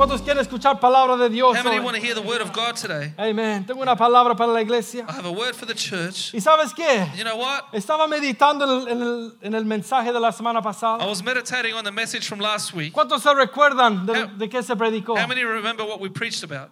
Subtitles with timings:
[0.00, 1.54] ¿Cuántos quieren escuchar palabra de Dios?
[1.58, 3.12] How many want to hear the word of God today?
[3.18, 3.66] Amen.
[3.66, 5.04] Tengo una palabra para la iglesia.
[5.06, 6.32] I have a word for the church.
[6.32, 7.06] ¿Y sabes qué?
[7.18, 7.64] You know what?
[7.74, 11.06] Estaba meditando en el, en el- en el mensaje de la semana I pasada.
[11.06, 12.94] was meditating on the message from last week.
[12.94, 15.18] ¿Cuántos se recuerdan de, How- de qué se predicó?
[15.20, 16.70] How many remember what we preached about?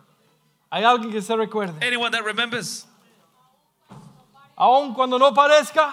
[0.73, 1.75] ¿Hay alguien que se recuerde?
[1.87, 2.87] Anyone that remembers?
[4.57, 5.93] Aun cuando no parezca,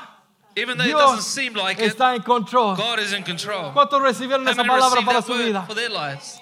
[0.56, 2.78] Even though it doesn't Dios seem like it, está en control.
[2.78, 3.73] God is in control.
[3.73, 5.66] ¿Cuántos recibieron How esa palabra para su vida?
[5.67, 6.40] for their lives?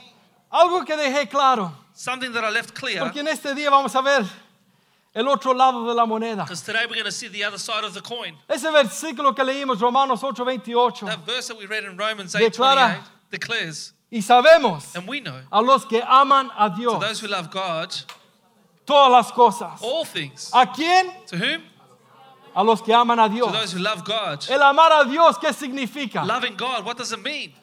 [0.53, 2.99] Algo que dejé claro, Something that I left clear.
[3.03, 4.23] porque en este día vamos a ver
[5.15, 6.43] el otro lado de la moneda.
[6.43, 8.35] Because today we're going to see the other side of the coin.
[8.49, 13.03] Ese versículo que leímos, Romanos 8:28, That verse that we read in Romans Declara- 8:28
[13.31, 17.27] declares, y sabemos and we know, a los que aman a to Dios those who
[17.27, 17.91] love God,
[18.85, 19.81] todas las cosas.
[19.81, 20.51] all things.
[20.53, 21.11] ¿A quién?
[21.27, 21.63] To whom?
[22.55, 23.51] A los que aman a To Dios.
[23.51, 24.45] those who love God.
[24.49, 26.23] El amar a Dios, ¿qué significa?
[26.23, 27.53] Loving God, what does it mean?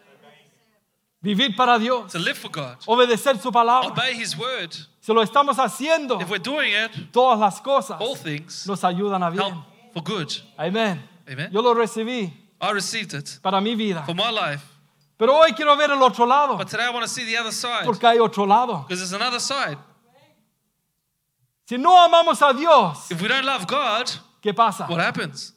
[1.23, 2.77] Vivir para Dios, To live for God.
[2.87, 3.89] obedecer su palabra.
[3.91, 4.73] Obey His word.
[5.01, 9.23] Si lo estamos haciendo, If we're doing it, todas las cosas all things nos ayudan
[9.23, 9.65] a help bien.
[9.93, 10.33] for good.
[10.59, 11.03] Amén.
[11.31, 11.51] Amen.
[11.53, 14.03] Yo lo recibí I received it para mi vida.
[14.07, 14.62] for my life.
[15.19, 17.53] Pero hoy quiero ver el otro lado, But today I want to see the other
[17.53, 17.84] side.
[17.84, 18.84] porque hay otro lado.
[18.89, 19.77] Because there's another side.
[21.69, 24.09] Si no amamos a Dios, If we don't love God,
[24.43, 24.87] ¿qué pasa?
[24.89, 25.53] what happens?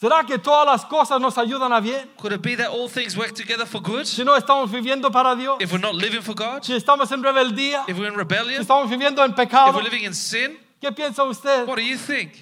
[0.00, 2.10] ¿Será que todas las cosas nos ayudan a bien?
[2.16, 4.06] Could it be that all things work together for good?
[4.06, 6.62] Si no estamos viviendo para Dios, If we're not living for God?
[6.62, 8.62] si estamos en rebeldía, If we're in si rebellion?
[8.62, 10.58] estamos viviendo en If pecado, we're living in sin?
[10.80, 11.66] ¿qué piensa usted?
[11.68, 12.32] What do you think?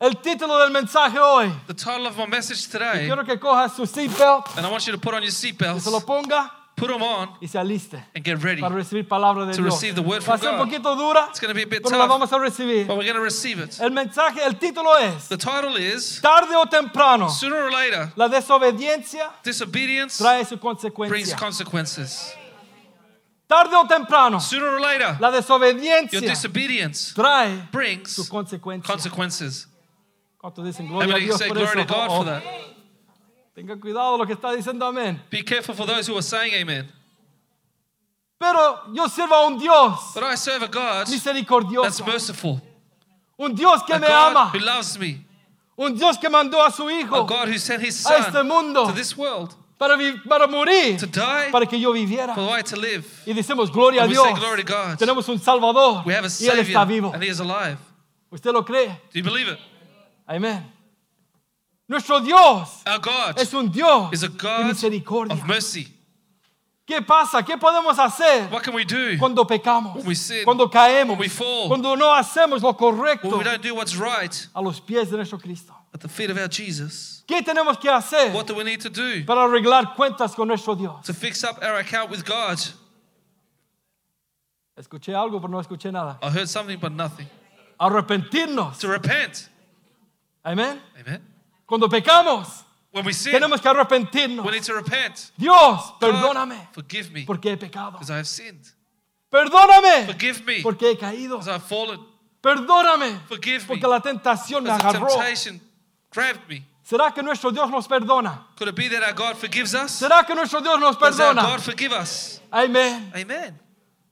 [0.00, 1.52] El título del mensaje hoy.
[1.66, 4.92] The title of my message today, Quiero que coja su seatbelt, and I want you
[4.92, 8.02] to put on your que se lo seatbelts, ponga put them on, y se aliste
[8.14, 8.60] and get ready.
[8.60, 9.74] para recibir palabra de To Dios.
[9.74, 10.66] receive the word Va a from ser un God.
[10.68, 12.86] poquito dura, It's going to be a bit pero la tough, vamos a recibir.
[12.86, 13.78] but we're going to receive it.
[13.80, 18.28] El mensaje, el título es, The title is tarde o temprano, Sooner or Later, la
[18.28, 21.36] desobediencia Disobedience trae su brings consecuencia.
[21.38, 22.34] consequences.
[23.46, 28.86] Tarde o temprano, Sooner or later, la your desobediencia disobedience trae su brings consecuencia.
[28.90, 29.68] consequences.
[30.38, 31.86] ¿Cuántos dicen gloria a many Dios say por glory eso?
[31.86, 32.42] to God Oh, for that?
[33.54, 35.22] Tenga cuidado lo que está diciendo amén.
[35.30, 36.90] Be careful for those who are saying amen.
[38.38, 42.60] Pero yo sirvo a un Dios But I serve a God that's misericordioso, merciful,
[43.38, 45.24] un Dios que a me God ama, who loves me,
[45.78, 48.46] un Dios que mandó a su a hijo God who sent His a este Son
[48.48, 52.34] mundo to this world para, vi- para morir, to die para que yo viviera.
[52.34, 53.04] for way to live.
[53.24, 54.24] Y decimos gloria a And we Dios.
[54.26, 54.98] say glory to God.
[54.98, 57.12] Tenemos un Salvador We have a y Él Savior está vivo.
[57.14, 57.78] and He is alive.
[58.30, 58.88] ¿Usted lo cree?
[59.12, 59.58] Do you believe it?
[60.26, 60.72] Amén.
[61.88, 65.34] Nuestro Dios Our God es un Dios is a de God misericordia.
[65.34, 65.88] of mercy.
[66.86, 67.42] ¿Qué pasa?
[67.42, 69.94] ¿Qué podemos hacer What can we do cuando pecamos?
[69.96, 73.44] When we sin, Cuando caemos, when we fall, cuando no hacemos lo correcto when we
[73.44, 75.74] don't do what's right a los pies de nuestro Cristo.
[75.94, 77.22] at the feet of our Jesus?
[77.26, 80.74] ¿Qué tenemos que hacer What do we need to do para arreglar cuentas con nuestro
[80.74, 81.04] Dios?
[81.06, 82.58] to fix up our account with God?
[84.76, 86.18] Escuché algo, pero no escuché nada.
[86.22, 87.28] I heard something but nothing.
[87.80, 88.78] Arrepentirnos.
[88.80, 89.48] To repent.
[90.44, 90.80] Amén.
[91.00, 91.22] Amen.
[91.66, 94.44] Cuando pecamos, When we sin, tenemos que arrepentirnos.
[94.44, 95.30] we need to repent.
[95.36, 97.92] Dios, God, perdóname forgive me porque he pecado.
[97.92, 98.64] because I have sinned.
[99.30, 101.30] Perdóname Forgive me porque he caído.
[101.38, 101.98] because I have fallen.
[102.42, 105.08] Perdóname Forgive me porque la tentación me because the agarró.
[105.08, 105.60] temptation
[106.12, 106.64] grabbed me.
[106.84, 108.46] ¿Será que nuestro Dios nos perdona?
[108.56, 109.90] Could it be that our God forgives us?
[109.92, 111.42] ¿Será que nuestro Dios nos Does our perdona?
[111.42, 112.40] God forgive us?
[112.52, 113.10] Amén.
[113.14, 113.58] Amen.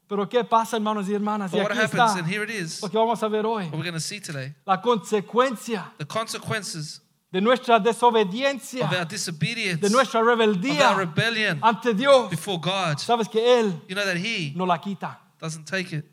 [0.09, 1.53] Pero ¿qué pasa, hermanos y hermanas?
[1.53, 3.45] Y But what aquí happens, está and here it is, lo que vamos a ver
[3.47, 3.65] hoy.
[3.67, 7.01] what we're going to see today, La consecuencia the consequences
[7.33, 12.29] de nuestra desobediencia, of our disobedience, de nuestra of our rebeldía rebellion ante Dios.
[12.31, 12.99] before God.
[12.99, 15.19] Sabes que Él You know that He no la quita.
[15.41, 16.05] doesn't take it.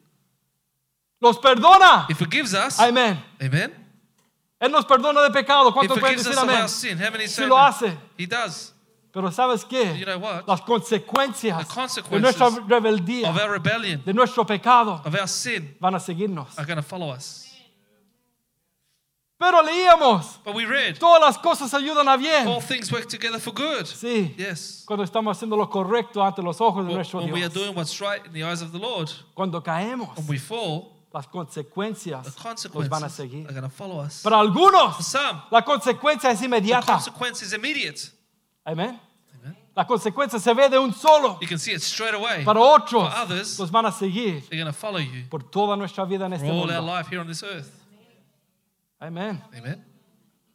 [1.21, 2.05] Los perdona.
[2.07, 2.79] He forgives us.
[2.79, 3.21] Amén.
[3.41, 3.73] Amen.
[4.61, 5.69] Él nos perdona de pecado.
[5.69, 6.67] He ¿Cuántos pueden decir amén?
[7.27, 7.97] say lo hace.
[8.17, 8.73] He does.
[9.11, 9.97] Pero ¿sabes qué?
[9.97, 10.47] You know what?
[10.47, 15.75] Las consecuencias The de nuestra rebeldía, Of our rebellion, de nuestro pecado, of our sin,
[15.79, 16.57] van a seguirnos.
[16.57, 17.48] are going to follow us.
[19.39, 22.61] Pero leíamos, But we read, todas las cosas ayudan a all bien.
[22.67, 23.85] things work together for good.
[23.85, 24.83] Sí, Yes.
[24.85, 27.53] cuando estamos haciendo lo correcto ante los ojos de nuestro when we are Dios.
[27.53, 31.25] doing what's right in the eyes of the Lord, Cuando caemos, when we fall, las
[31.27, 33.45] consecuencias the nos van a seguir.
[33.47, 34.21] are going to follow us.
[34.21, 36.85] Para algunos, For some, la consecuencia es the inmediata.
[36.93, 38.11] consequence is immediate.
[38.65, 38.99] Amen.
[39.73, 41.37] La consecuencia se ve de un solo.
[41.41, 42.43] You can see it straight away.
[42.43, 45.77] Para otros, For others, los van a seguir They're going to follow you por toda
[45.77, 47.69] nuestra vida en for este all our life here on this earth.
[48.99, 49.41] Amén.
[49.57, 49.85] Amen.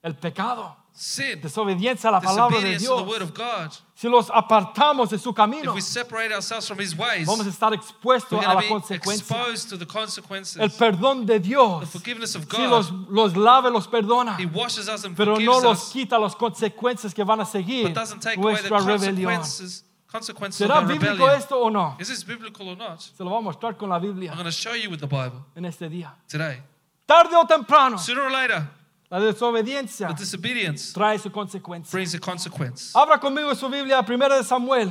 [0.02, 3.02] El pecado, Sin, desobediencia a la palabra de Dios.
[3.06, 3.72] word of God.
[3.94, 7.48] Si los apartamos de su camino, If we separate ourselves from His ways, vamos a
[7.48, 10.62] estar expuestos a la consecuencia.
[10.62, 15.04] El perdón de Dios, of si God, los, los lava, los perdona, He washes us
[15.04, 17.92] and pero no los quita las consecuencias que van a seguir
[18.36, 19.42] nuestra rebelión.
[20.50, 21.96] ¿Será bíblico esto o no?
[21.98, 23.00] Is this biblical or not?
[23.00, 25.08] Se lo voy a mostrar con la I'm Biblia going to show you with the
[25.08, 26.14] Bible en este día.
[26.28, 26.62] today.
[27.06, 28.66] Tarde o temprano, Sooner or later,
[29.10, 31.90] la desobediencia the disobedience trae su consecuencia.
[31.92, 32.92] brings a consequence.
[32.94, 34.90] Abra conmigo su Biblia, 1 de Samuel,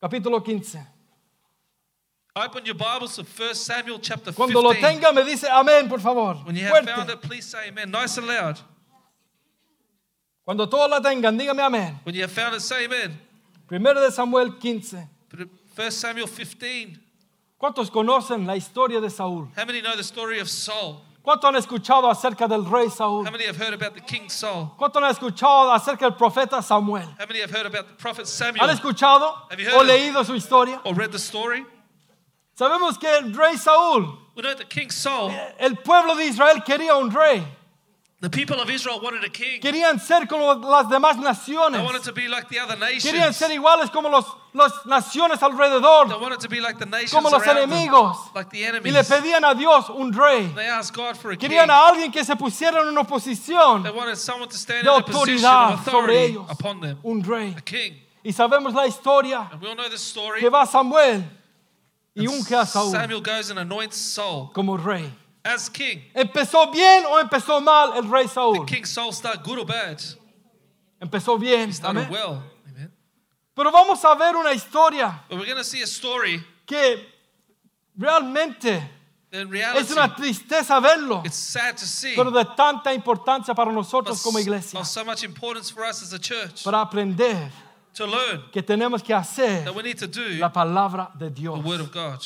[0.00, 0.78] capítulo 15.
[2.34, 4.80] Open your Bibles to 1 Samuel chapter Cuando lo 15.
[5.00, 6.34] tenga, me dice amén, por favor.
[6.44, 7.90] When you have found it, please say amen.
[7.90, 8.58] Nice and loud.
[10.44, 11.98] Cuando todos la tengan, dígame amén.
[12.04, 13.18] When you have found it, say amen.
[13.68, 15.08] 1 de Samuel 15.
[15.30, 17.00] But 1 Samuel 15.
[17.66, 19.50] ¿Cuántos conocen la historia de Saúl?
[19.56, 21.00] How many know the story of Saul?
[21.20, 23.26] ¿Cuántos han escuchado acerca del rey Saúl?
[23.26, 24.70] How many have heard about the king Saul?
[24.78, 27.08] ¿Cuántos han escuchado acerca del profeta Samuel?
[27.18, 29.86] How many have heard about the prophet ¿Han Samuel escuchado Have you heard o of-
[29.88, 30.80] leído su historia?
[30.84, 31.66] or read the story?
[32.56, 36.94] Sabemos que el rey Saúl, We know that King Saul, el pueblo de Israel quería
[36.96, 37.42] un rey.
[38.20, 39.60] The people of Israel wanted a king.
[39.60, 41.84] Querían ser como las demás They naciones.
[41.84, 43.36] wanted to be like the other Querían nations.
[43.36, 44.24] ser iguales como los,
[44.54, 46.08] las naciones alrededor.
[46.08, 48.16] They wanted to be like the nations Como los them, enemigos.
[48.34, 50.46] like the Y le pedían a Dios un rey.
[50.54, 51.48] They asked God for a king.
[51.50, 54.90] Querían a alguien que se pusiera en una posición They wanted someone to stand de
[54.90, 56.46] in a position autoridad of sobre ellos.
[56.50, 56.98] upon them.
[57.04, 57.54] Un rey.
[57.56, 57.94] A king.
[58.24, 60.40] Y sabemos la historia And we all know this story.
[60.40, 61.22] que va Samuel
[62.14, 65.12] y unge a Saúl Samuel goes and anoints Saul como rey.
[65.46, 66.00] As king.
[66.14, 68.66] ¿Empezó bien o empezó mal el rey Saúl?
[68.66, 70.00] King Saul started good or bad?
[71.00, 71.72] Empezó bien.
[71.72, 72.10] Started amén.
[72.10, 72.42] well.
[72.68, 72.92] Amen.
[73.54, 77.06] Pero vamos a ver una historia But we're going to see a story que
[77.96, 78.90] realmente
[79.32, 79.92] in es reality.
[79.92, 82.14] una tristeza verlo, It's sad to see.
[82.16, 86.12] pero de tanta importancia para nosotros como iglesia, of so much importance for us as
[86.12, 87.50] a church para aprender
[87.94, 91.30] to learn que tenemos que hacer that we need to do la palabra de the
[91.40, 91.64] Dios.
[91.64, 92.20] word of God.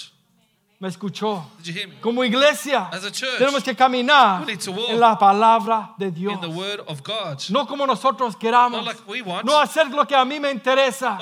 [0.81, 1.44] ¿Me escuchó?
[1.59, 1.94] Did you hear me?
[2.00, 6.32] Como iglesia As a church, tenemos que caminar en la palabra de Dios.
[6.32, 7.38] In the word of God.
[7.50, 8.82] No como nosotros queramos.
[8.82, 9.44] Not like we want.
[9.44, 11.19] No hacer lo que a mí me interesa.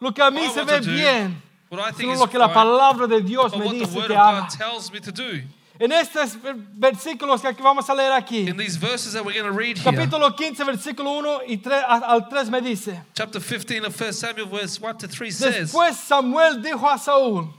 [0.00, 1.40] Lo que a mí I se ve bien.
[1.70, 4.18] what I think Sino lo que la palabra de Dios me dice word que of
[4.18, 4.40] haga.
[4.40, 5.42] God tells me to do.
[5.78, 6.36] En estos
[6.76, 9.92] versículos que vamos a leer aquí, In these verses that we're going to read here,
[9.92, 14.46] capítulo 15, versículo 1 y 3, al 3 me dice, chapter 15 of 1 Samuel,
[14.46, 17.54] verse 1 to 3 says, Después Samuel dijo a Saúl,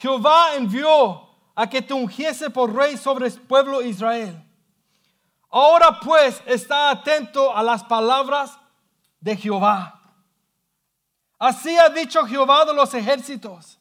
[0.00, 4.42] Jehová envió a que te ungiese por rey sobre el pueblo Israel.
[5.50, 8.58] Ahora pues está atento a las palabras
[9.20, 10.00] de Jehová.
[11.38, 13.78] Así ha dicho Jehová de los ejércitos.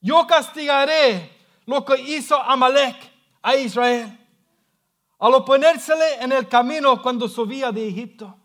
[0.00, 1.30] Yo castigaré
[1.64, 2.96] lo que hizo Amalek
[3.40, 4.18] a Israel
[5.18, 8.36] al oponérsele en el camino cuando subía de Egipto.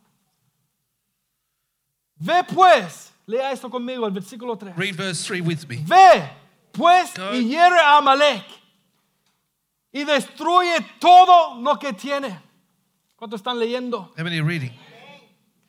[2.17, 4.75] Ve pues, lea esto conmigo, el versículo 3.
[4.77, 5.83] read verse 3 with me.
[5.87, 6.46] Ve
[7.33, 8.43] y hiere a Amalek
[9.91, 12.39] y destruye todo lo que tiene.
[13.15, 14.11] ¿Cuántos están leyendo?
[14.17, 14.71] How many are reading?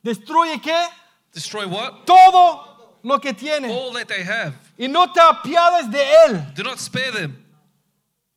[0.03, 0.87] ¿Destruye qué?
[1.33, 2.05] Destroy what?
[2.05, 3.69] Todo lo que tiene.
[3.71, 4.53] All that they have.
[4.77, 6.53] Y no te apiades de él.
[6.55, 7.43] Do not spare them,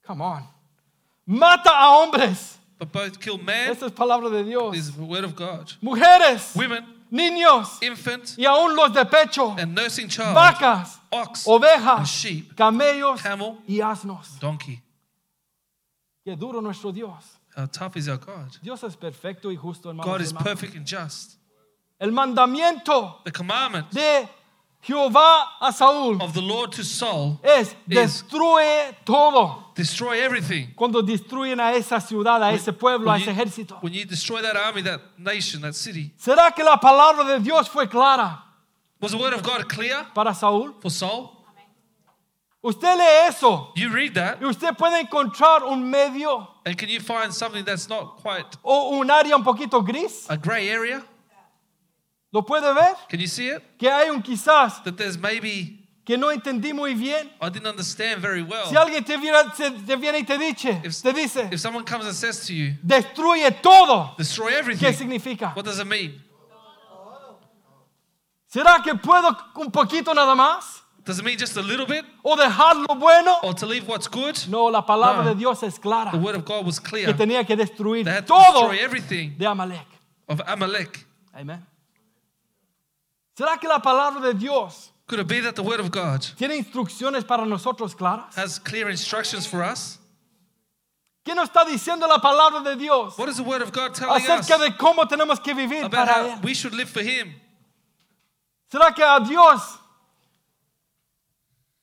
[0.07, 0.49] Come on.
[1.27, 2.59] Mata a hombres.
[2.79, 3.71] but both kill man.
[3.71, 4.73] Esta es palabra de Dios.
[4.75, 5.73] This is the word of God.
[5.81, 9.55] Mujeres, Women, niños infant, y aún los de pecho.
[9.59, 14.39] and nursing child, Vacas, ox, ovejas, sheep, camellos camel, y asnos.
[14.41, 14.81] donkey.
[16.25, 17.39] Qué duro nuestro Dios.
[17.57, 18.57] How tough is our God?
[18.63, 20.07] Dios es perfecto y justo, hermanos.
[20.07, 20.43] God is hermanas.
[20.45, 21.37] perfect and just.
[22.01, 24.29] El mandamiento The commandment de
[24.83, 29.73] Jehová a Saúl of the Lord to Saul es destruye todo.
[29.77, 30.73] destroy everything.
[30.75, 33.79] Cuando destruyen a esa ciudad, a ese pueblo, a When ese you, ejército.
[33.83, 37.69] when you destroy that army, that nation, that city, ¿Será que la palabra de Dios
[37.69, 38.45] fue clara
[39.03, 40.75] was the word of God clear para Saúl?
[40.81, 41.39] for Saul?
[42.65, 47.01] Usted lee eso You read that, y usted puede encontrar un medio and can you
[47.01, 50.27] find something that's not quite o un área un poquito gris.
[50.31, 51.03] a gray area?
[52.33, 52.95] ¿Lo puede ver?
[53.11, 53.63] Can you see it?
[53.79, 57.31] Que hay un quizás That there's maybe que no entendí muy bien.
[57.41, 58.67] I didn't understand very well.
[58.69, 62.07] Si alguien te, viera- te viene y te dice, If- te dice, If someone comes
[62.07, 65.53] and says to you, destruye todo, destroy ¿qué everything, significa?
[65.57, 66.23] what does it mean?
[68.53, 70.83] ¿Será que puedo un poquito nada más?
[71.05, 72.05] Does it mean just a little bit?
[72.23, 73.39] ¿O dejar lo bueno?
[73.43, 74.37] Or to leave what's good?
[74.49, 75.31] No, la palabra No.
[75.31, 76.11] de Dios es clara.
[76.13, 77.07] The word of God was clear.
[77.07, 79.87] Que tenía que destruir They had to todo destroy everything de Amalek.
[80.29, 81.07] of Amalek.
[81.35, 81.67] Amén.
[83.37, 86.55] ¿Será que la palabra de Dios Could it be that the word of God tiene
[86.55, 88.37] instrucciones para nosotros claras?
[88.37, 89.99] has clear instructions for us?
[91.25, 94.23] ¿Qué nos está diciendo la palabra de Dios What is the word of God telling
[94.31, 96.43] us de cómo tenemos que vivir about para how Él?
[96.45, 97.35] we should live for Him?
[98.73, 99.79] ¿Será que a Dios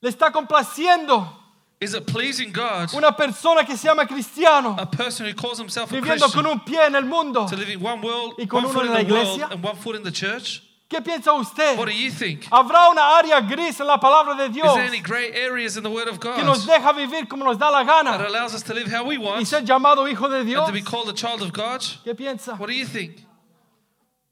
[0.01, 1.36] le está complaciendo
[1.79, 5.91] Is it pleasing God, una persona que se llama cristiano a person who calls himself
[5.91, 7.46] a viviendo Christian, con un pie en el mundo?
[7.48, 9.48] to live in one world, y con one uno foot en la iglesia?
[9.51, 10.63] and one foot in the church?
[10.89, 11.77] ¿Qué piensa usted?
[11.77, 12.50] What do you think?
[12.50, 15.84] ¿Habrá una área gris en la palabra de Is Dios there any grey areas in
[15.84, 18.55] the Word of que God nos deja vivir como nos da la that gana allows
[18.55, 20.65] us to live how we y want ser llamado hijo de and Dios?
[20.65, 21.81] to be called a child of God?
[22.03, 22.58] ¿Qué piensa?
[22.58, 23.28] What do you think?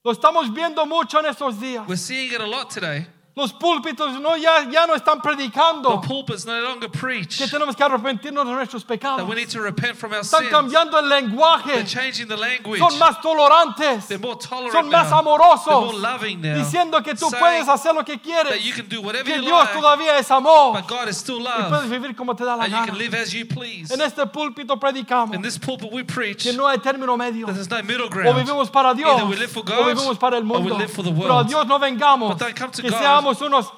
[0.08, 1.26] Lo estamos viendo mucho en
[1.60, 1.86] días.
[1.86, 3.06] We're seeing it a lot today.
[3.38, 7.76] Los púlpitos no, ya, ya no están The predicando pulpits no longer preach que tenemos
[7.76, 9.30] que arrepentirnos de nuestros that pecados.
[9.30, 10.52] we need to repent from our Están sins.
[10.52, 11.72] cambiando el lenguaje.
[11.74, 12.80] They're changing the language.
[12.80, 14.08] Son más tolerantes.
[14.08, 15.20] They're more tolerant Son más now.
[15.20, 15.66] amorosos.
[15.66, 16.56] They're more loving now.
[16.58, 18.50] Diciendo que tú Saying puedes hacer lo que quieres.
[18.50, 20.74] that you can do whatever Que you Dios like, todavía es amor.
[20.74, 22.88] but God is still Y puedes love, vivir como te da la and you gana.
[22.88, 23.92] can live as you please.
[23.94, 27.46] En este púlpito predicamos In this pulpit we preach que no hay término medio.
[27.46, 28.36] that there's no middle O ground.
[28.36, 30.78] vivimos para Dios Either we live for o God vivimos para el or we mundo.
[30.80, 31.48] live for the Pero a world.
[31.48, 33.00] Dios no vengamos But don't come to que God.
[33.00, 33.72] seamos unos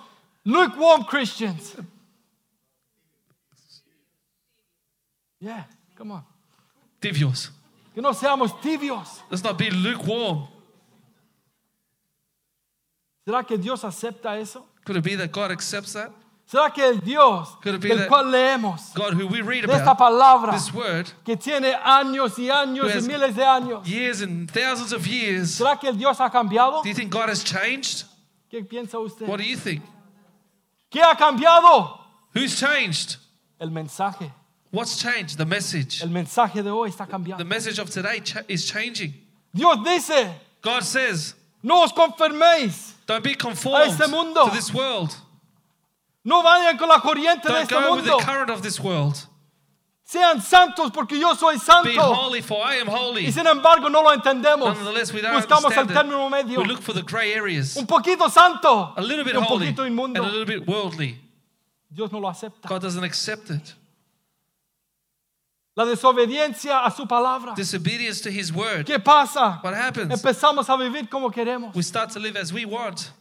[0.46, 1.75] lukewarm Christians.
[5.39, 5.63] Yeah,
[5.96, 6.24] come on.
[7.01, 7.50] Divios.
[7.94, 9.22] Que no seamos tibios.
[9.29, 10.48] Let's not be lukewarm.
[13.25, 14.65] ¿Será que Dios acepta eso?
[14.86, 16.12] Could it be that God accepts that?
[16.51, 19.74] ¿Será que el Dios Could it be del cual leemos God, who we read de
[19.74, 24.22] esta about, palabra this word, que tiene años y años y miles de años, years
[24.22, 26.82] and thousands of years, ¿será que el Dios ha cambiado?
[26.82, 28.06] do you think God has changed?
[28.50, 29.27] ¿Qué piensa usted?
[29.27, 29.84] What do you think?
[30.91, 32.00] ¿Qué ha cambiado?
[32.34, 33.18] Who's changed?
[33.60, 34.32] El mensaje.
[34.72, 35.38] What's changed?
[35.38, 36.01] The message.
[36.01, 37.46] El mensaje de hoy está The cambiando.
[37.46, 39.13] message of today cha- is changing.
[39.53, 44.46] Dios dice, God says, no os conforméis, don't be conformed este mundo.
[44.46, 45.15] to this world.
[46.24, 49.25] no vayan con la corriente de Don't este go with the current of this world.
[50.12, 52.01] Sean santos porque yo soy Be santo.
[52.01, 53.28] holy, for I am holy.
[53.28, 54.75] Y sin embargo no lo entendemos.
[54.75, 56.62] Nonetheless, we don't Buscamos el término medio.
[56.62, 57.78] We look for the grey areas.
[57.78, 60.24] Un poquito santo A little bit y un holy poquito and inmundo.
[60.24, 61.16] a little bit worldly.
[61.94, 62.68] Dios no lo acepta.
[62.68, 63.75] God doesn't accept it.
[65.75, 67.54] La desobediencia a su palabra.
[67.56, 68.88] Disobedience to His word.
[68.88, 69.60] ¿Qué pasa?
[69.62, 70.12] What happens?
[70.12, 71.75] Empezamos a vivir como queremos.
[71.75, 73.12] We start to live as we want.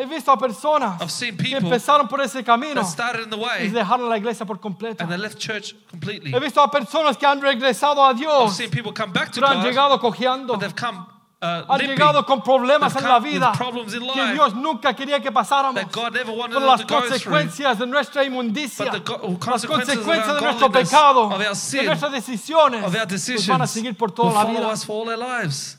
[0.00, 3.30] He visto a personas I've seen que people empezaron por ese camino that started in
[3.30, 5.02] the y way dejaron la iglesia por completo.
[5.04, 6.32] and they left church completely.
[6.32, 9.40] He visto a personas que han regresado a I've Dios, seen people come back to
[9.40, 10.98] pero han God, llegado cojeando, but they've come
[11.42, 11.88] uh, han limping.
[11.98, 14.94] llegado con problemas They've en la come with vida problems in que life Dios nunca
[14.94, 15.74] quería que pasáramos.
[15.74, 17.10] that God never wanted Por them las to go through.
[17.10, 21.20] consecuencias de nuestra inmundicia, But the go- las consequences of consecuencias de nuestro ungodliness, pecado,
[21.26, 24.32] of our de nuestras decisiones, Of our nos decisions van a seguir por will toda
[24.32, 24.72] la follow vida.
[24.72, 25.76] us for all our lives.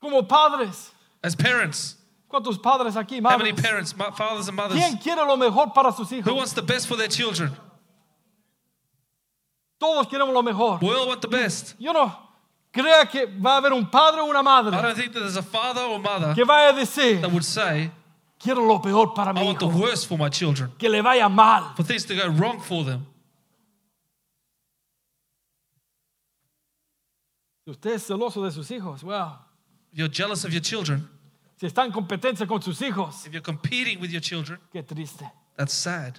[0.00, 0.92] Como padres,
[1.22, 1.96] As parents,
[2.28, 3.62] ¿cuántos padres aquí, how many madres?
[3.64, 6.34] parents, mo- fathers and mothers, ¿Quién quiere lo mejor para sus who hijos?
[6.34, 7.54] wants the best for their children?
[9.78, 10.78] Todos queremos lo mejor.
[10.80, 11.74] We all want the best.
[11.78, 12.12] Yo no
[12.72, 15.36] crea que va a haber un padre o una I madre don't think that there's
[15.36, 17.90] a father or mother que vaya a decir, that would say,
[18.38, 21.02] quiero lo peor para I mi want the hijo, worst for my children, que le
[21.02, 21.74] vaya mal.
[21.76, 23.06] for things to go wrong for them.
[27.64, 29.49] Si usted es celoso de sus hijos, well, If
[29.92, 31.08] you're jealous of your children,
[31.56, 35.24] si está en competencia con sus hijos, if you're competing with your children, qué triste.
[35.56, 36.18] that's sad.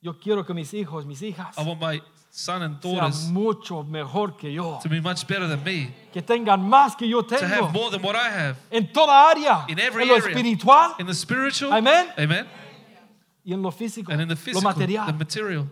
[0.00, 3.82] Yo quiero que mis hijos, mis hijas, I want my son and sean daughters mucho
[3.82, 7.40] mejor que yo, to be much better than me, que tengan más que yo tengo.
[7.40, 10.28] to have more than what I have en toda área, In every en lo area.
[10.28, 12.06] espiritual in the spiritual, Amen.
[12.16, 12.46] amen,
[13.44, 14.62] y en lo físico, and in the physical.
[14.62, 15.68] lo physical, the material.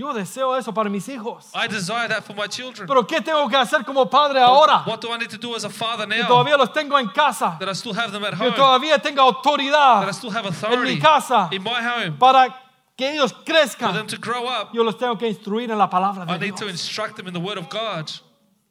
[0.00, 1.50] Yo deseo eso para mis hijos.
[1.54, 2.86] I desire that for my children.
[2.88, 4.82] Pero ¿qué tengo que hacer como padre ahora?
[4.86, 7.08] What do I need to do as a father Que now todavía los tengo en
[7.10, 10.30] casa, that I still have them at que home, todavía tenga that I autoridad still
[10.30, 12.48] have en authority mi casa in my home para
[12.96, 13.92] que ellos for crezcan.
[13.92, 14.70] them to grow up?
[14.72, 16.70] Yo los tengo que instruir en la palabra I de need to Dios.
[16.80, 18.10] instruct them in the Word of God.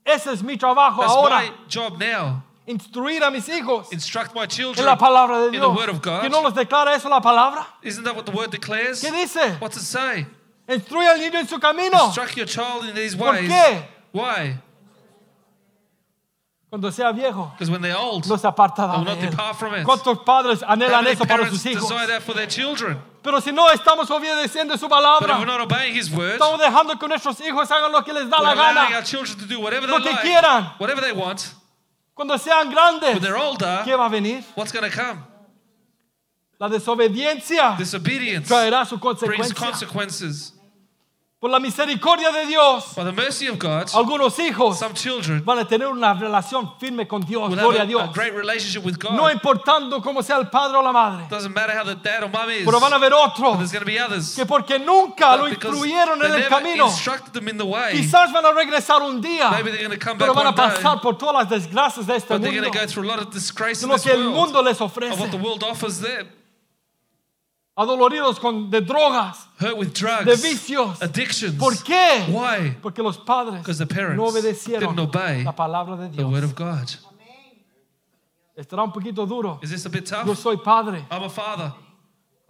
[0.03, 1.41] Ese es mi trabajo That's ahora.
[1.43, 2.41] my job now.
[2.65, 5.77] Instruir a mis hijos Instruct my en children la palabra de in the Dios.
[5.77, 6.21] Word of God.
[6.21, 7.67] ¿Que no los declara eso la palabra?
[7.83, 8.99] Isn't that what the Word declares?
[9.03, 9.57] ¿Qué dice?
[9.59, 10.25] What's it say?
[10.69, 12.05] Instruye al niño en su camino.
[12.05, 13.49] Instruct your child in these ¿Por ways.
[13.49, 13.83] qué?
[14.13, 14.55] Why?
[16.69, 18.53] Cuando sea viejo, Because when they're old, no se de
[19.03, 19.31] not él.
[19.31, 19.83] depart from it.
[19.83, 21.89] ¿Cuántos padres How anhelan many eso para parents sus hijos?
[21.89, 23.01] desire that for their children?
[23.23, 26.59] Pero si no estamos obedeciendo su But if we're palabra, not obeying His Word, estamos
[26.59, 28.97] dejando que nuestros hijos hagan lo que les da we're la allowing gana.
[28.97, 30.71] our children to do whatever Lo they que like, quieran.
[30.77, 31.41] whatever they want.
[32.13, 34.43] Cuando sean grandes, When they're older, ¿qué va a venir?
[34.55, 35.23] what's going to come?
[36.59, 39.55] La desobediencia Disobedience traerá su brings consecuencia.
[39.55, 40.53] consequences.
[41.41, 45.57] Por la misericordia de Dios, By the mercy of God, algunos hijos some children van
[45.59, 47.49] a tener una relación firme con Dios.
[47.49, 48.13] will Gloria a a, a Dios.
[48.13, 49.13] great relationship with God.
[49.13, 51.27] No importando cómo sea el padre o la madre.
[51.29, 52.65] Doesn't matter how the dad or mom is.
[52.65, 54.35] Pero van a haber otros there's going to be others.
[54.35, 57.65] que porque nunca lo because instruyeron they en el never camino, instructed them in the
[57.65, 57.93] way.
[57.93, 60.49] quizás van a regresar un día, Maybe they're going to come back pero van a
[60.49, 62.85] one day, pasar por todas las desgracias de este but they're mundo, going to go
[62.85, 64.91] through a lot of disgrace de in lo this que el world, mundo les of
[64.97, 66.27] what the ofrece, world offers them.
[67.81, 71.01] Adoloridos con de drogas, Hurt with drugs, de vicios.
[71.01, 71.55] addictions.
[71.57, 72.25] ¿Por qué?
[72.29, 72.77] Why?
[72.81, 76.41] Porque los padres Because the parents no obedecieron didn't obey la palabra de The word
[76.41, 76.51] Dios.
[76.51, 76.89] of God.
[78.55, 79.57] Estará un poquito duro.
[79.63, 80.25] Is this a bit tough?
[80.27, 81.05] Yo soy padre.
[81.09, 81.71] I'm a father.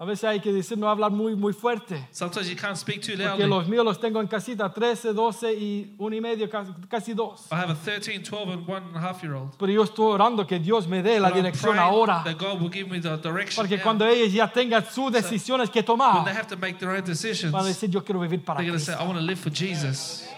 [0.02, 2.08] A veces hay que decir, no hablar muy, muy fuerte.
[2.12, 3.48] Sometimes you can't speak too Porque loudly.
[3.50, 7.48] los míos los tengo en casita, 13, 12 y uno y medio, casi, casi dos.
[7.52, 9.58] I have a 13, 12, and one and a half year old.
[9.60, 12.24] Pero yo estoy orando que Dios me dé la But dirección ahora.
[12.24, 13.62] that God will give me the direction.
[13.62, 13.84] Porque now.
[13.84, 17.04] cuando ellos ya tengan sus decisiones que when tomar, they have to make their own
[17.04, 18.94] decisions, van a they're decir, yo quiero vivir para going to say.
[18.94, 20.30] I want to live for Jesus.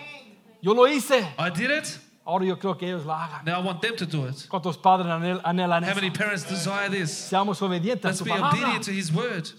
[0.59, 1.99] Yo lo hice, I did it.
[2.31, 3.45] Ahora yo creo que ellos la hagan.
[3.45, 4.47] Now I want them to do it.
[4.49, 6.17] ¿Cuántos padres anhel- anhelan How many eso?
[6.17, 7.11] parents desire this?
[7.11, 8.57] Seamos obedientes a Let's su be palabra.
[8.57, 9.49] obedient to His word.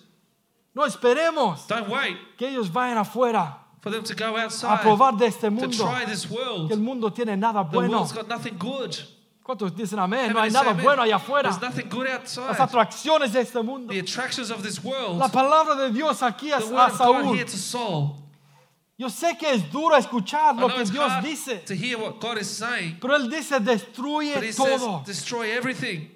[0.74, 5.16] No esperemos Don't wait que ellos vayan afuera for them to go a outside probar
[5.18, 5.76] de este to mundo.
[5.76, 6.72] try this Que world.
[6.72, 7.98] el mundo tiene nada The bueno.
[7.98, 8.96] world's got nothing good.
[9.44, 10.30] ¿Cuántos dicen amén?
[10.30, 10.84] How No hay many say nada amen?
[10.84, 11.50] bueno allá afuera.
[11.50, 12.62] There's nothing good Las outside.
[12.62, 13.92] atracciones de este mundo.
[13.92, 15.18] The attractions of this world.
[15.18, 17.34] La palabra de Dios aquí a, The a word of God Saúl.
[17.34, 18.21] here to Saul.
[19.02, 22.46] Yo sé que es duro escuchar lo que Dios dice, to hear what God is
[22.48, 25.02] saying, pero Él dice destruye but He says, todo.
[25.04, 26.08] destroy everything.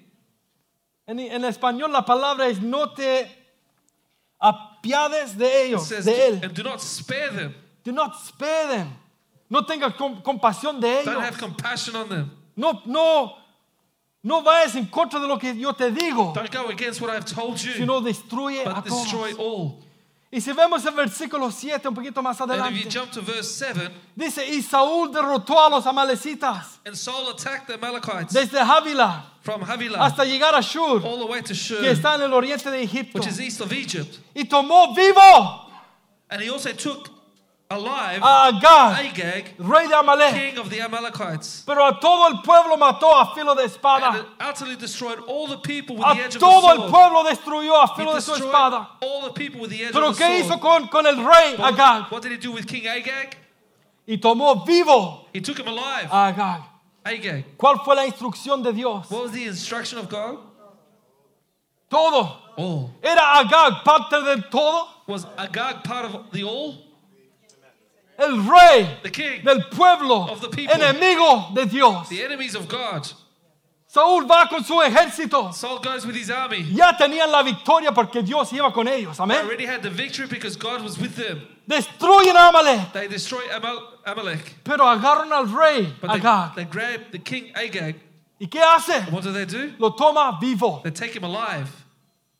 [1.04, 3.26] En, en español la palabra es no te
[4.40, 6.40] apiades de ellos, says, de Él.
[6.44, 7.54] and do not spare them.
[7.82, 8.88] Do not spare them.
[9.50, 11.40] No tengas com- compasión de Don't have ellos.
[11.40, 12.30] compassion on them.
[12.56, 13.32] No, no,
[14.22, 17.14] no vayas en contra de lo que yo te digo, Don't go against what I
[17.14, 19.38] have told you, sino destruye a but destroy todos.
[19.40, 19.82] all.
[20.30, 23.22] Y si vemos el versículo 7 un poquito más And if you adelante, jump to
[23.22, 28.58] verse 7, dice, y Saúl derrotó a los amalecitas and Saul attacked the Amalekites desde
[28.58, 32.22] Havila from Havilah hasta llegar a Shur, all the way to Shur, que está en
[32.22, 34.18] el oriente de Egipto, which is east of Egypt.
[34.34, 35.62] y tomó vivo
[36.28, 37.08] And he also took
[37.70, 40.34] alive ah, a Agag, Agag, rey de Amalek.
[40.34, 44.26] king of the Amalekites, Pero a todo el pueblo mató a filo de and espada.
[44.40, 46.90] utterly destroyed all the people with A the edge of the todo el sword.
[46.90, 48.88] pueblo destruyó a He filo de su destroyed espada.
[49.02, 50.58] all the people with the edge Pero of the ¿qué sword.
[50.58, 52.02] hizo con, con el rey But Agag?
[52.02, 53.36] what, what did he do with King Agag?
[54.06, 56.08] Y tomó vivo He took him alive.
[56.12, 56.62] a Agag.
[57.04, 57.44] Agag.
[57.56, 59.10] ¿Cuál fue la instrucción de Dios?
[59.10, 60.38] What was the instruction of God?
[61.90, 62.36] Todo.
[62.56, 62.90] All.
[63.02, 64.88] ¿Era Agag parte del todo?
[65.06, 66.82] Was Agag part of the all?
[68.18, 69.42] El rey The king.
[69.44, 70.74] del pueblo, Of the people.
[70.74, 72.08] enemigo de Dios.
[72.08, 73.06] The enemies of God.
[73.88, 75.52] Saúl va con su ejército.
[75.54, 76.62] Saul goes with his army.
[76.72, 79.16] Ya tenían la victoria porque Dios iba con ellos.
[79.16, 79.46] They Amén.
[81.68, 82.92] Destruyen a Amalek.
[82.92, 84.56] They destroyed Amal- Amalek.
[84.64, 86.54] Pero agarran al rey But they, Agag.
[86.54, 87.96] they grabbed the king Agag.
[88.38, 89.00] ¿Y qué hace?
[89.10, 89.72] What do they do?
[89.78, 90.80] Lo toma vivo.
[90.84, 91.68] They take him alive.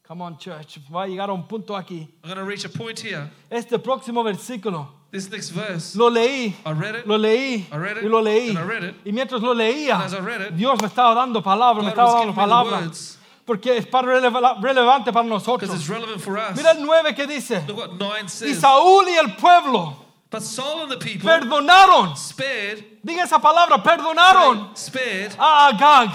[0.06, 0.78] Come on, church.
[0.92, 2.06] Va a llegar a un punto aquí.
[2.22, 3.28] I'm going to reach a point here.
[3.50, 7.06] Este próximo versículo This next verse, lo leí, I read it.
[7.06, 8.50] lo leí I read it, y lo leí.
[8.50, 8.94] and I read it.
[9.04, 11.90] Y mientras lo leía, And as I read it, Dios me estaba dando palabras, me
[11.90, 12.82] God estaba was dando giving me the palabras.
[12.82, 15.70] words Porque es para releva- relevante para because nosotros.
[15.74, 16.54] it's relevant for us.
[16.56, 17.64] Mira el 9 que dice.
[17.66, 18.60] Look what 9 Y says.
[18.60, 19.96] Saúl y el pueblo
[20.28, 22.16] But Saul and the people perdonaron.
[22.16, 26.10] spared, Diga esa palabra, perdonaron spared a Agag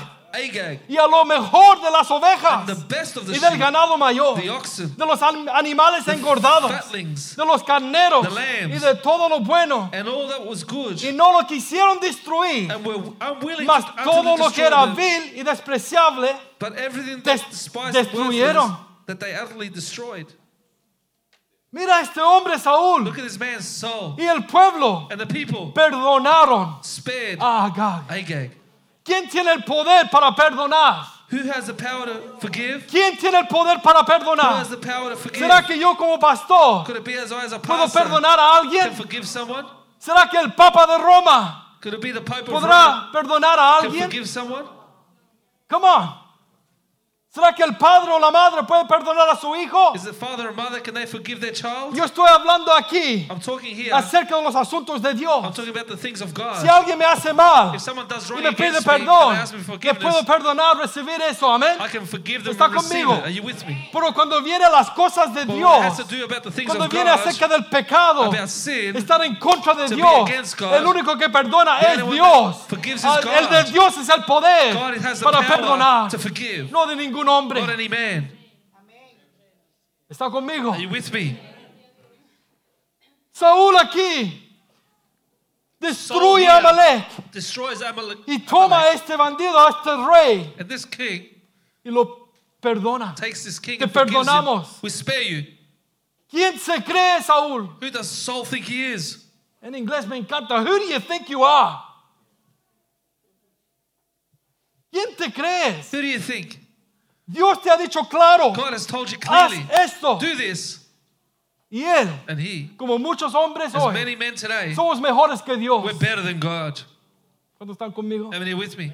[0.88, 4.36] y a lo mejor de las ovejas the best of the y del ganado mayor,
[4.40, 8.28] de los an- animales engordados, de los carneros
[8.66, 9.90] y de todo lo bueno.
[9.94, 13.92] and all that was good, Y no lo quisieron destruir, and were unwilling mas to
[14.04, 16.30] todo lo que era vil y despreciable
[17.92, 18.70] destruyeron.
[18.70, 20.28] worthless, that they utterly destroyed.
[21.74, 24.16] Mira a este hombre Saúl Look at this man's soul.
[24.18, 28.04] y el pueblo And the people perdonaron spared a Agag.
[28.10, 28.52] Agag.
[29.04, 31.06] ¿Quién tiene el poder para perdonar?
[31.32, 32.86] Who has the power to forgive?
[32.88, 34.70] ¿Quién tiene el poder para Who has perdonar?
[34.70, 35.40] the power to forgive?
[35.48, 38.34] ¿Será que yo como pastor Could it be as I as a puedo pastor perdonar
[38.38, 38.94] a can alguien?
[38.96, 39.66] forgive someone?
[40.00, 43.54] ¿Será que el Papa de Roma Could it be the Pope of Rome podrá perdonar
[43.58, 44.04] a can alguien?
[44.04, 44.66] forgive someone?
[45.70, 46.21] Come on.
[47.34, 49.94] ¿Será que el padre o la madre puede perdonar a su hijo?
[49.96, 51.96] Is the father and mother, can they forgive their child?
[51.96, 55.56] Yo estoy hablando aquí I'm talking here, acerca de los asuntos de I'm Dios.
[55.56, 56.58] talking about the things of God.
[56.60, 59.08] Si alguien me hace mal If someone does y wrong me pide against me and
[59.08, 61.78] perdón, le puedo perdonar, recibir eso, amén.
[61.80, 63.14] I can forgive them Está and conmigo.
[63.20, 63.24] it.
[63.24, 63.90] Are you with me?
[63.94, 66.68] Pero cuando viene las cosas de But it has to Dios, do about the things
[66.68, 70.74] cuando of viene God, acerca del pecado, about sin, estar en contra de Dios, God,
[70.74, 72.58] el único que perdona es Dios.
[72.74, 76.98] El de Dios es el poder God has the para perdonar, to forgive, no de
[76.98, 77.62] ningún hombre.
[77.62, 78.30] not any man.
[80.10, 80.72] ¿Está conmigo?
[80.74, 81.40] Are you with me?
[83.34, 84.50] Saúl aquí
[85.80, 91.30] destruye a Amalek y toma a este bandido, a este rey, And this king
[91.84, 92.30] y lo
[92.62, 93.16] perdona.
[93.16, 94.82] takes this king Te perdonamos.
[94.84, 95.44] We spare you.
[96.30, 97.70] ¿Quién se cree Saúl?
[97.82, 99.26] Who does Saul think he is?
[99.62, 100.60] En inglés me encanta.
[100.60, 101.82] Who do you think you are?
[104.94, 105.90] ¿Quién te crees?
[105.92, 106.60] Who do you think?
[107.32, 108.52] Dios te ha dicho claro.
[108.54, 109.68] God has told you Haz clearly.
[109.72, 110.20] esto.
[110.20, 110.80] Do this.
[111.72, 115.56] Y él, And he, como muchos hombres as hoy, many men today, somos mejores que
[115.56, 115.82] Dios.
[115.84, 116.82] we're better than God.
[117.58, 118.26] ¿Cuántos están conmigo?
[118.34, 118.94] How many are with me?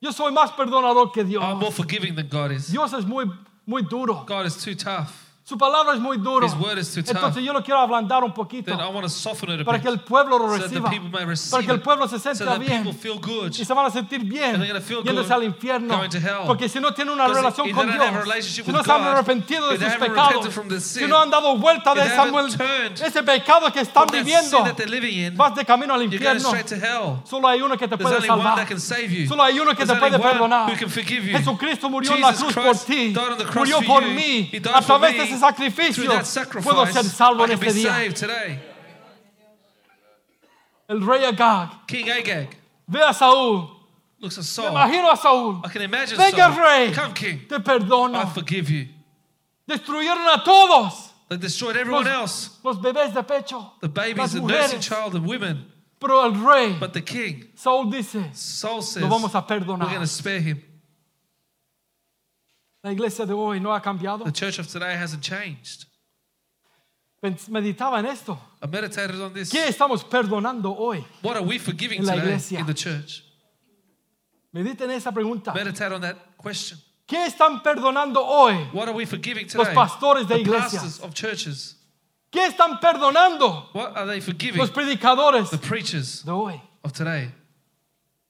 [0.00, 1.42] Yo soy más perdonador que Dios.
[1.42, 2.68] I'm more forgiving than God is.
[2.68, 3.26] Dios es muy,
[3.66, 4.24] muy duro.
[4.26, 5.25] God is too tough.
[5.48, 6.44] Su palabra es muy duro.
[6.44, 7.14] His word is too tough.
[7.14, 9.78] Entonces yo lo quiero ablandar un poquito Then I want to soften it a para
[9.78, 10.90] bit que el pueblo lo so that the reciba.
[10.90, 12.82] people may receive Para que el it, pueblo se so sienta that bien.
[12.82, 13.52] people feel good.
[13.56, 15.96] Y se van a sentir bien And they're gonna feel yéndose al infierno.
[15.98, 16.46] going to hell.
[16.48, 18.64] Porque si no tienen una Because relación if con they Dios, don't have a relationship
[18.64, 20.68] si with no se han God, arrepentido de if they sus haven't pecados, repented from
[20.68, 23.72] their si sin, no han dado vuelta de if they haven't Samuel, turned ese pecado
[23.72, 26.10] que están From that viviendo, sin that they're living in, vas de camino al you're
[26.18, 26.48] going infierno.
[26.48, 27.22] straight to hell.
[27.22, 28.56] Solo hay uno que te There's puede only one salvar.
[28.56, 29.28] that can save you.
[29.28, 30.68] Solo hay uno que There's te puede one perdonar.
[30.72, 31.38] who can forgive you.
[31.38, 33.12] Jesucristo murió en la Jesus cruz por Christ ti.
[33.12, 34.10] died on the cross Murió for por you.
[34.10, 34.48] mí.
[34.50, 35.35] He died A for través me.
[35.36, 37.96] Ese sacrificio puedo sacrifice, ser salvo en este día.
[40.88, 42.48] El rey Agag King Agag
[42.86, 43.70] ve a Saúl.
[44.20, 44.70] looks at Me Saul.
[44.72, 45.60] imagino a Saúl.
[45.64, 46.62] I can imagine Venga, Saul.
[46.62, 46.92] rey.
[46.92, 47.40] Come, king.
[47.48, 48.16] Te perdono.
[48.16, 48.86] I forgive you.
[49.68, 51.12] Destruyeron a todos.
[51.28, 52.50] They destroyed everyone Los, else.
[52.62, 53.72] los bebés de pecho.
[53.80, 55.66] The babies, the nursing child, and women.
[55.98, 59.80] Pero el rey, But the king, Saúl dice, Saul says, lo vamos a we're going
[59.80, 60.06] to perdonar.
[60.08, 60.62] spare him.
[62.86, 64.22] La iglesia de hoy no ha cambiado.
[64.24, 65.86] The church of today hasn't changed.
[67.48, 68.38] Meditaba en esto.
[68.62, 69.50] I meditated on this.
[69.50, 71.04] ¿Qué estamos perdonando hoy?
[71.20, 72.60] What are we forgiving En la today iglesia.
[72.60, 73.24] in the church?
[74.54, 75.52] Mediten esa pregunta.
[75.52, 76.78] Meditate on that question.
[77.08, 78.54] ¿Qué están perdonando hoy?
[78.72, 79.74] What are we forgiving Los today?
[79.74, 80.74] pastores de the iglesias.
[80.84, 81.74] pastors of churches.
[82.30, 84.58] ¿Qué están perdonando What are they forgiving?
[84.60, 86.62] los predicadores The preachers de hoy?
[86.84, 87.32] of today.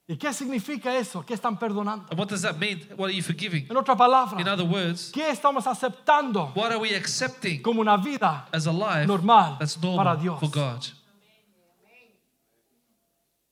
[0.08, 1.24] ¿Y qué significa eso?
[1.26, 2.06] ¿Qué están perdonando?
[2.10, 2.80] And what does that mean?
[2.96, 3.66] What are you forgiving?
[3.68, 7.96] En otra palabra, In other words, ¿qué estamos aceptando what are we accepting como una
[7.96, 10.38] vida as a life normal that's para Dios?
[10.38, 10.84] for God?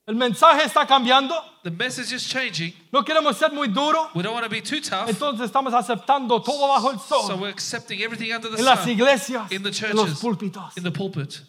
[0.07, 1.33] El mensaje está cambiando.
[1.63, 2.73] The message is changing.
[2.91, 4.13] No queremos ser muy duros.
[4.13, 5.09] We don't want to be too tough.
[5.09, 7.39] Entonces estamos aceptando todo bajo el So sol.
[7.39, 10.77] we're accepting everything under the En las iglesias, in the en los churches, púlpitos.
[10.77, 11.41] in the pulpit.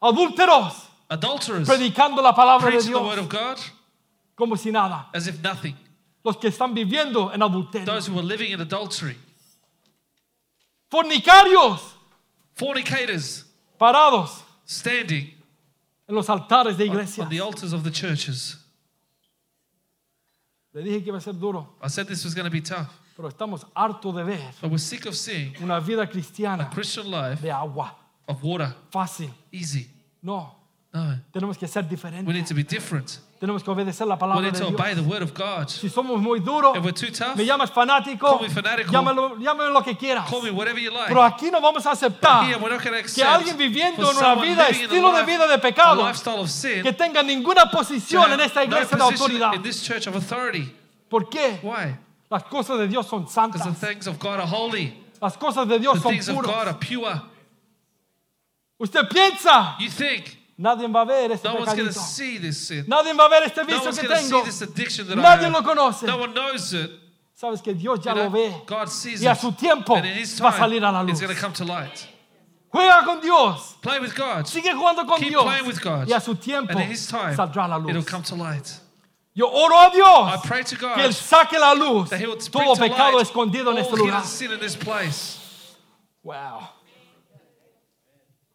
[0.00, 0.74] Adúlteros,
[1.08, 3.58] Adulterers predicando la palabra de preaching the word Dios of God
[4.36, 5.08] como si nada.
[5.12, 5.74] as if nothing.
[6.24, 7.86] Los que están viviendo en adulterio.
[7.86, 9.16] Those who are living in adultery.
[10.90, 11.80] Fornicarios,
[12.54, 13.44] Fornicators
[13.78, 15.34] parados standing
[16.08, 17.24] en los altares de on, iglesias.
[17.26, 18.56] on the altars of the churches.
[20.72, 22.88] Le dije que iba a ser duro, I said this was going to be tough,
[23.16, 27.40] pero estamos hartos de ver but we're sick of seeing una vida cristiana Christian life
[27.42, 27.94] de agua,
[28.28, 29.30] of water, fácil.
[29.52, 29.88] easy.
[30.22, 30.54] No,
[30.96, 32.34] No, tenemos que ser we diferentes.
[32.34, 33.18] need to be different.
[33.38, 35.68] Tenemos que obedecer la We palabra need de to obey the word of God.
[35.68, 38.90] Si somos muy duros, If we're too tough, me llamas fanático, Call me fanatical.
[38.90, 40.26] llámalo, llámalo lo que quieras.
[40.26, 41.08] call me whatever you like.
[41.08, 43.96] Pero aquí no vamos a aceptar Here, we're not going to que accept alguien viviendo
[44.06, 46.02] for en una someone vida, living in a estilo de life- vida de a pecado,
[46.06, 49.54] lifestyle of sin que tenga ninguna to posición en esta no iglesia de position autoridad.
[49.54, 50.74] in this church of authority.
[51.10, 51.58] ¿Por qué?
[51.62, 51.94] Why?
[52.30, 53.62] Las cosas de Dios son Because santas.
[53.78, 54.94] the things of God are holy.
[55.20, 56.66] Las cosas de Dios The son things of God puras.
[56.68, 57.22] are pure.
[58.78, 62.00] Usted piensa, You think nadie va a ver este no pecadito.
[62.00, 62.84] see this sin.
[62.88, 64.42] Nadie va a ver este No vicio one's que tengo.
[64.42, 66.06] I Nadie lo conoce.
[66.06, 66.90] No one knows it.
[67.34, 68.62] Sabes que Dios ya You lo ve.
[68.66, 71.20] God sees Y a su tiempo His va a time, salir a la luz.
[71.38, 72.06] come to light.
[72.72, 73.76] Juega con Dios.
[73.82, 74.46] Play with God.
[74.46, 75.44] Sigue jugando con Keep Dios.
[75.44, 76.08] playing with God.
[76.08, 78.06] Y a su tiempo And in His time, saldrá la it'll luz.
[78.06, 78.80] come to light.
[79.34, 82.08] Yo oro a I Dios pray to que Él God saque la luz
[82.50, 84.24] todo to pecado escondido en este lugar.
[84.24, 85.38] sin in this place.
[86.22, 86.70] Wow.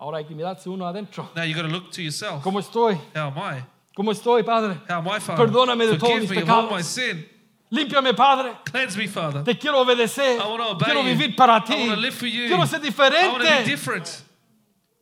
[0.01, 1.29] Ahora hay que mirarse uno adentro.
[1.35, 2.41] Now you got to look to yourself.
[2.43, 2.95] ¿Cómo estoy?
[3.15, 3.63] How am I?
[3.95, 4.79] ¿Cómo estoy, Padre?
[4.89, 5.45] How am I, Father?
[5.45, 6.71] Perdóname de todos Forgive mis me of all pecados.
[6.71, 7.25] my sin.
[7.71, 8.53] Límpiame, Padre.
[8.65, 9.43] Cleanse me, Father.
[9.43, 10.39] Te quiero obedecer.
[10.39, 11.15] I wanna obey Quiero you.
[11.15, 11.73] vivir para I ti.
[11.87, 12.47] wanna live for you.
[12.47, 13.65] Quiero ser I want to be diferente.
[13.65, 14.23] different.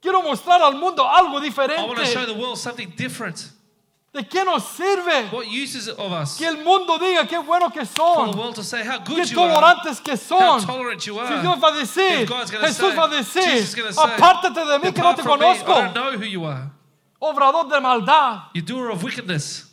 [0.01, 1.47] Quiero mostrar al mundo algo I
[1.88, 2.25] want to show diferente.
[2.27, 3.51] the world something different.
[4.12, 6.36] ¿De qué nos sirve What use is it of us?
[6.38, 8.38] que el mundo diga qué bueno que For the son?
[8.39, 10.17] world to say how Qué good you are, tolerantes que how
[10.60, 10.65] son.
[10.65, 11.41] tolerant you Si are.
[11.41, 13.93] Dios va a decir, If God's gonna Jesús say, va a decir, Jesus is gonna
[13.93, 16.43] say, apártate de mí que no te from me, I conozco, don't know who you
[16.45, 16.72] are.
[17.22, 19.68] obrador de maldad, You doer of wickedness,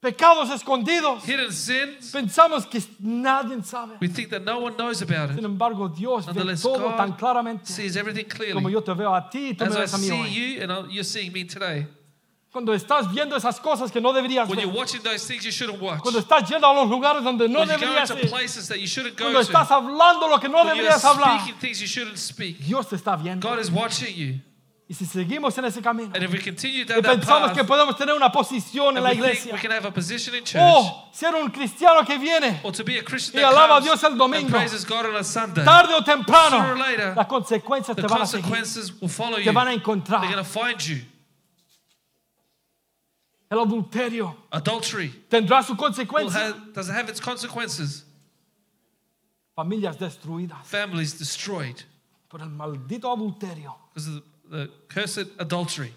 [0.00, 1.24] pecados escondidos.
[1.24, 2.12] hidden sins.
[2.12, 3.96] Pensamos que nadie sabe.
[4.00, 5.44] We think that no one knows about Sin it.
[5.44, 8.72] embargo, Dios ve todo God tan claramente Sees everything como clearly.
[8.72, 10.28] yo te veo a ti tú me As I ves a mí see hoy.
[10.28, 11.86] you and you're seeing me today.
[12.52, 14.64] Cuando estás viendo esas cosas que no deberías When ver.
[14.66, 16.00] you're watching those things you shouldn't watch.
[16.00, 18.30] Cuando estás yendo a los lugares donde no When deberías ir.
[18.30, 19.46] places that you shouldn't go Cuando to.
[19.52, 21.40] estás hablando lo que no When you're deberías hablar.
[21.40, 22.58] speaking things you shouldn't speak.
[22.60, 23.46] Dios te está viendo.
[23.46, 24.40] God is watching you.
[24.88, 27.56] Y si seguimos en ese camino And if we continue y down that pensamos path,
[27.56, 30.32] que podemos tener una posición en la we think iglesia we can have a position
[30.36, 33.52] in church, o ser un cristiano que viene or to be a Christian Y that
[33.52, 34.48] alaba a comes Dios el and domingo.
[34.50, 38.06] praises God on a Sunday, tarde o temprano Sooner or later, las consecuencias the te
[38.08, 38.44] van a seguir.
[38.44, 39.52] consequences will follow Te you.
[39.52, 40.34] van a They're going encontrar.
[40.36, 41.02] to find you.
[43.50, 46.38] El adulterio Adultery tendrá su will consecuencia.
[46.40, 48.04] have, does it have its consequences.
[49.56, 51.76] Familias destruidas Families destroyed
[52.28, 53.74] por el maldito adulterio.
[53.92, 55.92] because of the, the cursed adultery.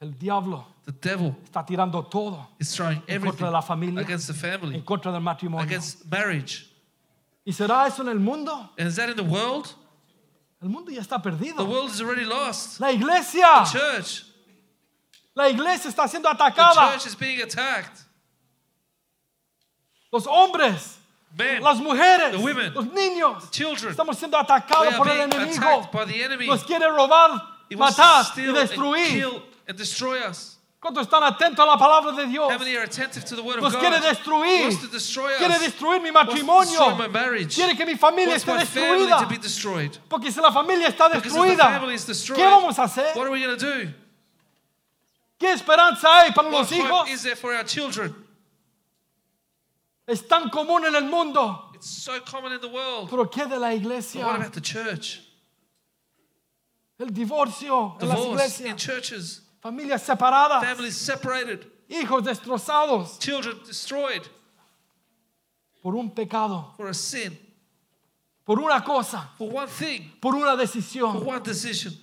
[0.00, 4.00] El diablo The devil está tirando todo is throwing en contra de everything la familia,
[4.02, 5.64] against the en family, contra del matrimonio.
[5.66, 6.66] against marriage.
[7.46, 8.70] ¿Y será eso en el mundo?
[8.78, 9.72] And is that in the world?
[10.62, 11.66] El mundo ya está The perdido.
[11.68, 12.80] world is already lost.
[12.80, 14.24] La iglesia, Church,
[15.34, 16.92] la iglesia está siendo the atacada.
[16.92, 18.04] church is being attacked.
[20.12, 20.98] Los hombres,
[21.36, 25.88] Men, las mujeres, the women, los niños, children, estamos siendo atacados por el enemigo.
[25.92, 26.46] the.
[26.46, 27.40] Nos quiere robar,
[27.76, 29.42] matar y destruir.
[30.80, 32.48] ¿Cuántos están atentos a la palabra de Dios?
[32.48, 34.76] The Nos quiere destruir.
[35.38, 36.96] Quiere destruir mi matrimonio.
[37.54, 39.28] Quiere que mi familia esté destruida.
[40.08, 41.80] Porque si la familia está the destruida,
[42.34, 43.14] ¿qué vamos a hacer?
[45.38, 47.08] ¿Qué esperanza hay para los hijos?
[47.08, 48.14] is there for our children?
[50.10, 51.70] Es tan común en el mundo.
[51.74, 53.08] It's so common in the world.
[53.08, 54.24] Pero ¿qué de la But what iglesia?
[54.26, 55.20] about the church?
[56.98, 58.76] El divorcio en las Divorce in iglesias.
[58.76, 60.62] churches, Familias separadas.
[60.64, 64.22] families separated, Hijos destrozados children destroyed
[65.82, 67.38] por un pecado, for a sin,
[68.44, 71.24] por una cosa, for one thing, por una for decisión.
[71.26, 71.94] one decision.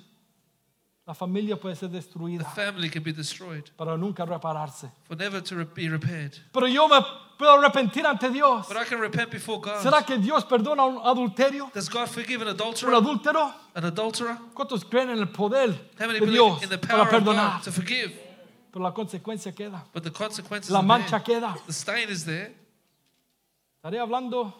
[1.05, 4.89] La familia puede ser The destruida family can be destroyed para nunca repararse.
[5.07, 6.37] for never to re- be repaired.
[6.51, 6.99] Pero yo me
[7.38, 8.67] puedo arrepentir ante Dios.
[8.67, 9.82] But I can repent before God.
[9.84, 11.71] ¿Será que Dios perdona un adulterio?
[11.73, 12.93] Does God forgive an ¿Un adulterer?
[12.95, 13.54] adúltero?
[13.76, 14.38] An adulterer?
[14.54, 15.69] ¿Cuántos creen en el poder
[16.00, 17.58] How many de Dios in the para power of perdonar?
[17.58, 18.12] God to forgive?
[18.71, 19.84] Pero la consecuencia queda.
[19.93, 21.39] But the consequences La mancha there.
[21.41, 21.56] queda.
[21.65, 22.54] The stain is there.
[23.82, 24.54] ¿Estaré hablando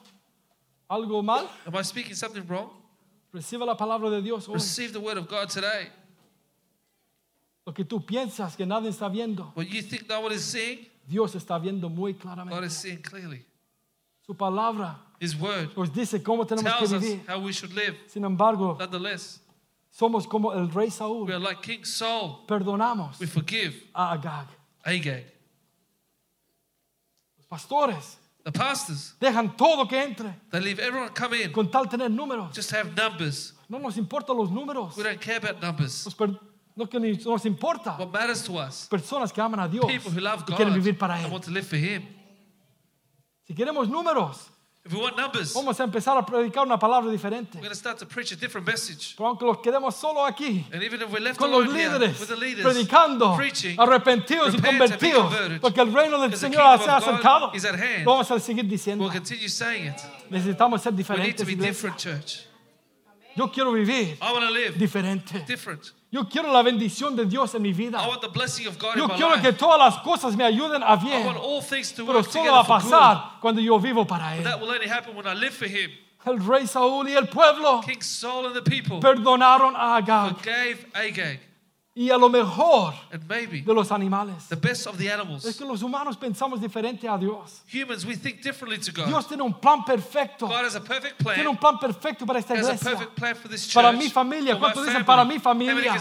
[0.90, 1.48] algo mal?
[1.66, 2.70] Am I speaking something wrong?
[3.34, 4.54] Recibe la palabra de Dios hoy.
[4.56, 5.90] Receive the word of God today.
[7.66, 10.88] Lo que tú piensas que nadie está viendo, What you think no one is seeing,
[11.08, 12.66] Dios está viendo muy God claramente.
[12.66, 13.46] is seeing clearly.
[14.26, 17.24] Su palabra His word nos dice cómo tenemos que tells us vivir.
[17.28, 17.96] how we should live.
[18.08, 19.40] Sin embargo, Nonetheless,
[19.90, 21.30] somos como el rey we Saúl.
[21.32, 22.46] are like King Saul.
[22.46, 24.48] Perdonamos We forgive a Agag.
[24.86, 25.26] Agag.
[27.38, 31.86] Los pastores The pastors, dejan todo que entre they leave everyone come in con tal
[31.90, 32.54] tener números.
[32.56, 33.54] just have numbers.
[33.70, 34.96] No nos importan los números.
[34.96, 36.06] We don't care about numbers.
[36.06, 36.40] Nos per-
[36.78, 37.98] no que nos importa.
[37.98, 40.74] What matters to us, Personas que aman a Dios people who love y God quieren
[40.74, 41.32] vivir para and Él.
[41.32, 42.04] want to live for Him.
[43.48, 44.50] Si queremos números,
[44.86, 47.58] If we want numbers, we're vamos a empezar a predicar una palabra diferente.
[47.60, 49.16] going to start to preach a different message.
[49.18, 51.90] Pero aunque los quedemos solo aquí, And even if we're left con los alone here
[51.90, 54.78] líderes, with the leaders, predicando, preaching, arrepentidos y repent and be
[55.12, 57.56] convertidos, converted, porque el reino del because the Señor kingdom se ha of God acercado.
[57.56, 58.06] is at hand.
[58.06, 59.00] Lo vamos a seguir diciendo.
[59.04, 60.02] we'll continue saying it.
[60.30, 61.36] Necesitamos ser We need diferentes.
[61.38, 61.72] to be iglesia.
[61.74, 62.46] different, church.
[63.36, 65.46] Yo quiero vivir I want to live diferente.
[65.46, 65.92] different.
[66.10, 68.02] Yo quiero la bendición de Dios en mi vida.
[68.02, 70.46] I want the blessing of God Yo in my quiero que todas las cosas me
[70.46, 71.26] ayuden a I bien.
[71.26, 74.44] want all things to Pero solo va a pasar cuando yo vivo para Él.
[74.44, 75.92] That will only happen when I live for Him.
[76.26, 80.36] El rey Saúl y el pueblo King Saul and the people perdonaron a Agag
[81.98, 84.48] y a lo mejor de los animales.
[84.50, 85.08] the best of the
[85.44, 87.64] Es que los humanos pensamos diferente a Dios.
[87.74, 89.08] Humans, we think differently to God.
[89.08, 90.46] Dios tiene un plan perfecto.
[90.48, 91.48] God has a perfect Tiene plan.
[91.48, 92.92] un plan perfecto para esta He has a iglesia.
[92.92, 93.74] perfect plan for this church.
[93.74, 94.60] Para mi familia.
[94.60, 95.94] ¿Cuántos dicen para mi familia?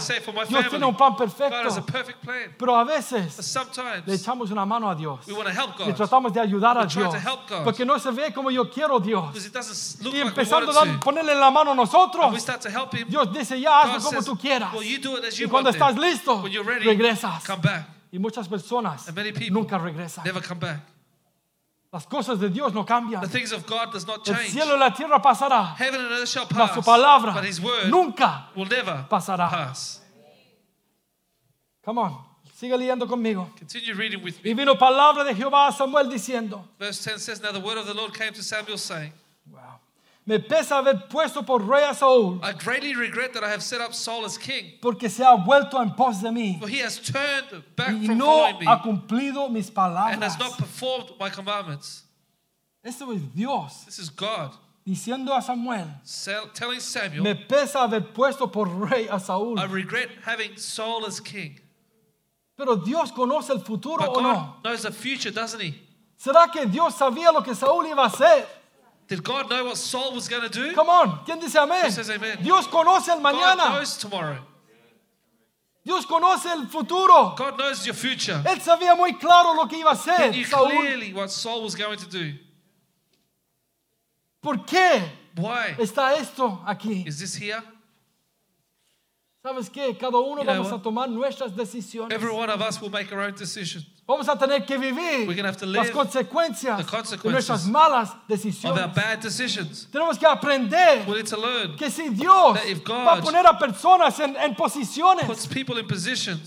[0.47, 1.91] Dios tiene un plan God has a perfecto.
[1.91, 2.55] perfect plan.
[2.59, 3.57] Pero a veces
[4.05, 5.25] le echamos una mano a Dios.
[5.25, 7.11] we want to help God tratamos de ayudar a Dios.
[7.11, 7.63] to help God.
[7.63, 9.33] Porque no se ve como yo quiero Dios.
[9.33, 12.45] because it doesn't look Y empezando a ponerle la mano a nosotros.
[13.07, 14.73] Dios dice, ya hazlo como tú quieras.
[14.73, 17.45] well, you do it as Y cuando want estás listo, When you're ready, regresas.
[17.45, 17.87] come back.
[18.11, 20.23] Y muchas personas And many people nunca regresan.
[20.25, 20.79] Never come back.
[21.91, 23.21] Las cosas de Dios no cambian.
[23.21, 24.49] The things of God does not El change.
[24.51, 25.75] cielo y la tierra pasará.
[25.77, 29.49] Heaven and earth shall Mas pass, su palabra but His word nunca will never pasará.
[29.49, 30.01] pass.
[31.83, 32.17] Come on,
[32.53, 33.49] sigue leyendo conmigo.
[33.57, 34.49] Continue reading with me.
[34.51, 37.85] Y vino palabra de Jehová a Samuel diciendo, Verse 10 says, Now the word of
[37.87, 39.13] the Lord came to Samuel, saying,
[39.49, 39.79] wow,
[40.27, 43.79] me pesa haber puesto por rey a Saúl, I greatly regret that I have set
[43.79, 46.99] up Saul as king, porque se ha vuelto en pos de mí for he has
[46.99, 50.39] turned back y from no following me ha cumplido mis and has palabras.
[50.39, 52.03] not performed my commandments.
[52.83, 54.51] Eso es Dios This is God
[54.85, 55.87] diciendo a Samuel,
[56.53, 59.57] telling Samuel, me pesa haber puesto por rey a Saúl.
[59.59, 61.59] I regret having Saul as king.
[62.57, 64.55] Pero Dios conoce el futuro But o God no.
[64.63, 65.75] knows the future, doesn't He?
[66.17, 68.47] ¿Será que Dios sabía lo que Saúl iba a hacer?
[69.07, 70.73] Did God know what Saul was going to do?
[70.73, 71.89] Come on, ¿quién dice amén?
[71.91, 72.39] Says amen?
[72.43, 73.55] Dios conoce el mañana.
[73.57, 74.37] God knows tomorrow.
[75.85, 77.33] Dios conoce el futuro.
[77.37, 78.41] God knows your future.
[78.45, 80.31] Él sabía muy claro lo que iba a He hacer.
[80.31, 80.69] knew Saúl.
[80.69, 82.33] clearly what Saul was going to do.
[84.41, 85.01] ¿Por qué
[85.37, 87.07] Why está esto aquí?
[87.07, 87.63] is this here?
[89.45, 89.97] ¿Sabes qué?
[89.97, 92.11] Cada uno You vamos a tomar nuestras decisiones.
[92.11, 95.61] Every one of us will make our own decision Vamos a tener que vivir las
[95.61, 98.95] live consecuencias the de nuestras malas of our decisiones.
[98.95, 99.87] bad decisions.
[99.91, 101.05] Tenemos que aprender
[101.77, 105.27] que si Dios va a poner a personas en, en posiciones.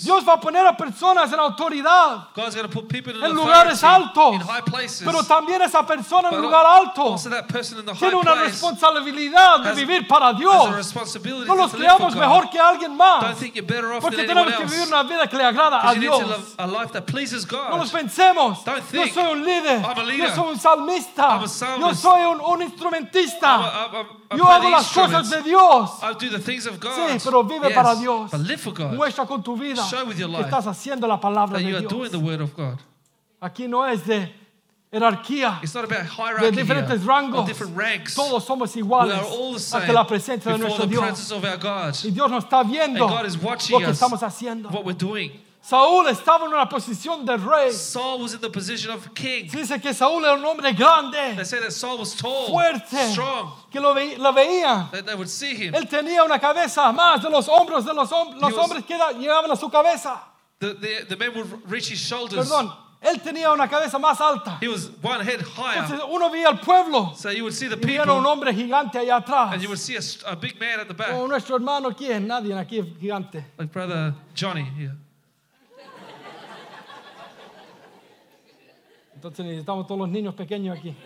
[0.03, 3.35] Dios va a poner a personas en autoridad, God's going to put people in en
[3.35, 5.03] lugares altos, in high places.
[5.05, 7.17] pero también esa persona en lugar alto
[7.99, 10.95] tiene una responsabilidad de vivir para Dios.
[11.47, 13.37] No los creamos mejor que alguien más,
[14.01, 16.23] porque tenemos que vivir una vida que le agrada a Dios.
[17.53, 18.65] No nos pensemos.
[18.65, 19.83] Don't Yo soy un líder.
[19.85, 20.29] I'm a leader.
[20.29, 21.29] Yo soy un salmista.
[21.37, 23.47] I'm a Yo soy un, un I'm a- instrumentista.
[23.91, 25.91] I'm- Yo hago las cosas de Dios.
[26.03, 26.93] I do the things of God.
[26.95, 28.31] Sí, pero vive Yes, para Dios.
[28.31, 28.93] But live for God.
[28.95, 31.73] Muestra con tu vida Show with your que life estás haciendo la palabra That you
[31.73, 32.13] de are doing Dios.
[32.13, 32.79] the word of God.
[33.41, 34.33] Aquí no es de
[34.93, 37.47] jerarquía, It's not about de hierarchy diferentes here, rangos.
[37.47, 38.15] different ranks.
[38.15, 41.31] Todos somos we iguales are all the same ante la presencia de nuestro Dios.
[41.33, 41.95] of our God.
[42.05, 44.69] Y Dios nos está viendo And God is watching lo que us, estamos haciendo.
[44.71, 45.31] What we're doing.
[45.71, 47.71] Saúl estaba en una posición de rey.
[47.73, 49.49] Saul was in the position of king.
[49.49, 53.13] Se dice que Saúl era un hombre grande, They say that Saul was tall, fuerte,
[53.13, 53.53] strong.
[53.71, 54.91] que lo, ve- lo veían.
[54.91, 55.73] That they would see him.
[55.75, 58.95] Él tenía una cabeza más de los hombros de los, hom- los was- hombres que
[58.97, 60.21] era- llegaban a su cabeza.
[60.59, 62.49] The, the, the men would reach his shoulders.
[62.49, 64.59] Perdón, él tenía una cabeza más alta.
[64.61, 65.85] He was one head higher.
[65.85, 68.53] Entonces uno veía al pueblo So you would see the y veía un people, hombre
[68.53, 69.53] gigante allá atrás.
[69.53, 72.27] and you would see a, a big man at the back, Como nuestro hermano, ¿quién?
[72.27, 73.45] Nadie aquí es gigante.
[73.57, 74.97] like brother Johnny here.
[79.21, 80.97] Entonces necesitamos todos los niños pequeños aquí.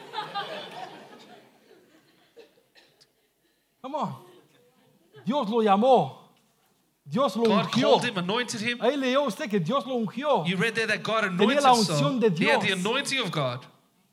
[3.83, 4.09] Vamos.
[5.27, 6.31] Dios lo llamó.
[7.05, 7.91] Dios lo God ungió.
[7.91, 8.79] called him, anointed him.
[8.81, 10.45] Ahí leyó usted que Dios lo ungió.
[10.47, 11.79] You read there that God Tenía anointed la Saul.
[11.79, 12.79] unción de He had the Dios.
[12.79, 13.67] anointing of God.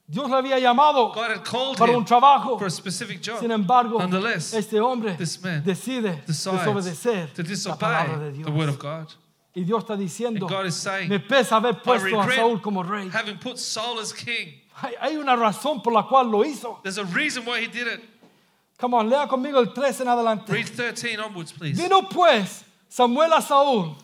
[0.08, 2.58] Dios le había llamado God had called para un trabajo.
[2.58, 3.40] for a specific job.
[3.40, 8.46] Sin embargo, Nonetheless, este hombre this man decide desobedecer to la palabra de Dios.
[8.48, 9.14] the word of God.
[9.54, 13.10] Y Dios está diciendo, saying, me pesa haber puesto a Saúl como rey.
[13.10, 14.62] having put Saul as king.
[14.82, 16.80] Hay, hay una razón por la cual lo hizo.
[16.84, 18.02] There's a reason why he did it.
[18.78, 20.52] Come on, lea conmigo el 13 en adelante.
[20.52, 21.78] Read 13 onwards, please.
[21.78, 23.96] Vino pues Samuel a Saúl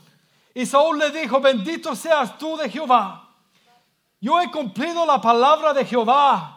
[0.53, 3.29] y Saúl le dijo, bendito seas tú de Jehová.
[4.19, 6.55] Yo he cumplido la palabra de Jehová.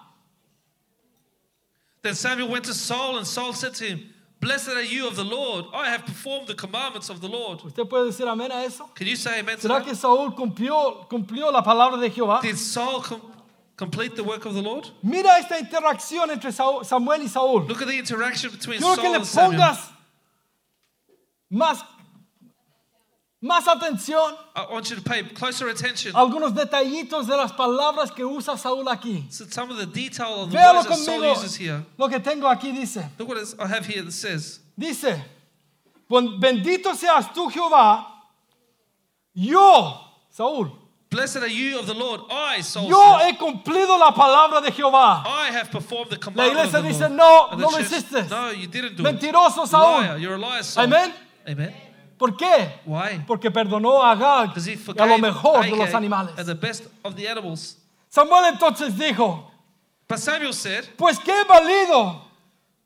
[2.03, 5.24] Then Samuel went to Saul, and Saul said to him, Blessed are you of the
[5.24, 5.66] Lord.
[5.74, 7.61] I have performed the commandments of the Lord.
[7.62, 8.88] ¿Usted puede decir amén a eso?
[8.94, 9.85] Can you say amen to ¿Será that?
[9.85, 12.40] que Saúl cumplió, cumplió la palabra de Jehová?
[12.40, 13.20] Did Saul com-
[13.76, 14.88] complete the work of the Lord?
[15.03, 17.68] Mira esta interacción entre Saúl- Samuel y Saúl.
[17.68, 19.59] Look at the interaction between Quiero Saul que le and Samuel.
[19.61, 19.90] pongas
[21.53, 21.85] más,
[23.42, 28.22] más atención I want you to pay closer attention algunos detallitos de las palabras que
[28.24, 29.24] usa Saúl aquí.
[29.37, 31.33] to some of the detail of the Véalo words that Saul conmigo.
[31.33, 31.85] uses here.
[31.96, 33.09] Lo que tengo aquí dice.
[33.18, 35.20] Look what is- I have here that says, Dice,
[36.09, 38.07] "Bon- bendito seas tú Jehová,
[39.35, 39.94] yo,
[40.37, 40.72] Saúl,
[41.11, 42.20] Blessed are you of the Lord.
[42.31, 45.24] I, Saul yo said, he cumplido la palabra de Jehová.
[45.26, 47.12] I have performed the La commandment of iglesia the dice, Lord.
[47.12, 48.31] no, And the no lo church- hiciste.
[48.31, 49.16] No, you didn't do it.
[49.18, 50.03] Mentiroso Saúl.
[50.03, 50.18] Liar.
[50.18, 50.85] You're a liar, Saul.
[50.87, 51.12] Amén.
[51.48, 51.74] Amen.
[52.20, 52.80] ¿Por qué?
[52.85, 53.24] Why?
[53.26, 56.46] Porque perdonó a Agag Because he y a lo forgave mejor de los Agag animales.
[56.46, 57.78] the best of the animals.
[58.11, 59.50] Samuel entonces dijo,
[60.06, 62.20] But Samuel said, pues qué valido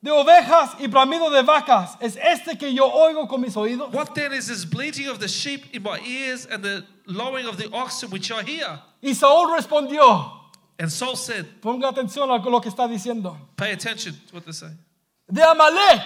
[0.01, 3.93] de ovejas y bramido de vacas es este que yo oigo con mis oídos.
[3.93, 7.57] What then is this bleating of the sheep in my ears and the lowing of
[7.57, 8.81] the oxen which I hear?
[9.03, 10.31] Y Saúl respondió,
[10.79, 13.37] And Saul said, ponga atención a lo que está diciendo.
[13.57, 14.71] Pay attention to what they say.
[15.29, 16.03] De Amalek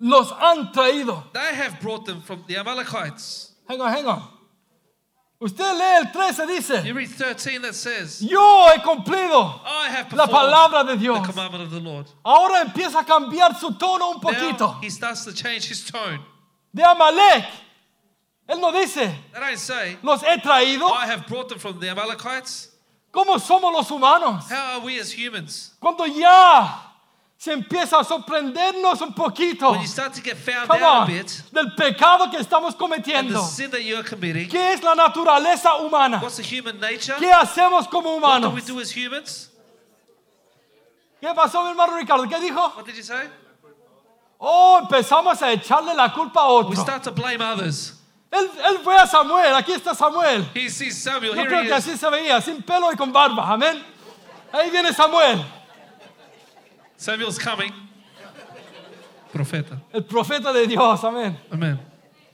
[0.00, 1.30] los han traído.
[1.32, 3.52] They have brought them from the Amalekites.
[3.68, 4.22] Hang on, hang on.
[5.42, 10.12] Usted lee el 13, dice, You read 13 that says, yo he cumplido I have
[10.12, 11.26] la performed palabra de the Dios.
[11.26, 12.06] commandment of the Lord.
[12.22, 14.82] Ahora empieza a cambiar su tono un Now poquito.
[14.82, 16.20] he starts to change his tone.
[16.74, 17.46] De Amalek.
[18.50, 20.90] Él no dice, They don't say, los he traído.
[20.92, 22.68] I have brought them from the Amalekites.
[23.10, 24.46] ¿Cómo somos los humanos?
[24.50, 25.72] How are we as humans?
[25.80, 26.89] Cuando ya
[27.40, 29.70] se empieza a sorprendernos un poquito.
[29.70, 32.74] When you start to get found Come out on, a bit, del pecado que estamos
[32.74, 33.40] and cometiendo.
[33.70, 36.20] the you're ¿Qué es la naturaleza humana?
[36.22, 37.14] what's the human nature?
[37.18, 38.54] ¿Qué hacemos como What do humanos?
[38.54, 39.48] we do as humans?
[41.18, 42.24] ¿Qué pasó, mi hermano Ricardo?
[42.28, 42.74] ¿Qué dijo?
[42.76, 43.26] What did you say?
[44.38, 46.82] Oh, empezamos a echarle la culpa a We otro.
[46.82, 47.94] start to blame others.
[48.30, 50.46] Él, él fue a Samuel, aquí está Samuel.
[50.54, 51.34] He sees Samuel.
[51.34, 51.86] Yo Here creo he que is.
[51.88, 53.82] así se veía, sin pelo y con barba, amén.
[54.52, 55.42] Ahí viene Samuel,
[57.00, 57.72] Samuel's coming.
[59.32, 59.80] Profeta.
[59.94, 61.34] el profeta de Dios, amén.
[61.50, 61.78] Amen.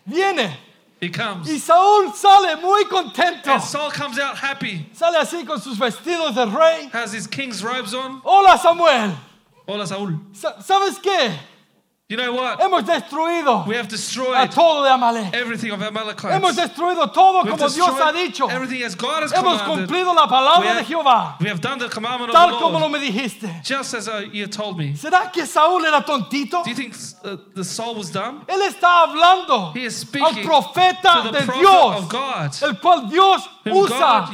[0.05, 0.57] Viene
[1.01, 1.47] He comes.
[1.49, 3.47] y Saúl sale muy contento.
[3.53, 4.89] And Saul comes out happy.
[4.93, 6.89] Sale así con sus vestidos de rey.
[6.93, 8.21] Has his king's robes on.
[8.25, 9.13] Hola Samuel,
[9.69, 10.19] Hola, Saul.
[10.33, 11.33] Sa- ¿sabes qué?
[12.09, 12.61] You know what?
[12.61, 15.35] Hemos destruido We have a destroyed todo de Amalek.
[15.35, 16.55] everything of Hemos Amalekites.
[16.57, 18.47] destruido todo We've como Dios ha dicho.
[18.49, 19.89] everything as God has Hemos commanded.
[19.89, 22.59] cumplido la We palabra de have, Jehová, we have done the commandment of tal the
[22.59, 23.61] como lo Lord, me dijiste.
[23.65, 24.93] just as uh, you told me.
[24.95, 26.63] ¿Será que Saúl era tontito?
[26.63, 26.95] Do you think
[27.25, 28.45] uh, the soul was dumb?
[28.47, 32.51] Él está hablando He is al speaking profeta to the de prophet Dios, of God
[32.63, 34.29] el cual Dios usa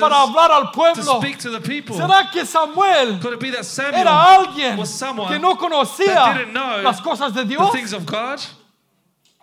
[0.00, 1.20] para hablar al to pueblo.
[1.20, 1.94] speak to the people.
[1.94, 5.58] ¿Será que Samuel Could it be that Samuel era alguien was someone que no that
[5.60, 7.72] conocía didn't know las cosas de the Dios?
[7.72, 8.40] things of God?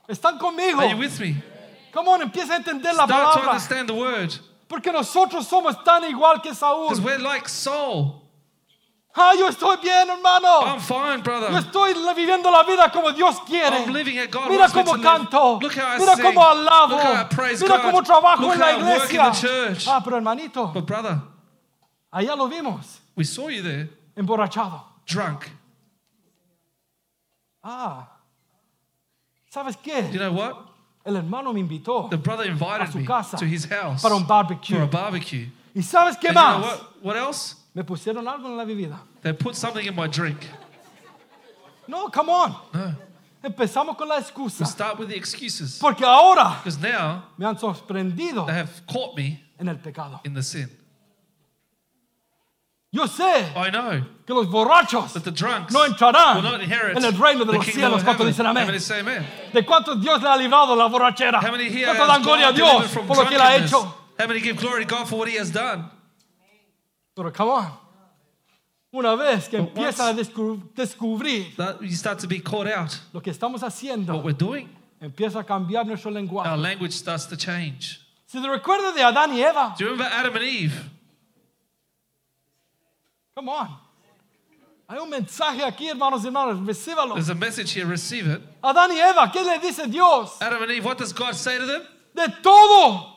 [0.09, 0.79] Están conmigo.
[0.79, 1.35] Are you with me?
[1.93, 3.49] ¿Cómo empieza a entender la Start to palabra?
[3.51, 4.35] understand the word.
[4.67, 6.89] Porque nosotros somos tan igual que Saúl.
[6.89, 8.21] Because we're like Saul.
[9.17, 10.65] Ah, yo estoy bien, hermano.
[10.65, 11.49] I'm fine, Yo brother.
[11.57, 13.77] estoy viviendo la vida como Dios quiere.
[13.85, 15.59] I'm living it God Mira cómo to canto.
[15.59, 16.25] Look how I Mira sing.
[16.25, 16.89] cómo alabo.
[16.89, 17.85] Look how I praise Mira God.
[17.93, 19.31] cómo trabajo Look en la in iglesia.
[19.31, 19.87] the church.
[19.87, 21.21] Ah, pero hermanito, But brother,
[22.11, 24.81] allá lo vimos, we saw you there, emborrachado.
[25.05, 25.49] drunk.
[27.67, 28.07] Ah,
[29.49, 30.11] ¿sabes qué?
[30.11, 30.55] You know what?
[31.03, 34.15] El hermano me invitó The brother a invited su me casa to his house para
[34.15, 35.51] un for a barbecue.
[35.73, 36.79] ¿Y sabes qué And you know what?
[37.01, 37.55] What else?
[37.73, 38.99] Me pusieron algo en la bebida.
[39.23, 40.37] They put something in my drink.
[41.87, 42.55] No, come on.
[42.73, 42.95] No.
[43.43, 44.65] Empezamos con la We excusa.
[44.65, 45.79] start with the excuses.
[45.79, 50.19] Porque ahora Because now me han sorprendido they have caught me en el pecado.
[50.23, 50.69] in the sin.
[52.95, 56.95] Yo sé I know que los borrachos that the drunks no entrarán will not inherit
[56.95, 57.97] en el reino de the los kingdom cielos.
[58.01, 58.27] of ¿Cuántos heaven.
[58.33, 58.65] dicen How amén?
[58.67, 59.25] many say amen?
[59.53, 61.39] ¿De cuántos Dios le ha librado la borrachera?
[61.41, 63.35] How many here ¿Cuántos has dan gloria a God Dios delivered from por lo que
[63.35, 63.71] Él ha drunkenness?
[63.71, 63.93] hecho?
[64.17, 65.91] How many give glory to God for what He has done?
[67.15, 67.71] Pero come on.
[68.93, 72.97] Una vez que But empiezas a descu- descubrir That you start to be caught out.
[73.13, 74.69] lo que estamos haciendo, What we're doing,
[75.01, 76.57] empieza a cambiar nuestro our lenguaje.
[76.57, 77.99] language starts to change.
[78.25, 80.73] Si te recuerdas de Adán y Eva, Do you remember Adam and Eve?
[83.35, 83.67] Come on.
[84.87, 87.15] Hay un mensaje aquí, hermanos y hermanas, recíbalo.
[87.15, 87.85] There's a message here.
[87.85, 88.41] Receive it.
[88.63, 90.37] Adán y Eva, ¿qué le dice Dios?
[90.41, 90.85] Adam and Eve.
[90.85, 91.81] What does God say to them?
[92.13, 93.13] De todo,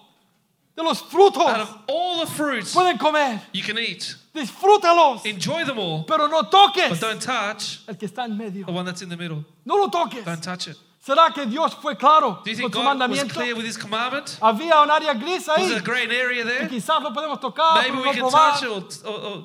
[0.76, 3.40] de los frutos, Out of all the fruits pueden comer.
[3.52, 8.08] you can eat, Disfrútalos, enjoy them all, pero no but toques don't touch el que
[8.08, 8.64] está en medio.
[8.66, 9.44] the one that's in the middle.
[9.66, 10.24] No lo toques.
[10.24, 10.76] Don't touch it.
[11.06, 13.34] ¿Será que Dios fue claro Do you con think su God was mandamiento?
[13.34, 14.38] clear with His commandment?
[14.40, 15.68] Había un área gris Was ahí.
[15.68, 16.66] there a grey area there?
[16.68, 18.58] quizás lo podemos tocar, Maybe we can probar.
[18.58, 19.44] touch it or, or, or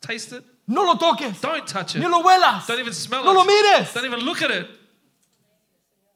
[0.00, 0.44] taste it.
[0.66, 1.40] No lo toques.
[1.40, 2.00] Don't touch it.
[2.00, 2.66] Ni lo huelas.
[2.66, 3.46] Don't even smell No lo it.
[3.46, 3.92] mires.
[3.94, 4.68] Don't even look at it.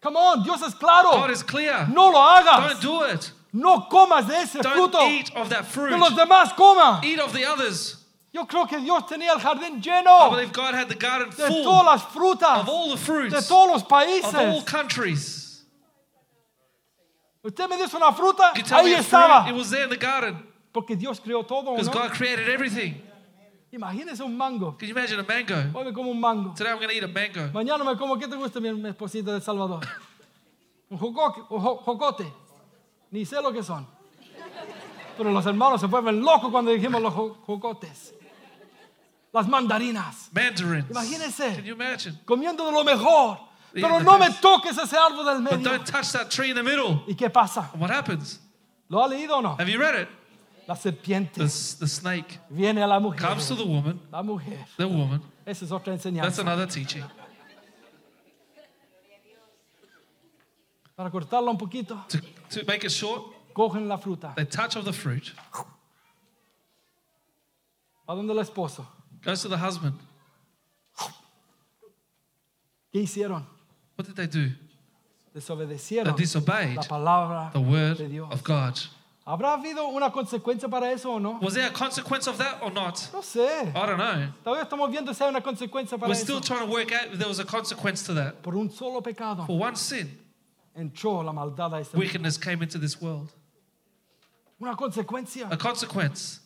[0.03, 1.11] Come on, Dios es claro.
[1.13, 1.87] God is clear.
[1.91, 2.71] No lo hagas.
[2.71, 3.33] Don't do it.
[3.53, 5.09] No comas de ese Don't fruto.
[5.09, 5.91] eat of that fruit.
[5.91, 7.05] Que los demás coman.
[7.05, 7.97] Eat of the others.
[8.33, 11.47] Yo creo que Dios tenía el jardín lleno I believe God had the garden de
[11.49, 14.65] full todas las frutas, of all the de fruits todos los of all países.
[14.67, 15.65] countries.
[17.45, 19.43] Usted me dice una fruta, You tell ahí estaba.
[19.45, 21.93] fruit, it was there in the garden Porque Dios creó todo, because ¿no?
[21.93, 23.03] God created everything.
[23.73, 24.77] Imagínese un mango.
[24.77, 25.79] Can you imagine a mango?
[25.79, 26.53] Hoy me como un mango.
[26.55, 27.51] Today I'm going to eat a mango.
[27.53, 29.81] Mañana me como, ¿qué te gusta, mi mi esposita de Salvador?
[30.91, 32.31] Un jocoque- un jo- jocote.
[33.11, 33.87] Ni sé lo que son.
[35.17, 38.15] Pero los hermanos se vuelven locos cuando dijimos los jo- jocotes.
[39.33, 40.29] Las mandarinas.
[40.35, 40.91] Mandarins.
[40.91, 41.55] Imagínese.
[41.57, 42.19] Can you imagine?
[42.27, 43.39] Comiendo de lo mejor.
[43.73, 45.71] Pero no me toques ese árbol del But medio.
[45.71, 47.03] don't touch that tree in the middle.
[47.07, 47.71] ¿Y qué pasa?
[47.73, 48.39] And what happens?
[48.91, 49.57] ¿Lo ha leído o no?
[49.59, 50.09] Have you read it?
[50.67, 53.21] La serpiente The, the snake viene a la mujer.
[53.21, 54.65] comes to the woman, La mujer.
[54.77, 55.21] the woman.
[55.45, 57.03] Esa es otra That's another teaching.
[60.95, 64.35] Para cortarla un poquito, To, to make it short, cogen la fruta.
[64.37, 65.33] they touch of the fruit,
[68.07, 68.87] ¿A dónde el esposo?
[69.25, 69.95] goes to the husband.
[72.93, 73.47] ¿Qué hicieron?
[73.97, 74.53] What did they do?
[75.35, 78.31] Desobedecieron They disobeyed la palabra the word de Dios.
[78.33, 78.79] of God.
[79.33, 81.39] ¿Habrá habido una consecuencia para eso o no?
[81.41, 83.09] Was there a consequence of that or not?
[83.15, 83.73] No sé.
[83.75, 84.29] I don't know.
[84.45, 86.25] Todavía estamos viendo si hay una consecuencia para We're eso.
[86.25, 88.43] still trying to work out if there was a consequence to that.
[88.43, 90.19] Por un solo pecado For one sin,
[90.77, 92.05] entró la maldad a este mundo.
[92.05, 93.33] wickedness came into this world.
[94.61, 95.49] Una consecuencia.
[95.51, 96.41] A consequence.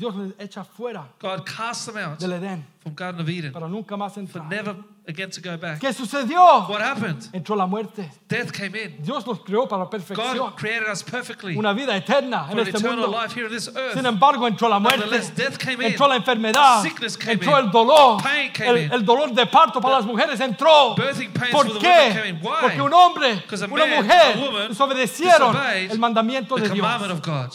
[0.00, 3.68] Dios les echa fuera God cast them out del Edén from Garden of Eden para
[3.68, 4.48] nunca más for entrar.
[4.48, 4.74] never
[5.06, 5.78] again to go back.
[5.78, 6.66] ¿Qué sucedió?
[6.70, 7.28] What happened?
[7.34, 8.10] Entró la muerte.
[8.26, 9.02] Death came in.
[9.02, 10.38] Dios los creó para perfección.
[10.38, 13.10] God created us perfectly Una vida eterna en for este eternal mundo.
[13.20, 13.94] life here on this earth.
[13.94, 15.04] Sin embargo, entró la muerte,
[15.36, 15.92] death came in.
[15.92, 17.66] entró la enfermedad, Sickness came entró in.
[17.66, 18.92] el dolor, Pain came el, in.
[18.94, 20.94] el dolor de parto para las mujeres entró.
[20.96, 21.88] Birthing pains ¿Por for the qué?
[21.88, 22.36] women came in.
[22.42, 22.56] Why?
[22.62, 26.62] Porque un hombre, Because a una man, mujer a woman desobedecieron disobeyed el mandamiento the
[26.62, 26.78] de Dios.
[26.86, 27.52] commandment of God.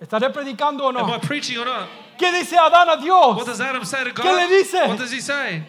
[0.00, 1.18] ¿Estaré predicando o Am I no?
[1.20, 1.88] preaching or not?
[2.18, 3.46] ¿Qué dice Adán a What Dios?
[3.46, 4.24] does Adam say to God?
[4.24, 4.86] ¿Qué le dice?
[4.88, 5.62] What does he say?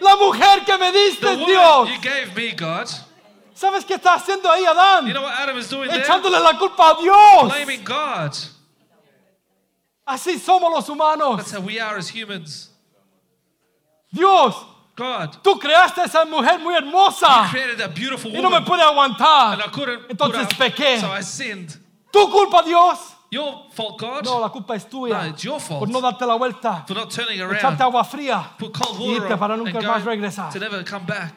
[0.00, 1.88] La mujer que me diste, woman Dios.
[1.90, 2.86] you gave me, God.
[3.54, 5.06] ¿Sabes qué está haciendo ahí Adán?
[5.06, 6.02] You know what Adam is doing there?
[6.02, 7.52] Echándole la culpa a Dios.
[7.52, 8.34] Blaming God.
[10.06, 11.36] Así somos los humanos.
[11.36, 12.70] That's how we are as humans.
[14.12, 14.54] Dios,
[14.96, 18.64] God tú creaste a esa mujer muy hermosa created a beautiful y no me woman.
[18.64, 19.52] puede aguantar.
[19.54, 21.00] And I couldn't put Entonces up, pequé.
[21.00, 21.76] so I sinned.
[22.12, 22.98] ¿Tu culpa, Dios?
[23.30, 25.22] Your fault, God, No, la culpa es tuya.
[25.22, 25.80] No, it's your fault.
[25.80, 26.84] Por no darte la vuelta.
[26.86, 27.80] for not turning Echarte around.
[27.82, 28.54] agua fría.
[28.58, 30.52] Put cold water irte para nunca más regresar.
[30.52, 31.34] to never come back.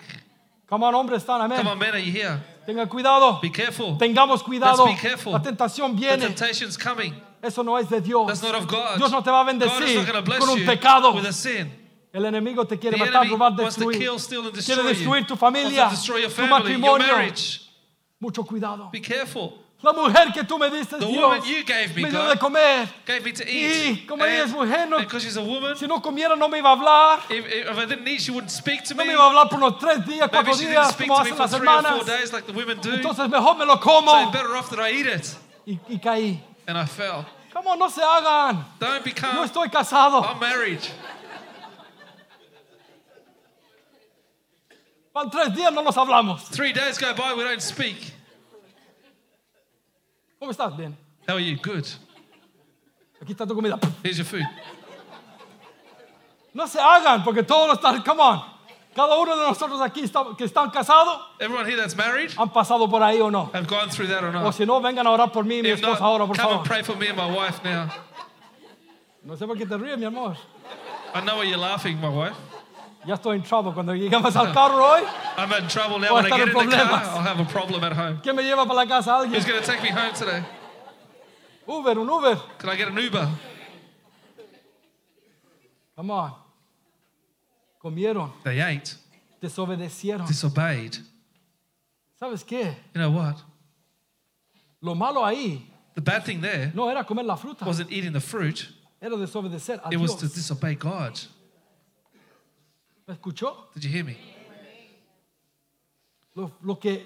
[0.68, 1.68] Come on, hombres, están, Come amén.
[1.68, 2.42] on, men, are you here?
[2.66, 3.40] Tengan cuidado.
[3.42, 3.96] Be careful.
[4.00, 4.86] Tengamos cuidado.
[4.88, 5.34] Let's be careful.
[5.34, 6.26] La tentación The viene.
[6.26, 7.14] temptation's coming.
[7.44, 8.26] Eso no es de Dios.
[8.26, 8.98] That's not of God.
[8.98, 10.04] Dios no te va a bendecir
[10.40, 11.14] con un pecado.
[11.14, 11.72] with a sin.
[12.12, 14.00] El enemigo te quiere The matar, robar, destruir.
[14.00, 17.34] kill, steal, and destroy Quiere destruir tu familia, tu family, your matrimonio.
[18.20, 18.90] Mucho cuidado.
[18.92, 19.63] Be careful.
[19.84, 22.30] La mujer que tú me diste, The Dios, woman you gave me, me dio God.
[22.32, 22.88] de comer.
[23.06, 23.66] Gave me to Y
[24.00, 24.08] eat.
[24.08, 26.70] como ella es mujer, no- because she's a woman, Si no comiera, no me iba
[26.70, 27.20] a hablar.
[27.30, 29.10] if, if I didn't eat, she wouldn't speak to No me.
[29.10, 31.18] me iba a hablar por unos tres días, Maybe cuatro she didn't días, speak como
[31.20, 32.06] to me hacen for las three or four hermanas.
[32.06, 32.92] days like the women do.
[32.94, 34.10] Entonces mejor me lo como.
[34.12, 35.36] So better off that I eat it.
[35.68, 36.40] Y, y caí.
[36.66, 37.26] And I fell.
[37.54, 38.66] ¿Cómo no se hagan?
[38.80, 39.44] Don't Yo become.
[39.46, 40.24] estoy casado.
[40.24, 40.80] I'm married.
[45.14, 46.50] Van tres días, no nos hablamos.
[46.52, 48.13] Three days go by, we don't speak.
[50.44, 50.76] ¿Cómo estás?
[50.76, 50.94] Bien.
[51.26, 51.56] How are you?
[51.56, 51.86] Good.
[53.22, 53.80] Aquí está tu comida.
[54.04, 54.44] Here's your food.
[56.54, 58.42] No se hagan, porque todos están, come on.
[58.94, 62.90] Cada uno de nosotros aquí está- que están casados Everyone here that's married han pasado
[62.90, 63.50] por ahí o no.
[63.54, 64.54] have gone through that or O not.
[64.54, 66.50] si no, vengan a orar por mí y mi If not, esposa ahora, por come
[66.50, 66.68] and favor.
[66.68, 67.88] pray for me and my wife now.
[69.24, 70.36] No sé por qué te ríes, mi amor.
[71.16, 72.36] I know why you're laughing, my wife.
[73.06, 73.74] Ya estoy en trouble.
[73.74, 75.02] Cuando llegamos al carro hoy,
[75.38, 76.16] I'm in trouble now.
[76.16, 77.04] When I get in the car.
[77.04, 78.20] I'll have a problem at home.
[78.22, 79.18] ¿quién me lleva para la casa?
[79.18, 79.34] ¿Alguien?
[79.34, 80.44] Who's going to take me home today?
[81.68, 82.42] Uber, un Uber.
[82.58, 83.30] Can I get an Uber?
[85.96, 86.34] Come on.
[87.84, 88.96] Comieron, They ate,
[89.42, 90.26] desobedecieron.
[90.26, 90.98] disobeyed.
[92.20, 92.76] ¿Sabes qué?
[92.94, 93.36] You know what?
[94.82, 95.62] Lo malo ahí
[95.96, 98.68] The bad thing there no era comer la fruta, wasn't eating the fruit,
[99.02, 101.20] era desobedecer a it was to disobey God.
[103.08, 103.70] ¿Me escuchó?
[103.76, 104.18] Did you hear me?
[106.36, 107.06] Lo, lo que,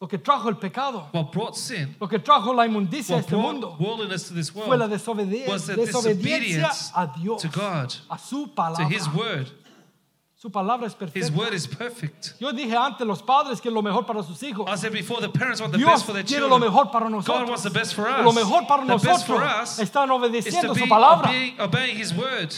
[0.00, 3.24] lo que trajo el pecado, What brought sin, lo que trajo la inmundicia a what
[3.26, 7.42] este mundo, worldliness to this fue la world, desobedi- was the desobediencia disobedience a Dios,
[7.42, 8.88] to God, a su to palabra.
[8.90, 9.46] His word.
[10.34, 11.36] Su palabra es His perfecta.
[11.38, 12.32] word is perfect.
[12.40, 14.66] Yo dije antes, los padres que lo mejor para sus hijos.
[14.68, 16.72] I said before, the parents want the Dios best for their quiere lo children.
[16.72, 17.48] mejor para God nosotros.
[17.50, 18.34] wants the best for Lo us.
[18.34, 21.28] mejor para The best for nosotros us están is to obedeciendo be su palabra.
[21.28, 22.52] obeying, obeying His word.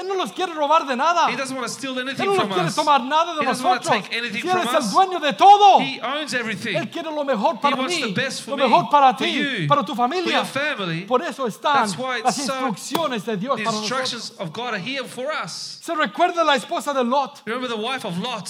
[0.00, 1.28] Él no nos quiere robar de nada.
[1.30, 2.74] He doesn't want to steal Él anything no nos quiere us.
[2.74, 4.08] tomar nada de He doesn't want to nosotros.
[4.08, 4.92] take anything Él from es el us.
[4.94, 5.80] dueño de todo.
[5.80, 6.74] He owns everything.
[6.76, 9.24] Él quiere lo mejor para wants mí, the best for lo me, mejor para for
[9.24, 10.32] ti, you, para tu for familia.
[10.38, 11.02] your family.
[11.06, 14.00] Por eso están That's why it's las so- instrucciones de Dios The para nosotros.
[14.12, 15.78] instructions of God are here for us.
[15.82, 17.42] Se recuerda la esposa de Lot.
[17.44, 18.48] Remember the wife of Lot?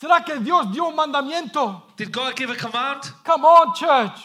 [0.00, 1.82] ¿Será que Dios dio un mandamiento?
[1.96, 3.02] Did God give a command?
[3.24, 4.16] Come on, church.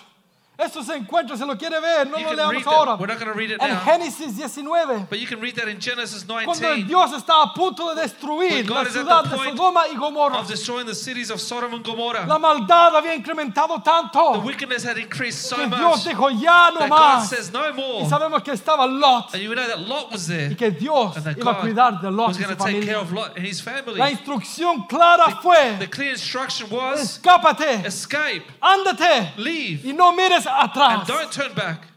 [0.55, 2.95] Esto se encuentra, se lo quiere ver, no You lo can leamos read ahora.
[2.95, 3.79] We're not going to read it En now.
[3.79, 7.93] Génesis 19, But you can read that in Genesis cuando 19 Dios está a punto
[7.95, 10.35] de destruir When God la is at ciudad the de point Sodoma y Gomorra.
[10.37, 12.27] of destroying the cities of Sodom and Gomorrah.
[12.27, 16.69] La maldad había incrementado The tanto wickedness had increased so que much Dios dijo ya
[16.69, 17.29] no God más.
[17.29, 18.05] says no Y more.
[18.07, 20.49] sabemos que estaba Lot And you know that Lot was there.
[20.51, 22.57] y que Dios And that iba a God cuidar de Lot was y going su
[22.57, 22.99] to take care familia.
[23.01, 23.97] of Lot and his family.
[23.97, 30.42] La instrucción clara The fue, clear instruction was escápate, escape, ándate leave, y no mires
[30.51, 31.07] and atrás.
[31.07, 31.87] don't turn back.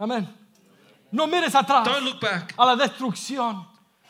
[0.00, 0.28] Amén.
[1.12, 3.66] No mires atrás Don't look back a la destrucción,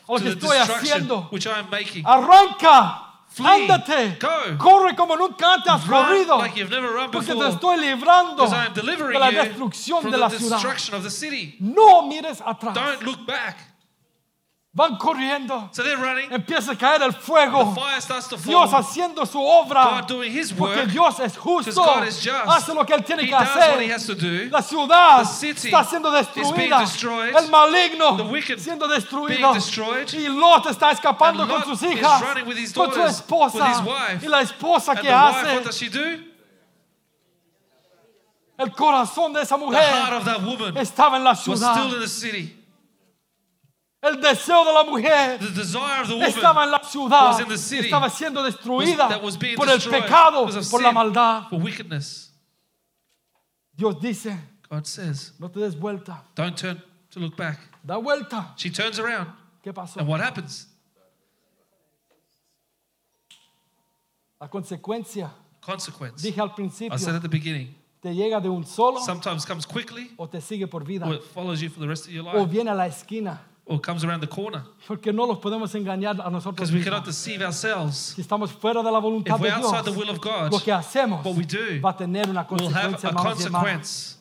[0.09, 1.29] a lo to que the estoy destruction haciendo.
[1.33, 2.05] which I am making.
[2.07, 4.57] Arranca, Flee, ándate, go.
[4.59, 7.49] corre como nunca antes has Run corrido, like you've never run porque te before.
[7.55, 10.57] estoy librando de la destrucción de the la ciudad.
[10.59, 11.57] destruction of the city.
[11.61, 12.75] No mires atrás.
[12.75, 13.57] Don't look back.
[14.75, 16.31] Van corriendo, So they're running.
[16.33, 17.75] empieza a caer el fuego.
[17.75, 20.01] The fire starts to Dios haciendo su obra.
[20.01, 20.91] God doing His Porque work.
[20.91, 21.75] Dios es justo.
[21.85, 22.47] God is just.
[22.49, 23.93] Hace lo que Él tiene He que does what He hacer.
[23.93, 24.49] has to do.
[24.51, 26.81] La ciudad The city está siendo is being destruida.
[26.81, 27.35] destroyed.
[27.37, 29.29] El maligno The wicked siendo destruido.
[29.29, 30.11] being destroyed.
[30.15, 33.01] Y Lot está escapando And con Lot sus is hijas, running with his con su
[33.03, 33.53] esposa.
[33.59, 34.23] with his wife.
[34.25, 36.19] Y la esposa And que the wife, what does hace, she do?
[38.59, 41.53] El corazón de esa The heart mujer of that woman estaba en la was still
[41.53, 42.01] in ciudad.
[42.01, 42.57] the city.
[44.03, 47.29] El deseo de la mujer The desire of the estaba en la ciudad.
[47.29, 47.85] was in the city.
[47.89, 51.49] Estaba siendo destruida was por el pecado, por la maldad.
[51.49, 52.33] for wickedness.
[53.77, 54.37] Dios dice,
[54.69, 56.25] God says, no te des vuelta.
[56.35, 57.61] don't turn to look back.
[57.85, 58.53] Da vuelta.
[58.57, 59.29] She turns around,
[59.63, 59.99] ¿Qué pasó?
[60.01, 60.67] and what happens?
[64.41, 65.31] La consecuencia,
[65.61, 66.21] Consequence.
[66.23, 69.65] dije al I principio, said at the beginning, te llega de un solo sometimes comes
[69.65, 71.07] quickly, o te sigue por vida.
[71.07, 73.41] or it follows you for the rest of your O life, viene a la esquina.
[73.73, 74.63] Or comes around the corner.
[74.87, 76.85] Porque no los podemos engañar a nosotros Because we mismos.
[76.91, 77.97] cannot deceive ourselves.
[78.15, 80.53] Si estamos fuera de la voluntad If we're de outside the Dios, will of God,
[80.53, 83.41] lo que hacemos what we do va a tener una we'll have consecuencia, a hermanos
[83.41, 83.63] y hermanas.
[83.63, 84.17] consequence.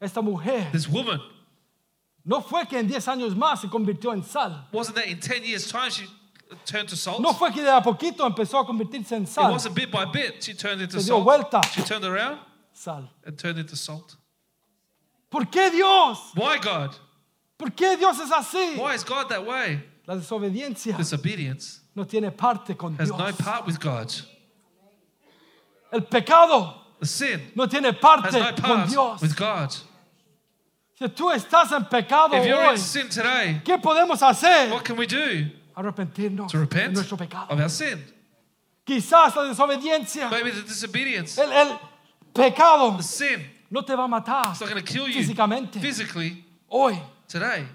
[0.00, 1.20] Esta mujer This woman,
[2.24, 4.68] no fue que en 10 años más se convirtió en sal.
[4.72, 6.06] wasn't that in 10 years' time she
[6.66, 7.20] turned to salt?
[7.20, 9.50] No fue que de a poquito empezó a convertirse en It sal.
[9.52, 10.42] wasn't bit by bit.
[10.42, 11.24] She turned into Se dio salt.
[11.24, 11.60] vuelta.
[11.72, 12.38] She turned around
[12.72, 13.08] Sal.
[13.24, 14.16] and turned into salt.
[15.30, 16.18] ¿Por qué Dios?
[16.34, 16.94] Why God?
[17.58, 18.76] ¿Por qué Dios es así?
[18.78, 19.82] Why is God that way?
[20.06, 23.18] La desobediencia Disobedience no tiene parte con has Dios.
[23.18, 24.12] no part with God.
[25.92, 29.22] El pecado The sin no tiene has parte no con part Dios.
[29.22, 29.70] with God.
[30.98, 34.70] Si tú estás en pecado If you're hoy, in sin today, ¿qué podemos hacer?
[34.70, 35.50] what can we do?
[35.76, 37.48] Arrepentirnos To de repent nuestro pecado.
[37.50, 38.02] of our sin.
[38.86, 41.78] Quizás la desobediencia, Maybe the disobedience, el, el
[42.32, 45.80] pecado the sin, no te va a matar it's not going to kill you físicamente
[45.80, 47.66] physically hoy, today,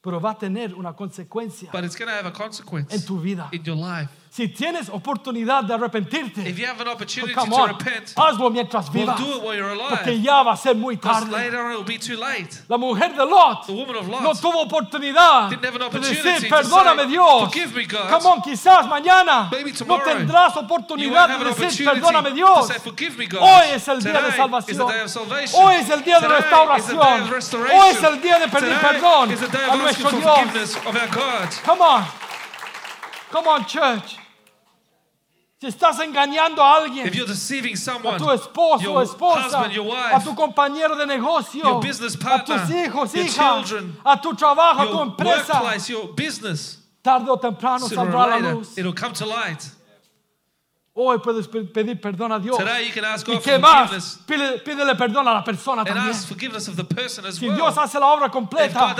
[0.00, 3.18] pero va a tener una consecuencia but it's going to have a en consequence tu
[3.20, 3.48] vida.
[3.52, 4.10] in your life.
[4.38, 8.50] Si tienes oportunidad de arrepentirte, If you have an opportunity come to on, repent, hazlo
[8.52, 10.22] mientras well, vivas, do it while you're porque alive.
[10.22, 11.32] ya va a ser muy Because tarde.
[11.36, 12.62] later on it will be too late.
[12.68, 15.86] La mujer de Lot The woman of no Lot tuvo oportunidad didn't have an de
[15.86, 17.40] opportunity decir, to perdóname say, Dios.
[17.50, 21.50] "Forgive me, God." Come on, quizás mañana Maybe no tomorrow tendrás You oportunidad have de
[21.50, 22.66] an decir, opportunity perdóname to Dios.
[22.68, 23.40] say, forgive me, God.
[23.42, 24.88] Hoy es el día de Today is the salvación.
[24.88, 25.60] day of salvation.
[25.64, 26.44] Hoy es el día de Today is
[26.86, 27.74] the day restauración.
[27.74, 27.74] of.
[27.74, 30.20] Hoy es el día de pedir perdón is the day a of asking nuestro for
[30.20, 30.38] Dios.
[30.38, 31.48] forgiveness of our God.
[31.64, 32.04] Come on.
[33.32, 34.16] Come on, church.
[35.60, 39.72] Si estás engañando a alguien, If you're deceiving a someone, tu esposo your esposa, husband,
[39.72, 43.34] your a wife, tu compañero de negocio, your business a partner, tus hijos, your hijas,
[43.34, 48.52] children, a tu trabajo, a tu empresa, your business, tarde o temprano saldrá a la
[48.52, 48.78] luz.
[48.78, 49.68] it'll come to light.
[51.00, 52.56] Hoy puedes pe- pedir perdón a Dios.
[52.58, 54.18] Today you can ask ¿Y God qué más?
[54.26, 56.10] Pídele, pídele perdón a la persona and también.
[56.10, 57.54] ask forgiveness of the person as Si well.
[57.56, 58.96] Dios hace la obra completa,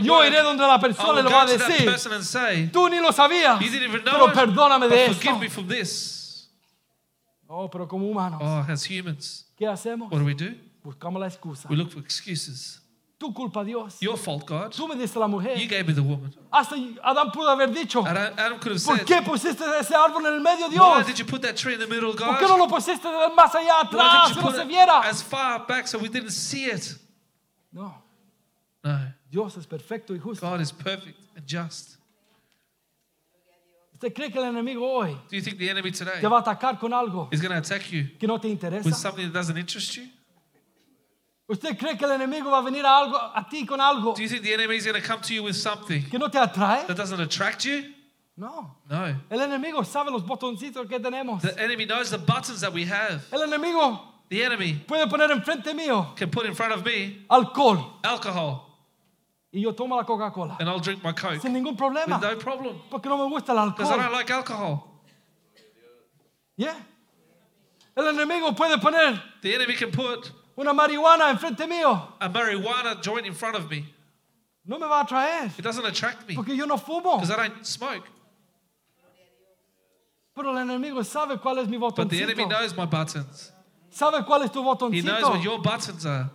[0.00, 3.68] yo iré donde la persona le va a decir, say, tú ni lo sabías, you
[3.70, 5.14] didn't even know pero perdóname de esto.
[5.20, 6.48] forgive me from this.
[7.46, 10.10] Oh, pero como humanos, Oh, as humans, ¿qué hacemos?
[10.10, 10.54] what do we do?
[10.82, 11.68] Buscamos la excusa.
[11.68, 12.80] We look for excuses.
[13.24, 13.96] Tu culpa, Dios.
[14.02, 14.70] Your fault, God.
[14.70, 15.56] Tú me diste la mujer.
[15.56, 16.30] You gave me the woman.
[16.52, 20.26] Hasta Adán pudo haber dicho, Adam, Adam could have ¿por said, qué pusiste ese árbol
[20.26, 21.06] en el medio, Why Dios?
[21.06, 22.38] did you put that tree in the middle, ¿Por God?
[22.38, 25.00] qué no lo pusiste más allá atrás, no se viera?
[25.00, 26.98] as far back so we didn't see it?
[27.72, 27.94] No,
[28.84, 28.98] No.
[29.30, 30.46] Dios es perfecto y justo.
[30.46, 31.96] God is perfect and just.
[33.94, 36.40] ¿Usted cree que el enemigo hoy Do you think the enemy today te va a
[36.42, 38.92] atacar con algo is going to attack you que no te with interesa?
[38.92, 40.04] something that doesn't interest you?
[41.46, 44.22] ¿Usted cree que el enemigo va a venir a, algo, a ti con algo Do
[44.22, 46.38] you think the enemy is going to come to you with something que no te
[46.38, 46.86] atrae?
[46.86, 47.92] that doesn't attract you?
[48.36, 48.74] No.
[48.90, 49.14] No.
[49.30, 51.42] El enemigo sabe los botoncitos que tenemos.
[51.42, 53.26] The enemy knows the buttons that we have.
[53.30, 58.00] El enemigo The enemy puede poner enfrente mío can put in front of me alcohol
[58.02, 58.62] alcohol
[59.52, 62.36] y yo tomo la Coca-Cola and I'll drink my Coke sin ningún problema with no
[62.36, 64.12] problem porque no me gusta el because I don't alcohol.
[64.12, 64.88] like alcohol.
[66.56, 66.74] Yeah.
[67.96, 72.12] El enemigo puede poner The enemy can put una marihuana enfrente mío.
[72.20, 73.84] a marijuana joint in front of me.
[74.66, 77.16] No me va a atraer It doesn't attract me porque yo no fumo.
[77.20, 78.08] because I don't smoke.
[80.34, 82.48] Pero el enemigo sabe cuál es mi But the enemy botoncito.
[82.48, 83.52] knows my buttons.
[83.90, 84.64] Sabe cuál es tu He
[85.02, 85.30] knows botoncito.
[85.30, 86.30] what your buttons are.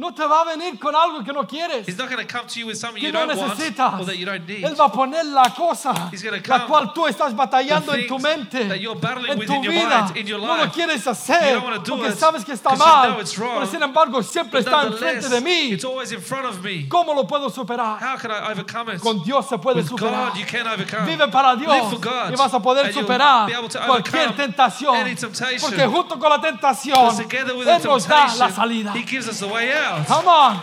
[0.00, 1.86] No te va a venir con algo que no quieres.
[1.86, 4.00] He's not going to come to you with something you no don't want necesitas.
[4.00, 4.64] or that you don't need.
[4.64, 6.64] Él va a poner la cosa He's la come.
[6.66, 9.74] cual tú estás batallando en tu mente, that you're battling en with tu in your
[9.74, 10.04] vida.
[10.06, 10.72] mind, in your No lo life.
[10.72, 13.10] quieres hacer You don't wanna do porque it sabes que está you mal.
[13.10, 13.56] know it's wrong.
[13.60, 15.72] Pero sin embargo siempre está enfrente de mí.
[15.72, 16.88] it's always in front of me.
[16.88, 17.98] ¿Cómo lo puedo superar?
[18.00, 19.02] How can I overcome it?
[19.02, 20.30] Con Dios se puede With superar.
[20.30, 21.04] God, you can overcome.
[21.04, 22.32] Vive para Dios Live for God.
[22.32, 24.96] y vas a poder superar be able to cualquier tentación.
[24.96, 25.60] any temptation.
[25.60, 26.96] Porque junto con la tentación,
[27.30, 28.94] Él nos da la salida.
[28.96, 29.89] He gives us the way out.
[30.06, 30.60] Come on.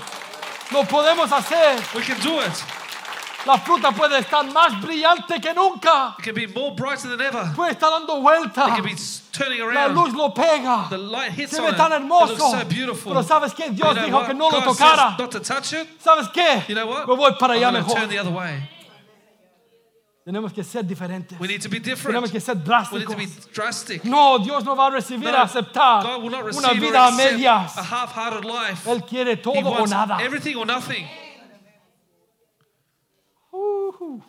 [0.71, 1.79] Lo podemos hacer.
[1.95, 2.51] We can do it.
[3.45, 6.15] La fruta puede estar más brillante que nunca.
[6.19, 7.45] It can be more brighter than ever.
[7.55, 8.67] Puede estar dando vuelta.
[8.67, 8.95] It can be
[9.31, 9.95] turning La around.
[9.95, 10.89] luz lo pega.
[10.89, 11.77] The light hits Se ve it.
[11.77, 12.35] tan It hermoso.
[12.37, 13.13] looks so beautiful.
[13.13, 13.69] Pero ¿sabes qué?
[13.73, 14.27] Dios You know dijo what?
[14.27, 15.09] que no lo God tocara.
[15.11, 15.87] says not to touch it.
[16.03, 16.63] ¿Sabes qué?
[16.67, 17.07] You know what?
[17.07, 17.95] Me voy para allá I'm to mejor.
[17.95, 18.69] turn the other way.
[20.27, 21.39] Tenemos que ser diferentes.
[21.39, 22.31] We need to be Tenemos different.
[22.33, 22.55] que ser
[22.91, 24.03] We need to be drastic.
[24.03, 26.99] No, Dios no va a recibir, No, aceptar God will not receive una or vida
[26.99, 27.77] a accept medias.
[27.77, 28.85] a half-hearted life.
[28.89, 30.17] Él quiere He todo o wants nada.
[30.19, 31.07] everything or nothing.
[33.53, 34.21] Ujú.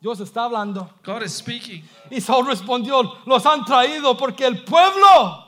[0.00, 0.88] Dios está hablando.
[1.02, 1.82] God is speaking.
[2.08, 5.42] Y Saúl respondió, los han traído porque el pueblo,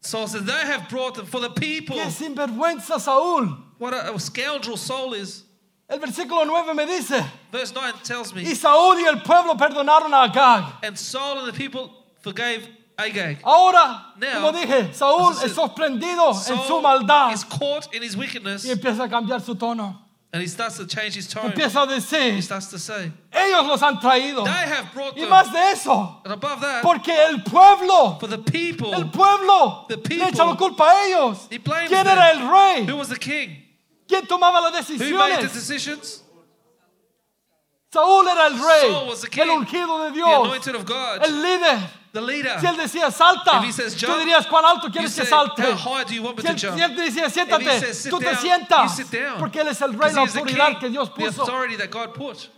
[0.00, 1.96] Saul said, They have brought them for the people.
[1.96, 3.48] que sinvergüenza Saúl.
[3.78, 5.42] What a, a scoundrel Saul is.
[5.88, 10.12] El versículo 9 me dice, Verse 9 tells y me, Saúl y el pueblo perdonaron
[10.12, 10.78] a Agag.
[10.82, 12.68] and Saul and the people forgave
[12.98, 13.38] Agag.
[13.44, 17.94] Ahora, Now, como dije, Saúl as I es sorprendido en su Saul maldad is caught
[17.94, 20.02] in his wickedness y empieza a cambiar su tono.
[20.32, 21.52] and he starts to change his tone.
[21.52, 24.44] Empieza a He decir, starts to say, ellos los han traído.
[24.44, 25.30] They have brought Y them.
[25.30, 29.96] más de eso, And above that, porque el pueblo, for the people, el pueblo, The
[29.96, 31.46] le people, echa la culpa a ellos.
[31.48, 32.18] he blames ¿Quién them.
[32.18, 32.86] era el rey?
[32.86, 33.62] who was the king?
[34.08, 35.52] ¿Quién tomaba las Who made the decisiones?
[35.52, 36.22] decisions?
[37.92, 40.84] Saúl era el Saul was the rey, el king, ungido de The Dios, anointed of
[40.84, 41.78] God, el líder.
[42.12, 42.58] the leader.
[42.60, 45.24] Si él decía salta, If he says tú jump, dirías cuán alto You quieres que
[45.24, 45.62] say, salte.
[45.62, 46.96] How high do you want me Si to él, jump?
[46.98, 48.82] decía siéntate, If he says sit tú te down, sientas.
[48.98, 49.38] you sit down.
[49.38, 51.42] Porque él es el rey, Because la the autoridad king, que Dios the puso.
[51.42, 52.48] authority that God put.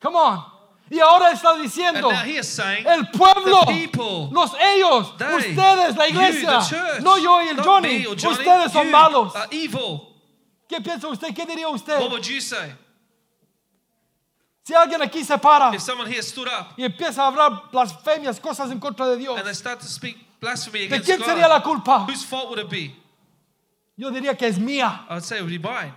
[0.00, 0.44] Come on.
[0.90, 5.12] Y ahora está And diciendo, now he is saying, el pueblo, the people, los ellos,
[5.18, 8.16] they, ustedes, la you, iglesia, the church, no yo y el not Johnny, me or
[8.16, 9.36] Johnny, ustedes son you malos.
[9.36, 10.07] are evil.
[10.68, 11.34] ¿Qué piensa usted?
[11.34, 11.98] ¿Qué diría usted?
[11.98, 12.74] What would you say?
[14.64, 18.38] Si alguien aquí se para If someone here stood up y empieza a hablar blasfemias,
[18.38, 21.48] cosas en contra de Dios, and they start to speak blasphemy ¿de against quién sería
[21.48, 22.04] la God, culpa?
[22.06, 22.94] whose fault would it be?
[23.96, 25.06] Yo diría que es mía.
[25.08, 25.94] I would say it would be mine.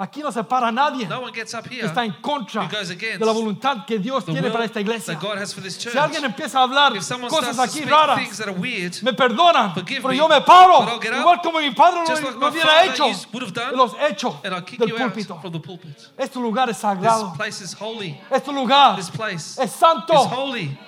[0.00, 1.08] Aquí no se para nadie.
[1.08, 3.98] No one gets up here Está en contra who goes against de la voluntad que
[3.98, 5.14] Dios the tiene will para esta iglesia.
[5.14, 5.92] that God has for this church.
[5.92, 8.46] Si alguien empieza a hablar If someone cosas starts to aquí speak raras, things that
[8.48, 11.42] are weird, me perdonan, Forgive pero me, yo me paro, but I'll get up, igual
[11.42, 13.76] como mi padre just lo, like lo my hubiera father hecho, used- would have done,
[13.76, 15.40] los hecho and I'll kick del you out púlpito.
[15.42, 15.98] from the pulpit.
[16.16, 18.20] Este lugar es This sagrado, place is holy.
[18.30, 20.14] este lugar This place es is santo.
[20.14, 20.78] holy.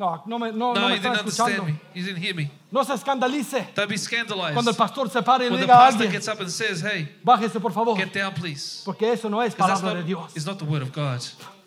[0.00, 1.64] No, no me, no, No, no me you están didn't understand escuchando.
[1.66, 1.80] me.
[1.94, 2.50] You didn't hear me.
[2.72, 4.54] No se escandalice Don't be scandalized.
[4.54, 6.40] cuando el pastor se pare y le When the diga a pastor alguien, gets up
[6.40, 8.80] and says, hey, bájese por favor, get down, please.
[8.86, 10.32] porque eso no es that's palabra not, de Dios.
[10.34, 11.20] it's not the word of God.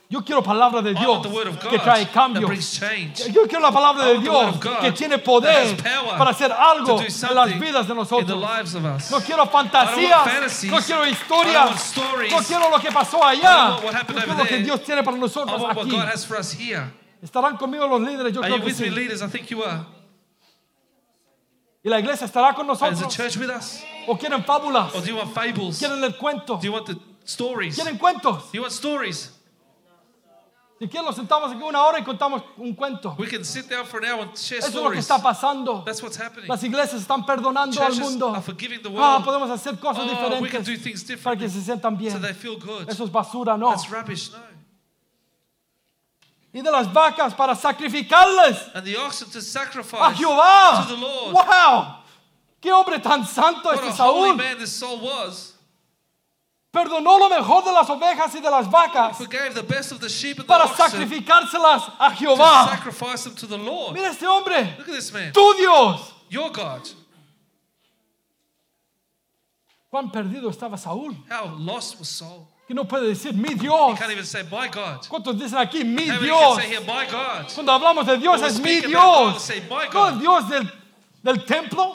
[0.10, 2.46] Yo quiero palabra de I Dios want the word of que trae that cambios.
[2.48, 3.20] brings change.
[3.32, 5.24] Yo quiero la palabra I de want the word Dios of God que tiene that
[5.26, 7.14] poder has power para hacer algo to do en las
[7.50, 8.42] something vidas de in the nosotros.
[8.42, 9.12] lives of us.
[9.12, 10.72] No quiero fantasías, fantasies.
[10.72, 12.32] no quiero I don't historias, stories.
[12.32, 13.42] no quiero lo que pasó I allá.
[13.44, 14.64] don't want what happened Yo quiero over lo que there.
[14.64, 15.92] Dios tiene para I nosotros want what aquí.
[15.98, 16.92] God has for us here.
[17.24, 18.96] Estarán conmigo los líderes, yo Are creo you que with me, sí.
[18.96, 19.22] leaders?
[19.22, 19.86] I think you are.
[21.84, 23.16] Y la iglesia estará con is the nosotros.
[23.16, 23.82] church with us?
[24.08, 25.80] O quieren fábulas, Or do you want fables?
[25.80, 27.76] Do quieren el cuento, you want the stories?
[27.78, 28.52] Do quieren cuentos.
[28.54, 29.32] you want stories?
[30.80, 33.16] Si quieren nos sentamos aquí una hora y contamos un cuento.
[33.18, 35.06] We can sit down for an hour and share Eso es lo que stories.
[35.10, 35.84] está pasando.
[35.86, 36.50] That's what's happening.
[36.50, 38.34] Las iglesias están perdonando al Churches mundo.
[38.34, 39.26] are forgiving the Ah, world.
[39.26, 42.12] podemos hacer cosas Oh, we can do diferentes things para que differently se sientan bien.
[42.12, 42.90] so they feel good.
[42.90, 43.70] Eso es basura, no.
[43.70, 44.40] That's rubbish, no.
[46.54, 50.86] Y de las vacas para sacrificarles And the oxen to a sacrifice Jehová.
[50.88, 51.34] to the Lord.
[51.34, 51.96] ¡Wow!
[52.62, 54.38] ¡Qué hombre tan santo What este a holy Saúl!
[54.38, 55.50] man this soul was.
[56.72, 60.10] Perdonó lo mejor de las ovejas y de las vacas Forgave the best of the
[60.10, 62.68] sheep and the para oxen sacrificárselas a to Jehová.
[62.70, 63.94] sacrifice them to the Lord.
[63.94, 65.34] Mira este hombre, Look at this man.
[65.34, 66.14] tu Dios.
[66.30, 66.88] Your God.
[69.92, 72.48] Cuán perdido estaba Saúl, How lost was Saul?
[72.74, 74.00] Que no puede decir mi Dios.
[75.08, 76.58] ¿Cuántos dicen aquí mi Dios?
[77.54, 79.44] Cuando hablamos de Dios es mi Dios.
[79.94, 80.74] No el Dios del,
[81.22, 81.94] del templo,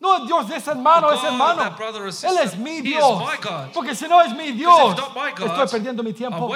[0.00, 1.62] no el Dios de ese hermano, ese hermano.
[2.26, 3.02] Él es mi Dios.
[3.74, 4.94] Porque si no es mi Dios,
[5.44, 6.48] estoy perdiendo mi tiempo.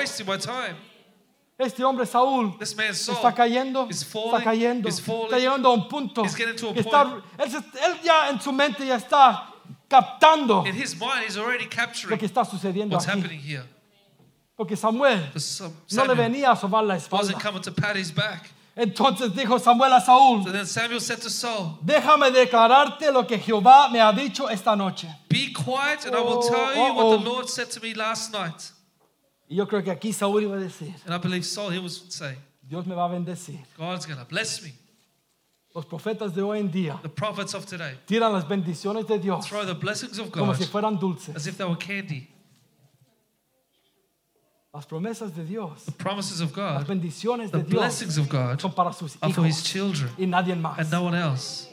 [1.58, 2.56] Este hombre Saúl
[3.12, 3.86] está cayendo,
[4.36, 4.88] está cayendo,
[5.26, 6.22] está llegando a un punto.
[6.86, 7.02] Está-
[7.36, 7.50] él,
[7.84, 9.48] él ya en su mente ya está
[9.88, 13.18] captando In his mind, he's already lo capturing que está sucediendo what's aquí.
[13.20, 13.64] happening here.
[14.56, 17.40] Porque Samuel Because Sam- no le Samuel venía a sobar la wasn't espalda.
[17.40, 18.50] coming to pat his back.
[18.76, 23.38] Entonces dijo Samuel a Saúl, So then Samuel said to Saul, déjame declararte lo que
[23.38, 25.08] Jehová me ha dicho esta noche.
[25.28, 27.32] Be quiet, and I will Oh, tell you what the uh-oh.
[27.34, 28.70] Lord said to me last night.
[29.50, 32.04] Y yo creo que aquí Saúl iba a decir, And I believe Saul, he was
[32.08, 32.36] say,
[32.68, 33.58] Dios me va a bendecir.
[33.76, 34.72] God's going to bless me.
[35.78, 39.46] Los profetas de hoy en día The prophets of today tiran las bendiciones de Dios
[39.46, 41.36] throw the blessings of como God si fueran dulces.
[41.36, 42.28] as if they were candy.
[44.74, 48.28] Las promesas de Dios, The promises of las God, bendiciones the de Dios blessings of
[48.28, 50.78] God son para sus are for his hijos children y nadie más.
[50.80, 51.68] and no one else.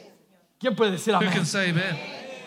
[0.60, 1.32] ¿Quién puede decir Who amén?
[1.32, 1.96] can say amen?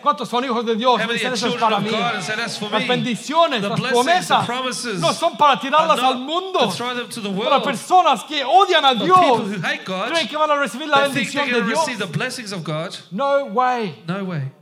[0.02, 1.00] ¿Cuántos son hijos de Dios?
[1.00, 1.90] Eso es para mí.
[1.90, 4.48] Las bendiciones, las promesas
[4.98, 6.72] no son para tirarlas al mundo.
[7.44, 9.20] Para personas que odian a Dios
[9.86, 11.86] God, creen que van a recibir la bendición de Dios.
[13.10, 14.02] No way.
[14.06, 14.52] No way.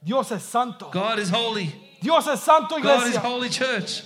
[0.00, 0.90] Dios es santo.
[0.92, 1.74] God is holy.
[2.02, 3.20] Dios es santo, God is iglesia.
[3.20, 4.02] holy church.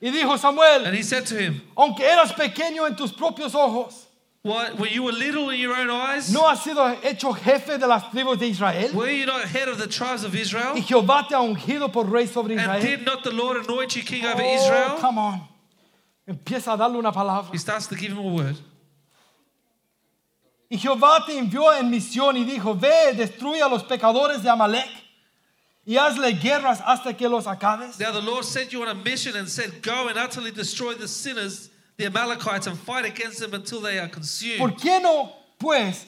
[0.00, 4.06] Y dijo Samuel, And he said to him, aunque eras pequeño en tus propios ojos,
[4.44, 7.86] Why, when you were little in your own eyes, ¿no has sido hecho jefe de
[7.86, 8.92] las tribus de Israel?
[8.92, 10.74] were you not head of the tribes of Israel?
[10.74, 14.02] Y Jehová te ha ungido por rey sobre And did not the Lord anoint you
[14.02, 14.98] king over Oh, Israel?
[15.00, 15.40] come on.
[16.28, 17.50] Empieza a darle una palabra.
[17.52, 18.56] He starts to give him a word.
[20.70, 24.90] Y Jehová te envió en misión y dijo, ve, destruye a los pecadores de Amalek
[25.86, 27.98] y hazle guerras hasta que los acabes.
[27.98, 31.08] Now the Lord sent you on a mission and said, Go and utterly destroy the
[31.08, 34.58] sinners, the Amalekites, and fight against them until they are consumed.
[34.58, 36.04] ¿Por qué no, pues,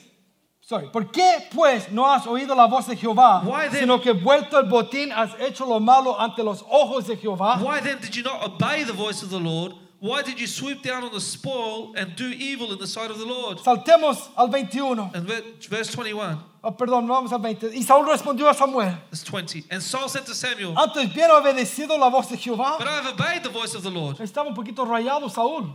[0.60, 4.12] sorry, por qué, pues, no has oído la voz de Jehová, Why then- sino que
[4.12, 7.60] vuelto el botín has hecho lo malo ante los ojos de Jehová?
[7.62, 9.74] Why then did you not obey the voice of the Lord?
[10.06, 13.18] Why did you swoop down on the spoil and do evil in the sight of
[13.18, 13.58] the Lord?
[13.58, 15.10] Saltemos al 21.
[15.14, 17.70] And ver- verse 21, Oh, perdón, vamos al 20.
[17.76, 19.64] Y Saúl respondió a Samuel, verse 20.
[19.68, 22.78] And Saul said to Samuel, antes bien obedecido la voz de Jehová.
[22.78, 24.18] But I have obeyed the voice of the Lord.
[24.18, 25.74] Estaba un poquito rayado Saúl.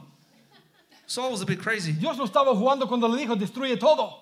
[1.08, 1.92] Saul was a bit crazy.
[1.92, 4.14] Dios no estaba jugando cuando le dijo, destruye todo.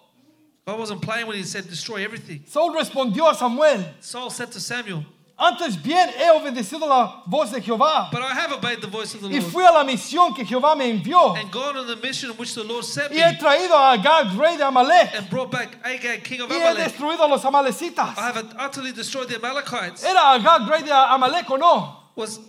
[0.65, 2.43] I wasn't playing when he said, Destroy everything.
[2.47, 5.05] Saúl respondió a Samuel, Saul said to Samuel,
[5.39, 9.21] antes bien he obedecido la voz de Jehová But I have obeyed the voice of
[9.21, 11.95] the y Lord fui a la misión que Jehová me envió and gone on the
[11.95, 15.29] mission which the Lord sent y me he traído a Agag, rey de Amalek, and
[15.29, 16.83] brought back Agag, king of y he Amalek.
[16.91, 18.17] destruido a los amalecitas.
[18.17, 20.03] I have utterly destroyed the Amalekites.
[20.03, 21.95] ¿Era Agag, rey de Amalek o no?
[22.15, 22.39] Was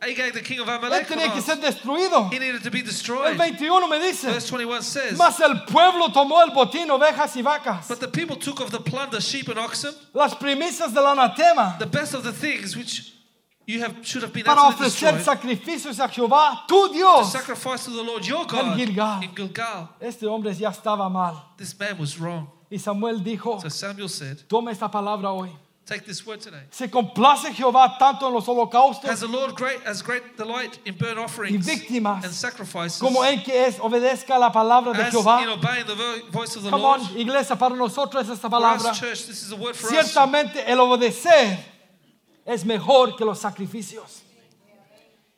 [0.00, 1.06] Agag the king of Él Amalek?
[1.08, 2.30] tenía que ser destruido.
[2.32, 3.36] He needed to be El destroyed.
[3.36, 7.88] 21 me dice, Verse 21 says, mas el pueblo tomó el botín, ovejas y vacas,
[7.88, 11.86] But the people took of the plunder sheep and oxen, las primicias del anatema, the
[11.86, 13.12] best of the things which
[13.66, 17.32] you have should have been para utterly ofrecer destroyed, sacrificios a Jehová, tu to Dios.
[17.32, 19.22] sacrifice to the Lord your God Gilgal.
[19.22, 19.88] in Gilgal.
[20.00, 21.34] Este hombre ya estaba mal.
[21.58, 22.46] This man was wrong.
[22.70, 25.50] Y Samuel dijo, So Samuel said, toma esta palabra hoy.
[25.88, 26.60] Take this word today.
[26.70, 30.94] Se complace Jehová tanto en los Has holocaustos the Lord great as great delight in
[30.94, 35.14] burnt offerings Y víctimas, and sacrifices como en que es obedezca la palabra de as
[35.14, 35.40] in Jehová.
[35.50, 37.00] obeying the vo- voice of the Come Lord?
[37.00, 38.92] on, iglesia, para nosotros es esta For palabra.
[38.92, 39.92] church, this is a word for us.
[40.12, 41.56] Ciertamente el obedecer
[42.44, 44.20] es mejor que los sacrificios.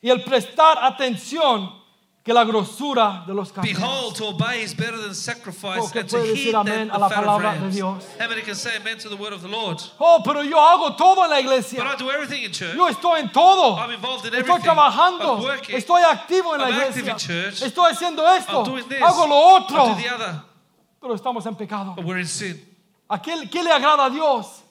[0.03, 1.80] Y el prestar atención
[2.23, 6.19] que la grosura de los Behold, to obey is better than sacrifice, Oh, and to
[6.23, 7.75] heed decir than amén the a la fat of palabra de rams.
[7.75, 8.07] Dios.
[8.19, 9.81] How many can say amen to the word of the Lord?
[9.99, 11.83] Oh, pero yo hago todo en la But iglesia.
[11.83, 12.77] I do everything in church.
[12.77, 13.77] Yo estoy en todo.
[13.77, 14.63] I'm involved in Estoy everything.
[14.71, 15.37] trabajando.
[15.39, 15.77] I'm working.
[15.77, 17.13] Estoy activo en la I'm active iglesia.
[17.13, 17.63] in church.
[17.63, 18.59] Estoy haciendo esto.
[18.59, 19.01] I'm doing this.
[19.01, 19.83] Hago lo otro.
[19.83, 20.43] I do the other.
[21.01, 21.95] Pero estamos en pecado.
[21.97, 22.61] But we're in sin.
[23.09, 24.63] ¿A qué, qué le agrada a Dios?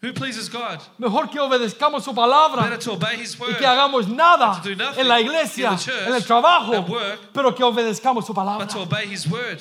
[0.00, 0.80] Who pleases God?
[0.96, 3.58] Mejor que obedezcamos su palabra Better to obey His y word.
[3.58, 6.88] que hagamos nada to do nothing en la iglesia, in the church en el trabajo,
[6.88, 8.64] work, pero que obedezcamos su palabra.
[8.66, 9.60] But to obey His word.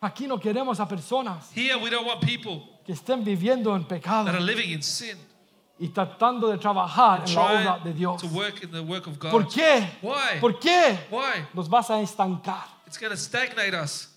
[0.00, 4.26] Aquí no queremos a personas Here we don't want people que estén viviendo en pecado
[4.26, 5.16] that are living in sin,
[5.78, 8.22] y tratando de trabajar en la obra de trying Dios.
[8.22, 9.30] to work in the work of God.
[9.30, 9.86] ¿Por qué?
[10.00, 10.40] Why?
[10.40, 10.98] ¿Por qué?
[11.10, 11.44] Why?
[11.52, 12.64] Nos vas a estancar.
[12.86, 14.08] It's going to stagnate us.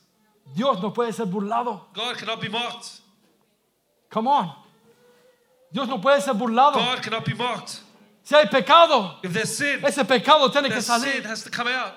[0.55, 1.87] Dios no puede ser burlado.
[1.93, 3.00] God cannot be mocked.
[4.11, 4.51] Come on.
[5.73, 6.73] Dios no puede ser burlado.
[6.75, 7.79] God cannot be mocked.
[8.23, 11.23] Si hay pecado, If there's sin, ese pecado tiene que the sin salir.
[11.25, 11.93] has to come out.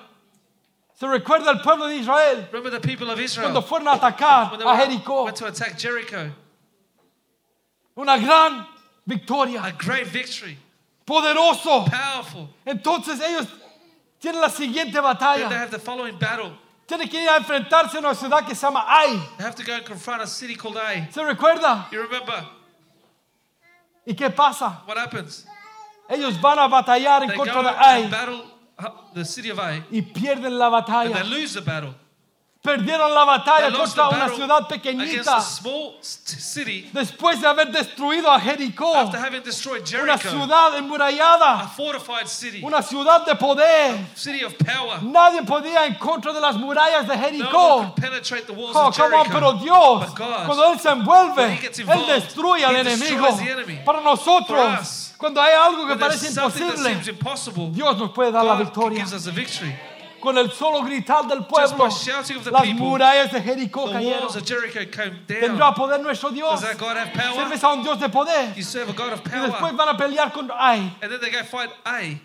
[0.97, 4.51] Se recuerda el pueblo de Israel Remember the people of cuando Israel fueron a atacar
[4.51, 5.25] when they a went, Jericó.
[5.25, 6.31] went to attack Jericho.
[7.97, 8.65] Una gran
[9.05, 9.61] victoria.
[9.63, 10.57] A great victory,
[11.05, 11.85] Poderoso.
[11.89, 12.49] powerful.
[12.65, 13.47] Entonces ellos
[14.21, 15.49] tienen la siguiente Then they batalla.
[15.51, 16.53] have the following battle.
[16.87, 19.17] Tienen que ir a enfrentarse a una ciudad que se llama Ai.
[19.37, 21.07] They have to go and confront a city called Ai.
[21.11, 21.87] ¿Se recuerda?
[21.91, 22.45] You remember
[24.05, 24.83] ¿Y qué pasa?
[24.85, 25.45] what happens?
[26.07, 28.43] Ellos van a batallar en They go contra de and Ai battle
[28.77, 31.23] uh, the city of Ai, y pierden la and they batalla.
[31.29, 31.95] lose the battle.
[32.65, 35.39] Perdieron la batalla contra una ciudad pequeñita
[36.93, 38.91] después de haber destruido a Jericó.
[40.01, 41.71] Una ciudad enmurallada,
[42.63, 44.07] una ciudad de poder.
[44.15, 45.03] city of power.
[45.03, 47.93] Nadie podía en contra de las murallas de Jericó.
[48.73, 53.27] Oh, come on, pero Dios, cuando Él se envuelve, Él destruye al enemigo.
[53.85, 56.99] Para nosotros, cuando hay algo que parece imposible,
[57.71, 59.05] Dios nos puede dar la victoria.
[60.25, 61.87] Con el solo gritar del pueblo,
[62.51, 64.27] las murallas de Jericó cayeron.
[65.27, 66.59] ¿Tendrá poder nuestro Dios?
[66.79, 66.95] God?
[67.35, 68.55] Sirves a un Dios de poder.
[68.55, 70.97] God Y después van a pelear contra Ai.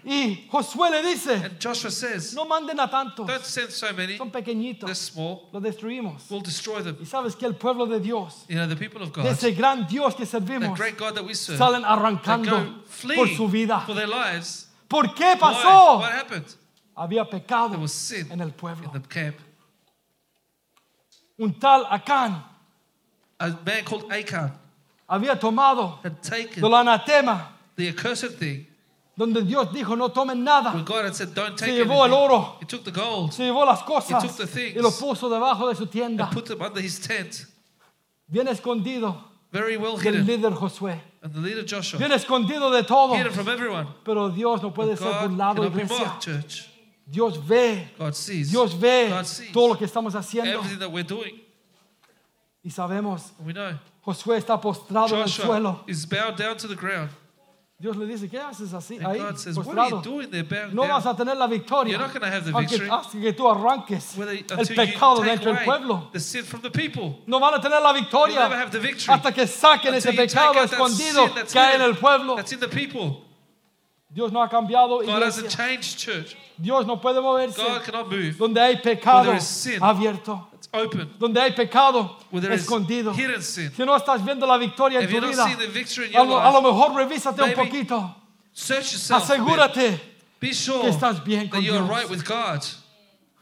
[0.03, 1.51] Y Josué le dice,
[1.91, 4.17] says, no manden a tantos, Don't send so many.
[4.17, 4.89] son pequeñitos,
[5.53, 6.23] los destruimos.
[6.31, 6.97] We'll destroy them.
[7.03, 9.53] Y sabes que el pueblo de Dios, You know, the people of de God, ese
[9.53, 12.83] gran Dios que servimos, great God that we serve, salen arrancando
[13.15, 13.85] por su vida.
[13.85, 14.69] for their lives.
[14.89, 16.03] ¿Por qué pasó?
[17.01, 18.91] Había pecado There was sin en el pueblo.
[18.95, 19.37] in the camp.
[21.39, 22.45] Un tal Acán
[23.39, 24.53] A man called Achan
[25.09, 28.67] había tomado had taken del anatema the accursed thing
[29.17, 32.13] donde Dios dijo no tomen nada, When God had said, don't se take llevó el
[32.13, 34.81] anything, oro, He took the gold se llevó las cosas He took the things y
[34.83, 37.47] lo puso debajo de su tienda, and put them under his tent,
[38.31, 39.17] bien escondido
[39.51, 40.27] very well del hidden.
[40.27, 43.15] líder Josué, And the leader Joshua, bien escondido de todo.
[43.17, 43.87] hidden from everyone.
[44.05, 46.05] Pero Dios no puede ser God burlado, cannot be iglesia.
[46.07, 46.70] mocked, church.
[47.11, 48.51] Dios ve, God sees.
[48.51, 51.41] Dios ve God sees todo lo que estamos haciendo everything that we're doing.
[52.63, 55.83] y sabemos, we know Josué está postrado en el suelo.
[55.89, 57.11] is bowed down to the ground.
[57.81, 60.03] Dios le dice, ¿qué haces así And ahí, God says, postrado?
[60.73, 61.15] No vas down?
[61.15, 62.91] a tener la victoria You're not gonna have the aunque- victory.
[62.91, 66.11] hasta que tú arranques Whether, el pecado you de take entre el away pueblo.
[66.13, 67.23] the sin from the people.
[67.27, 70.11] No van a tener la You'll victoria never have the victory hasta que saquen ese
[70.11, 72.37] until pecado escondido que hay en el pueblo.
[72.37, 73.25] That's in the people.
[74.13, 75.57] Dios no ha cambiado, God hasn't iglesia.
[75.69, 76.37] changed, church.
[76.59, 78.37] Dios no puede moverse God cannot move.
[78.37, 79.81] donde hay pecado there is sin.
[79.81, 81.09] abierto, It's open.
[81.19, 83.13] donde hay pecado Where there is escondido.
[83.15, 83.71] hidden sin.
[83.73, 86.07] Si no estás viendo la victoria en If tu you're not vida, seeing the victory
[86.09, 88.15] in a your lo, a lo mejor revísate un maybe poquito.
[88.53, 89.23] search yourself.
[89.31, 89.41] a bit.
[89.41, 90.01] Asegúrate.
[90.41, 91.89] Be sure que estás bien con that you are Dios.
[91.89, 92.65] right with God.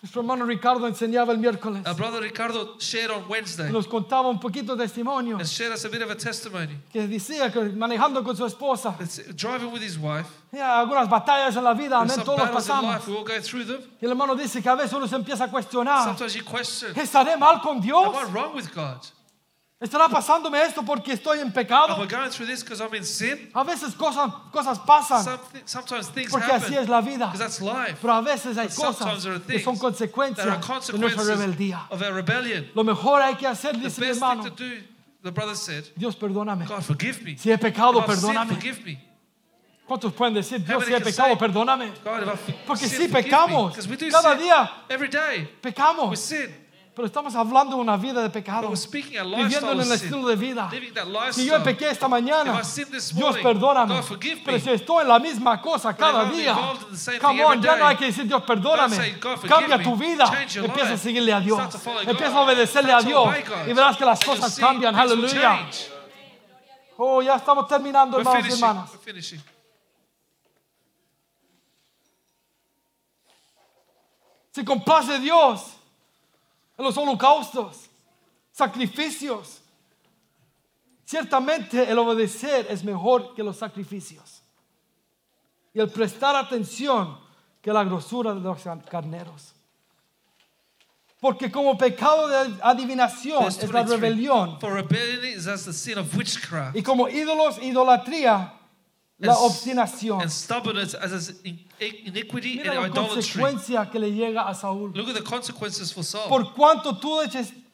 [0.01, 1.84] Nuestro hermano Ricardo enseñaba el miércoles.
[1.84, 5.84] Our brother Ricardo shared on Wednesday Nos contaba un poquito de testimonio and shared us
[5.84, 6.78] a bit of a testimony.
[6.92, 10.28] que decía que manejando con su esposa, It's driving with his wife.
[10.53, 12.94] ya, algunas batallas en la vida, amén, todos in pasamos.
[12.94, 13.09] life.
[13.11, 13.80] We all go through them.
[14.01, 16.92] Y el hermano dice que a veces uno se empieza a cuestionar, Sometimes you question,
[16.96, 18.14] ¿estaré mal con Dios?
[18.14, 18.99] am I wrong with God?
[19.80, 22.02] ¿Estará pasándome esto porque estoy en Am pecado?
[22.02, 23.48] I going through this because I'm in sin?
[23.54, 27.26] A veces cosas, cosas pasan Something, sometimes things porque así es la vida.
[27.30, 27.96] because that's life.
[28.02, 30.44] Pero a veces hay But cosas there are que son consecuencias
[30.92, 31.86] de nuestra rebeldía.
[31.90, 32.68] of our rebellion.
[32.74, 34.82] Lo mejor hay que hacer, The dice mi hermano, thing to do,
[35.22, 36.66] the brother said, Dios perdóname.
[36.66, 37.36] God, forgive me.
[37.38, 38.54] Si he pecado, perdóname.
[38.54, 38.98] forgive me.
[39.86, 41.92] ¿Cuántos pueden decir, Dios, si he pecado, say, perdóname?
[42.04, 43.76] God, Porque sinned, sí pecamos.
[44.10, 45.42] Cada día every day.
[45.62, 46.18] We pecamos.
[46.18, 46.66] sin.
[46.99, 48.72] Pero estamos hablando de una vida de pecado.
[48.90, 50.68] Viviendo en el estilo de vida.
[51.30, 52.61] Si yo pequé esta mañana,
[53.14, 54.03] Dios perdóname.
[54.44, 56.59] Pero si estoy en la misma cosa cada día,
[57.20, 58.96] come on, ya no hay que decir Dios perdóname.
[58.96, 60.24] Don't say, "God, forgive Cambia me." tu vida.
[60.57, 61.61] Empieza a seguirle a Dios.
[62.05, 63.28] Empieza a obedecerle a Dios.
[63.68, 64.96] Y verás que las cosas cambian.
[64.96, 65.68] Aleluya.
[66.96, 68.90] Oh, ya estamos terminando, hermanos y hermanas.
[74.51, 75.77] Se complace Dios
[76.82, 77.90] los holocaustos,
[78.52, 79.60] sacrificios.
[81.04, 84.42] Ciertamente el obedecer es mejor que los sacrificios.
[85.74, 87.18] Y el prestar atención
[87.60, 89.54] que la grosura de los carneros.
[91.20, 94.00] Porque como pecado de adivinación es la 23.
[94.00, 98.57] rebelión For rebellion is as the sin of witchcraft, y como ídolos idolatría
[99.20, 100.20] la obstinación.
[100.22, 101.58] and stubbornness as as in-
[102.06, 103.16] iniquity Mira and la idolatry.
[103.22, 104.92] consecuencia que le llega a Saúl.
[104.94, 106.28] Look at the consequences for Saul.
[106.28, 107.20] Por cuanto tú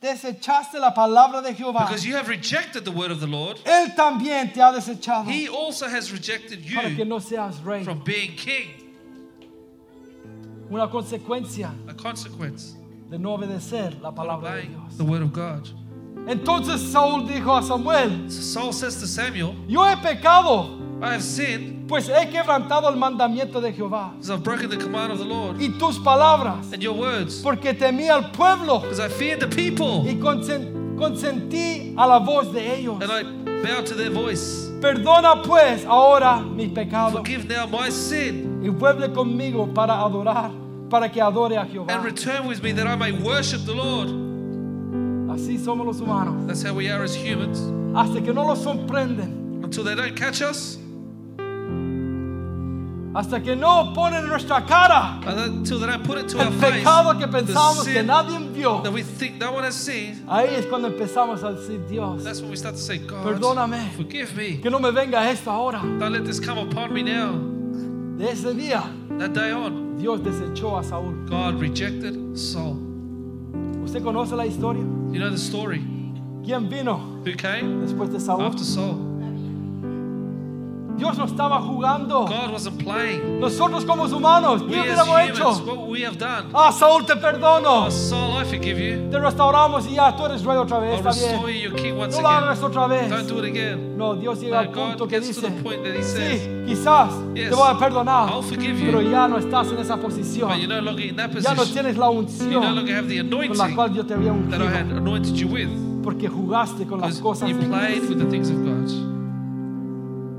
[0.01, 3.95] desechaste la palabra de Jehová, Because you have rejected the word of the Lord, Él
[3.95, 7.85] también te ha desechado he also has rejected para que you no seas rey.
[7.85, 8.69] from being king.
[10.71, 12.75] Una consecuencia A consequence
[13.11, 14.97] de no obedecer la palabra de Dios.
[14.97, 15.69] the word of God.
[16.27, 21.23] Entonces Saúl dijo a Samuel, So Saul says to Samuel, yo he pecado, I have
[21.23, 25.25] sinned pues he quebrantado el mandamiento de Jehová because I've broken the command of the
[25.25, 27.43] Lord y tus palabras, and your words.
[27.43, 32.53] porque temí al pueblo Because I feared the people y consen- consentí a la voz
[32.53, 33.03] de ellos.
[33.03, 33.23] and I
[33.63, 34.71] bowed to their voice.
[34.81, 40.51] Perdona pues ahora mis pecados Forgive now my sin y vuelve conmigo para adorar,
[40.89, 41.91] para que adore a Jehová.
[41.93, 44.09] and return with me that I may worship the Lord.
[45.31, 46.47] Así somos los humanos.
[46.47, 47.59] That's how we are as humans.
[47.97, 50.79] Hasta que no los sorprenden, Until they don't catch us,
[53.15, 56.83] hasta que no ponen en nuestra cara until put it to our face,
[57.19, 58.83] que pensamos que sin nadie vio.
[58.83, 62.41] that we think no one has seen, Ahí es cuando empezamos a decir, Dios, that's
[62.41, 63.91] when we start to say, God, Perdóname.
[63.97, 64.59] forgive me.
[64.61, 65.81] que no me venga esto ahora.
[65.99, 67.33] Don't let this come upon me now.
[68.19, 68.83] De ese día,
[69.19, 71.25] That day on, Dios desechó a Saúl.
[71.29, 72.77] God rejected Saul.
[73.85, 74.83] ¿Usted conoce la historia?
[75.13, 75.85] You know the story.
[76.45, 78.43] ¿Quién vino Who came después de Saúl?
[78.45, 79.14] after Saul?
[80.97, 82.21] Dios no estaba jugando.
[82.27, 83.41] God wasn't playing.
[83.41, 85.51] Nosotros como humanos, ¿qué hubiéramos hecho?
[85.67, 86.51] what we have done.
[86.55, 87.87] Ah, Saúl, te perdono.
[87.87, 89.11] Oh, Saul, I forgive you.
[89.11, 91.63] Te restauramos y ya tú eres rey otra vez, I'll restore bien.
[91.63, 93.11] you, your king once No lo hagas otra vez.
[93.11, 93.97] Don't do it again.
[93.99, 95.49] No, Dios llega No, al punto que dice,
[96.03, 98.87] sí, quizás Yes, te voy a perdonar, I'll forgive you.
[98.87, 100.49] pero ya no estás en esa posición.
[100.49, 101.73] But you're no longer in that Ya no position.
[101.73, 104.61] tienes la You no unción longer have the con la cual Dios te había that
[104.61, 105.69] I had ungido, anointed you with.
[106.05, 108.11] porque jugaste con las cosas you de played Dios.
[108.11, 109.24] with the things of God.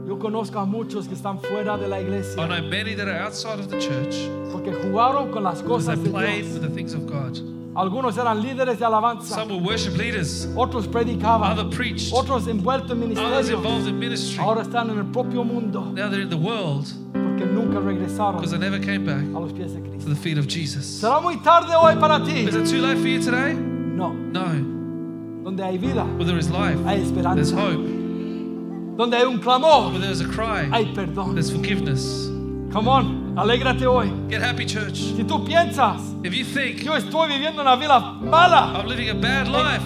[0.07, 3.19] Yo conozco a muchos que están fuera de la I iglesia know many that are
[3.25, 4.15] outside of the church
[4.51, 6.53] porque jugaron con las because cosas they de played Dios.
[6.53, 7.39] with the things of God.
[7.75, 12.91] Algunos eran líderes de alabanza, Some were worship leaders, otros predicaban, other preached, otros envueltos
[12.91, 13.57] en others ministerio.
[13.57, 14.41] involved in ministry.
[14.41, 18.51] Ahora están en el propio mundo Now they're in the world porque nunca regresaron because
[18.51, 20.09] they never came back a los pies de to Cristo.
[20.09, 20.85] the feet of Jesus.
[20.85, 22.45] ¿Será muy tarde hoy para ti?
[22.47, 23.53] Is it too late for you today?
[23.55, 24.13] No.
[24.13, 24.45] No.
[25.43, 27.55] Donde hay vida, Where there is life, hay there's esperanza.
[27.55, 27.94] hope.
[28.97, 31.33] Donde hay un clamor, Where there's a cry, hay perdón.
[31.33, 32.29] there's forgiveness.
[32.71, 34.09] Come on, alégrate hoy.
[34.29, 34.95] Get happy, church.
[35.15, 39.13] Si tú piensas, If you think yo estoy viviendo una vida mala, I'm living a
[39.15, 39.83] bad life,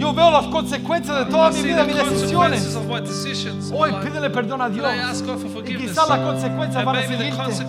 [0.00, 2.76] yo veo las consecuencias de toda I mi see vida, the mis consequences decisiones.
[2.76, 3.70] of my decisions.
[3.70, 4.08] in Hoy my life.
[4.08, 7.66] pídele perdón a for Y quizás las consecuencias van a seguirte.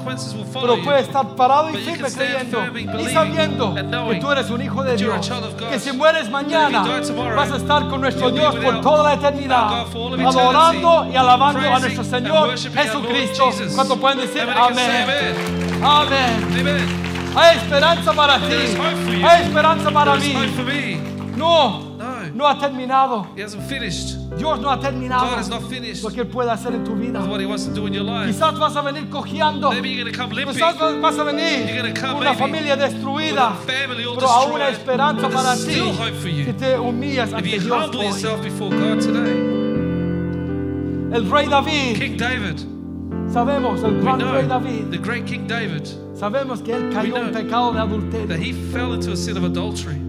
[0.54, 2.60] Pero puedes estar parado y firme creyendo
[3.00, 5.32] y sabiendo que tú eres un hijo de Dios.
[5.70, 6.84] Que si mueres mañana
[7.36, 9.86] vas a estar con nuestro Dios por toda la eternidad,
[10.26, 13.50] adorando y alabando a nuestro Señor Jesucristo.
[13.76, 15.06] ¿Cuánto pueden decir amén?
[15.84, 17.12] Amén.
[17.36, 19.24] Hay esperanza para ti.
[19.24, 20.34] Hay esperanza para mí.
[21.38, 21.91] No,
[22.34, 23.28] No, ha terminado.
[23.36, 24.18] He hasn't finished.
[24.38, 26.96] Dios no ha terminado God has not finished lo que Él puede hacer en tu
[26.96, 27.20] vida.
[27.28, 28.28] what He wants to do in your life.
[28.28, 29.72] Quizás vas a venir cojeando.
[29.72, 30.56] Maybe you're to come limping.
[30.56, 34.06] Quizás vas a venir You're gonna come con una maybe familia destruida, with a family
[34.06, 36.46] all pero aún hay esperanza but para ti still hope for you.
[36.46, 39.60] si te humillas If ante you Dios humble yourself before God today,
[41.14, 42.58] El rey David, King David,
[43.30, 47.74] sabemos, el gran rey David, the great King David, sabemos que él cayó en pecado
[47.74, 48.38] de that adulterio.
[48.38, 50.00] he fell into a sin of adultery.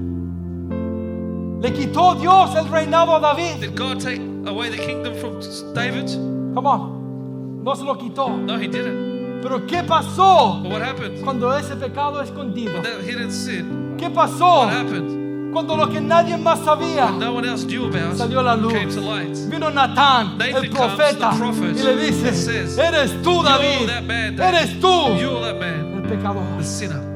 [1.63, 3.61] Le quitó Dios el reinado a David.
[3.61, 5.41] Did God take away the kingdom from
[5.75, 6.09] David?
[6.55, 8.29] Come on, no se lo quitó.
[8.37, 9.41] No, he didn't.
[9.43, 11.23] Pero ¿qué pasó But what happened?
[11.25, 12.81] cuando ese pecado escondido?
[12.83, 15.53] That hidden sin, ¿Qué pasó what happened?
[15.53, 18.73] cuando lo que nadie más sabía No one else knew about salió a la luz?
[18.73, 19.37] came to light.
[19.51, 23.87] Vino Natán, Nathan el comes, profeta, the prophet, y le dice, says, eres tú David,
[23.89, 24.55] that man, David.
[24.59, 26.43] eres tú You're that man, el pecador.
[26.59, 27.12] the sinner.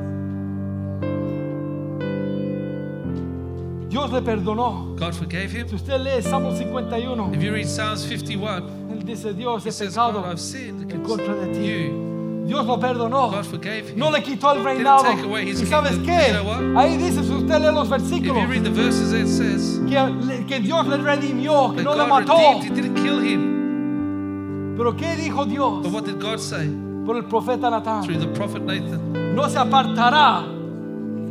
[3.96, 4.94] Dios le perdonó.
[4.98, 5.66] God forgave him.
[5.68, 9.94] Si usted lee Salmo 51, If you read Psalms 51, él dice, Dios, he says,
[9.94, 11.66] pecado God, I've sinned en contra de ti.
[11.66, 12.44] you.
[12.46, 13.30] Dios lo perdonó.
[13.30, 13.98] God forgave him.
[13.98, 15.02] No le quitó el reinado.
[15.40, 16.36] ¿Y sabes qué?
[16.76, 19.98] Ahí dice, si usted lee los If versículos, you read the verses, it says que,
[20.26, 22.36] le- que Dios le redimió, que no le God mató.
[22.36, 24.74] redeemed, he didn't kill him.
[24.76, 26.68] Pero ¿qué dijo Dios But what did God say?
[27.06, 28.04] por el profeta Natán?
[28.04, 29.34] Through the prophet Nathan.
[29.34, 30.44] No se apartará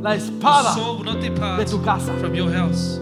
[0.05, 0.75] la espada
[1.57, 2.13] de tu casa.
[2.19, 3.01] from your house.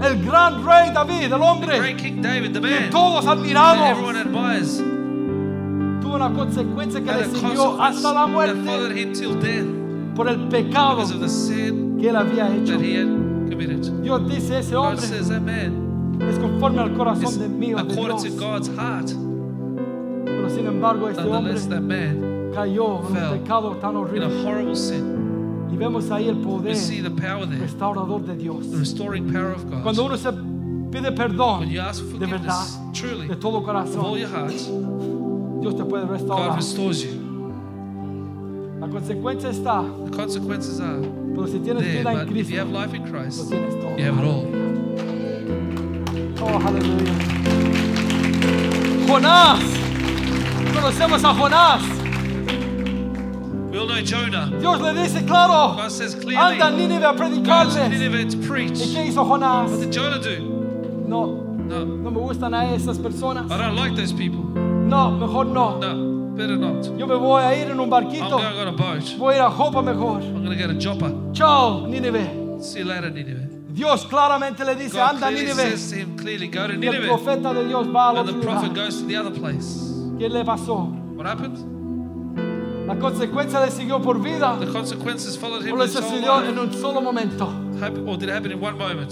[0.00, 1.78] El gran rey David, el hombre
[2.22, 3.98] David, que todos admiramos,
[6.00, 9.12] tuvo una consecuencia que le siguió hasta la muerte
[10.16, 12.78] por el pecado que él había hecho.
[14.02, 15.06] Dios dice, ese hombre
[16.30, 18.70] es conforme al corazón de mío, de according Dios.
[20.24, 21.54] Pero sin embargo, este hombre
[22.54, 25.21] cayó en un pecado tan horrible.
[25.72, 26.76] Y vemos ahí el poder
[27.58, 28.66] restaurador de Dios.
[29.82, 30.32] Cuando uno se
[30.90, 32.66] pide perdón de verdad,
[33.28, 34.14] de todo corazón,
[35.60, 36.58] Dios te puede restaurar.
[38.80, 43.96] La consecuencia está, pero si tienes vida en Cristo, lo tienes todo.
[43.96, 44.46] you have it all.
[46.44, 47.12] Oh, aleluya.
[49.06, 49.60] Jonás,
[50.74, 52.01] conocemos a Jonás.
[53.86, 54.50] Know Jonah.
[54.60, 57.90] Dios le dice, claro, God says clearly, anda a Nínive a go to predicarles.
[57.90, 58.78] Nineveh to ¿Y preach.
[58.94, 59.70] qué hizo Jonás?
[59.70, 60.40] What did Jonah do?
[61.06, 63.50] No, No, no me gustan a esas personas.
[63.50, 64.42] I don't like those people.
[64.44, 65.78] No, mejor no.
[65.78, 66.84] No, better not.
[66.98, 68.30] Yo me voy a ir en un I'm barquito.
[68.30, 69.02] going on a boat.
[69.18, 70.20] Voy a ir a Jopa mejor.
[70.22, 71.12] I'm going to to Joppa.
[71.34, 72.62] Chao, Nínive.
[72.62, 73.48] See you later, Nineveh.
[73.72, 75.70] Dios claramente le dice, God anda a clearly Nínive.
[75.70, 77.08] says to him clearly, go to Y el Nineveh.
[77.08, 79.78] profeta de Dios va al And otro the prophet goes to the other place.
[80.18, 80.88] ¿Qué le pasó?
[81.16, 81.56] What happened?
[82.92, 84.56] La consecuencia le siguió por vida.
[84.60, 86.60] The consequences followed him O le his whole sucedió en life.
[86.60, 87.46] un solo momento.
[87.80, 89.10] Hap- Or did it happen in one moment?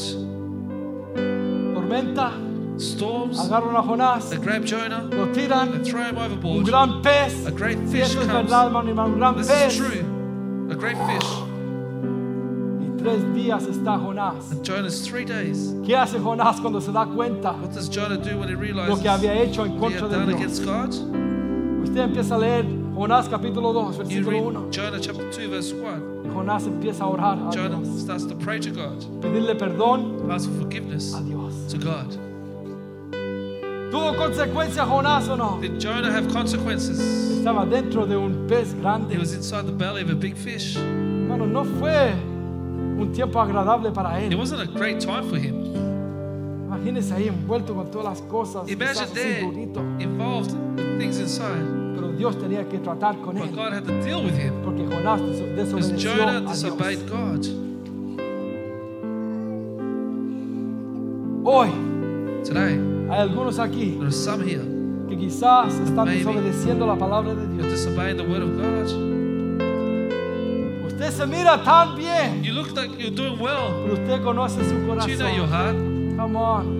[1.74, 2.32] Tormenta,
[2.78, 5.72] Storms, agarran a Jonás, they grab Jonah, lo tiran.
[5.72, 6.66] they throw him Un overboard.
[6.66, 7.46] gran pez.
[7.46, 8.32] A great fish eso es comes.
[8.50, 9.72] verdad, hermano, hermano, un gran This pez.
[9.72, 10.04] is true.
[10.70, 11.28] A great fish.
[12.80, 14.50] Y tres días está Jonás.
[14.52, 15.74] And Jonah's three days.
[15.86, 18.96] ¿Qué hace Jonás cuando se da cuenta What does Jonah do when he realizes lo
[19.02, 20.58] que había hecho en what he contra had de done Dios?
[20.60, 20.94] against God?
[21.82, 22.66] Usted empieza a leer
[23.00, 24.70] Jonás capítulo 2, You versículo read 1.
[24.72, 26.34] Jonah chapter 2, verse 1.
[26.34, 30.50] Jonás empieza a orar a Jonah Dios, starts to pray to God, pedirle perdón ask
[30.50, 31.54] for forgiveness a Dios.
[31.72, 32.14] to God.
[33.90, 35.58] ¿Tuvo consecuencia Jonás o no?
[35.62, 37.00] Did Jonah have consequences?
[37.38, 39.16] Estaba dentro de un pez He grande.
[39.16, 40.76] was inside the belly of a big fish.
[40.76, 42.12] Hermano, no fue
[43.00, 44.38] un tiempo agradable para It él.
[44.38, 45.54] wasn't a great time for him.
[46.66, 48.66] Imagínese ahí envuelto con todas las cosas.
[48.66, 49.80] quizás Imagine así there, durito.
[50.00, 51.79] involved with things inside.
[52.20, 53.54] Pero Dios tenía que tratar con But él.
[53.56, 56.62] God had to deal with him Porque Jonás because desobedeció Jonah a Dios.
[57.08, 57.46] God.
[61.44, 61.70] Hoy
[62.44, 62.78] Today,
[63.10, 64.62] hay algunos aquí there are some here
[65.08, 66.18] que quizás están Maybe.
[66.24, 67.72] desobedeciendo la palabra de You're Dios.
[67.86, 68.86] disobeying the word of God.
[70.86, 73.72] Usted se mira tan bien, You look like you're doing well.
[73.82, 75.50] pero usted conoce su Do you know your corazón.
[75.50, 75.76] heart?
[76.16, 76.79] Come on.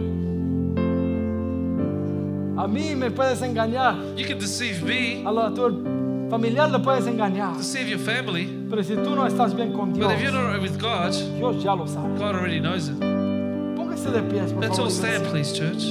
[2.63, 6.79] A mí me puedes engañar, You can deceive me, a, lo- a tu familiar le
[6.81, 10.23] puedes engañar, deceive your family, pero si tú no estás bien con Dios, but if
[10.23, 12.19] you're not with God, Dios ya lo sabe.
[12.19, 13.01] God already knows it.
[13.01, 14.83] Póngase de pies, por Let's favor.
[14.85, 15.31] all stand, iglesia.
[15.31, 15.85] please, church.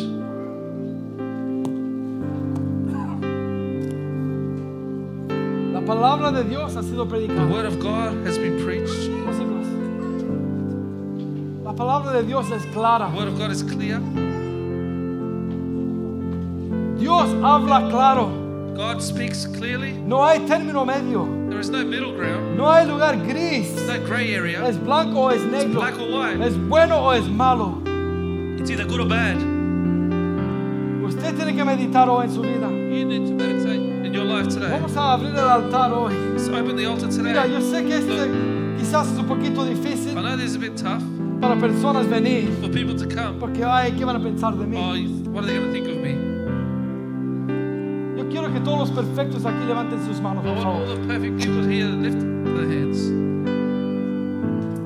[5.74, 7.52] La palabra de Dios ha sido The predicada.
[7.52, 9.10] word of God has been preached.
[11.64, 13.10] La palabra de Dios es clara.
[13.12, 14.00] The word of God is clear.
[17.10, 18.30] Dios habla claro.
[18.76, 19.94] God speaks clearly.
[19.94, 21.26] No hay término medio.
[21.50, 22.56] There is no middle ground.
[22.56, 23.74] No hay lugar gris.
[23.74, 24.64] There's no grey area.
[24.68, 25.80] Es blanco o es negro.
[25.82, 26.40] black or white.
[26.40, 27.82] Es bueno o es malo.
[28.60, 29.38] It's either good or bad.
[31.04, 32.70] Usted tiene que meditar hoy en su vida.
[32.70, 34.70] You need to meditate in your life today.
[34.70, 36.14] Vamos a abrir el altar hoy.
[36.34, 37.72] Let's open the altar Mira, yo today.
[37.72, 38.30] sé que este
[38.78, 41.02] quizás es un poquito difícil I know this is a bit tough
[41.42, 42.50] para personas venir.
[42.62, 43.40] for people to come.
[43.40, 45.04] Porque, ay, ¿qué van a pensar de Oh, mí?
[45.24, 46.29] you- what are they going to think of me?
[48.50, 50.88] Quiero que todos los perfectos aquí levanten sus manos, por favor.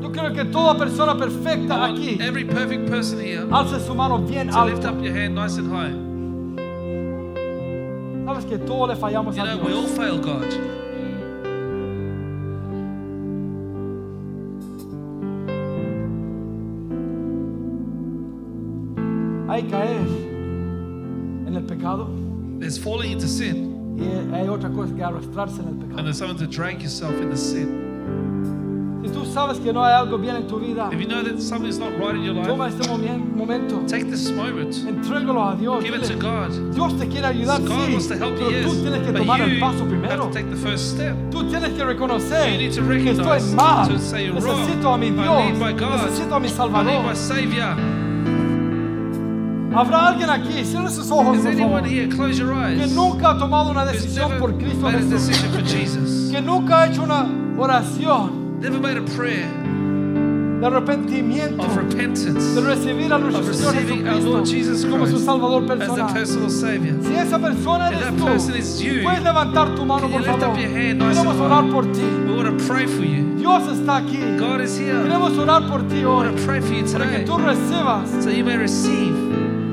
[0.01, 4.49] Yo quiero que toda persona perfecta aquí every perfect person here alce su mano bien
[4.49, 5.93] to lift up your hand nice and high.
[8.25, 9.97] Sabes que todos le fallamos You a know, we all Dios.
[9.97, 10.43] fail God.
[19.49, 20.02] Hay caer
[22.73, 26.37] There's falling into sin, y hay otra cosa que arrastrarse en el and there's something
[26.39, 29.01] to drag yourself in the sin.
[29.03, 31.39] Si tú sabes que no hay algo bien en tu vida, If you know that
[31.39, 35.55] something's not right in your toma life, este momen- momento, take this moment, entrégalo a
[35.55, 35.83] Dios.
[35.83, 36.73] give it to Dile, God.
[36.73, 39.19] Dios te quiere ayudar, God sí, wants to help you, tú yes, tienes que but
[39.21, 40.27] tomar el you have primero.
[40.29, 41.15] to take the first step.
[41.29, 43.87] Tú tienes que reconocer You need to que estoy recognize mal.
[43.87, 44.61] to say you're wrong.
[44.61, 45.51] Necesito a mi I Dios.
[45.51, 46.09] need my God.
[46.09, 47.03] Necesito a mi I need Salvador.
[47.03, 47.75] my Savior.
[49.75, 52.07] Habrá alguien aquí, cierre sus ojos, Is por anyone favor, here?
[52.09, 52.91] Close your que eyes.
[52.91, 56.31] nunca ha tomado una Who's decisión never por Cristo made a Jesús, decision for Jesus.
[56.31, 57.25] que nunca ha hecho una
[57.57, 59.47] oración Never made a prayer
[60.61, 65.05] de arrepentimiento, of repentance de recibir a nuestro Señor receiving our Lord Jesus Jesucristo como
[65.07, 66.13] su Christ Salvador as the personal.
[66.13, 66.95] personal Savior.
[67.03, 70.11] Si esa persona If eres that tú, person is you, puedes levantar tu mano, you
[70.13, 70.49] por lift favor.
[70.53, 71.71] up your hand nice Queremos and orar high?
[71.73, 72.01] por ti.
[72.01, 73.35] We want to pray for you.
[73.35, 74.19] Dios está aquí.
[74.39, 75.03] God is here.
[75.03, 78.23] Queremos orar por ti hoy, want to pray for you para que today tú recibas
[78.23, 79.13] so you may receive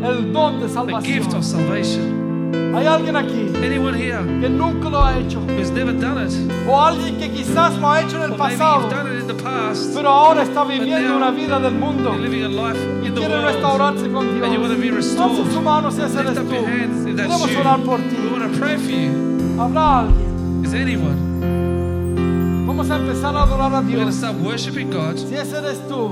[0.03, 1.35] el don de the gift salvación.
[1.37, 2.31] of salvation.
[2.75, 6.33] Hay alguien aquí Anyone here que nunca lo ha hecho, who's never done it,
[6.69, 9.21] o alguien que quizás lo ha hecho en el or maybe pasado, you've done it
[9.23, 12.49] in the past, pero ahora está viviendo now una vida del mundo you're living a
[12.49, 14.45] life y in the quiere world, restaurarse con Dios.
[14.47, 15.53] and you want to be restored.
[15.53, 16.55] Su mano si ese lift eres up tú.
[16.55, 17.59] your hands if that's Queremos you.
[17.61, 18.17] orar por We ti.
[18.33, 19.11] want to pray for you.
[19.59, 20.65] Habrá alguien.
[20.65, 21.31] Is anyone?
[22.67, 24.15] Vamos a empezar a adorar a We're going to Dios.
[24.17, 25.17] start worshiping God.
[25.19, 26.11] Si ese eres tú,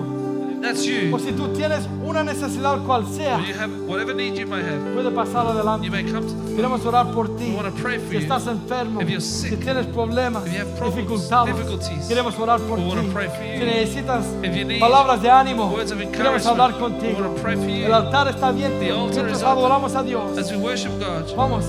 [0.60, 1.18] That's o you.
[1.18, 4.92] si tú tienes una necesidad cual sea, you have whatever need you may have.
[4.94, 5.90] puede pasar You adelante.
[5.90, 7.50] may come to the Queremos orar por ti.
[7.50, 8.20] We want to pray for Si you.
[8.22, 12.38] estás enfermo, If you're si sick, tienes problemas, if you have problems, dificultades, difficulties, queremos
[12.38, 12.88] orar por we ti.
[12.90, 13.58] want to pray for you.
[13.60, 17.20] Si necesitas If you need palabras de ánimo, words of queremos encouragement, hablar we contigo.
[17.22, 17.84] want to pray for you.
[17.86, 18.78] El altar está abierto.
[18.80, 19.58] The altar Mientras is open.
[19.58, 20.36] adoramos a Dios.
[20.38, 21.64] As we worship God, Vamos.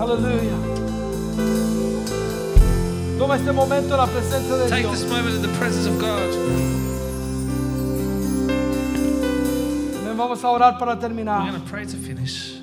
[0.00, 0.52] Aleluya.
[3.18, 4.92] Toma este momento en la presencia de take Dios.
[5.00, 6.75] this moment in the presence of God.
[10.16, 10.28] Amén.
[10.28, 11.40] Vamos a orar para We're terminar.
[11.50, 12.54] going to pray to finish.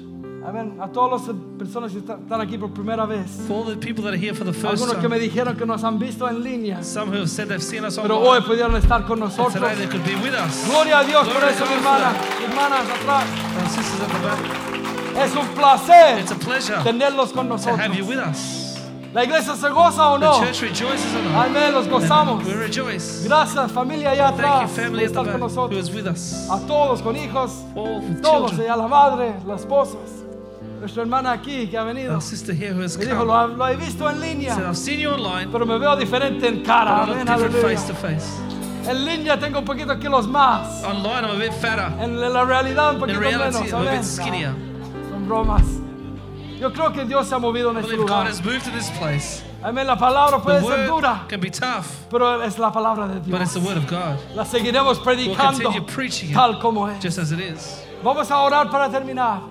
[0.45, 0.77] Amén.
[0.81, 3.27] A todas las personas que están aquí por primera vez.
[3.47, 5.55] For all the people that are here for the first Algunos que me time, dijeron
[5.57, 6.83] que nos han visto en línea.
[6.83, 9.53] some who have said they've seen us Pero hoy online, pudieron estar con nosotros.
[9.53, 10.67] today they could be with us.
[10.67, 12.13] Gloria a Dios por Glory eso, to mi God hermana.
[12.13, 13.25] for Hermanas, atrás.
[13.55, 17.95] Our sisters at the back, Es un placer it's a pleasure tenerlos con to have
[17.95, 18.07] you nosotros.
[18.09, 18.62] with us.
[19.13, 20.33] La iglesia se goza o no.
[21.35, 22.39] Amén, los gozamos.
[22.39, 23.23] And we rejoice.
[23.27, 25.79] Gracias, familia allá Thank atrás, you, por estar con nosotros.
[25.87, 26.49] is with us.
[26.49, 28.03] A todos con hijos, todos,
[28.51, 28.61] children.
[28.71, 29.97] allá la madre, la esposa.
[30.79, 32.15] Nuestra hermana aquí que ha venido.
[32.15, 34.99] Our sister here who has Me dijo, lo, lo he visto en línea, I've seen
[34.99, 37.03] you online, pero me veo diferente en cara.
[37.03, 38.25] Amén, face to face.
[38.89, 40.83] En línea tengo un poquito kilos más.
[40.83, 41.93] Online, I'm a bit fatter.
[42.01, 43.69] En la realidad un In poquito reality, menos.
[43.69, 43.99] I'm a Amén.
[43.99, 44.53] bit skinnier.
[45.11, 45.63] Son bromas.
[46.63, 48.27] Yo creo que Dios se ha movido en I este believe God lugar.
[48.31, 49.43] has moved to this place.
[49.61, 49.85] Amén.
[49.85, 53.19] La palabra The puede ser word dura, can be tough, pero es la palabra de
[53.29, 53.53] but it's Dios.
[53.53, 57.01] the word of God, La seguiremos We'll predicando continue preaching it tal como es.
[57.03, 57.83] just as it is.
[58.01, 59.41] Vamos a orar para terminar.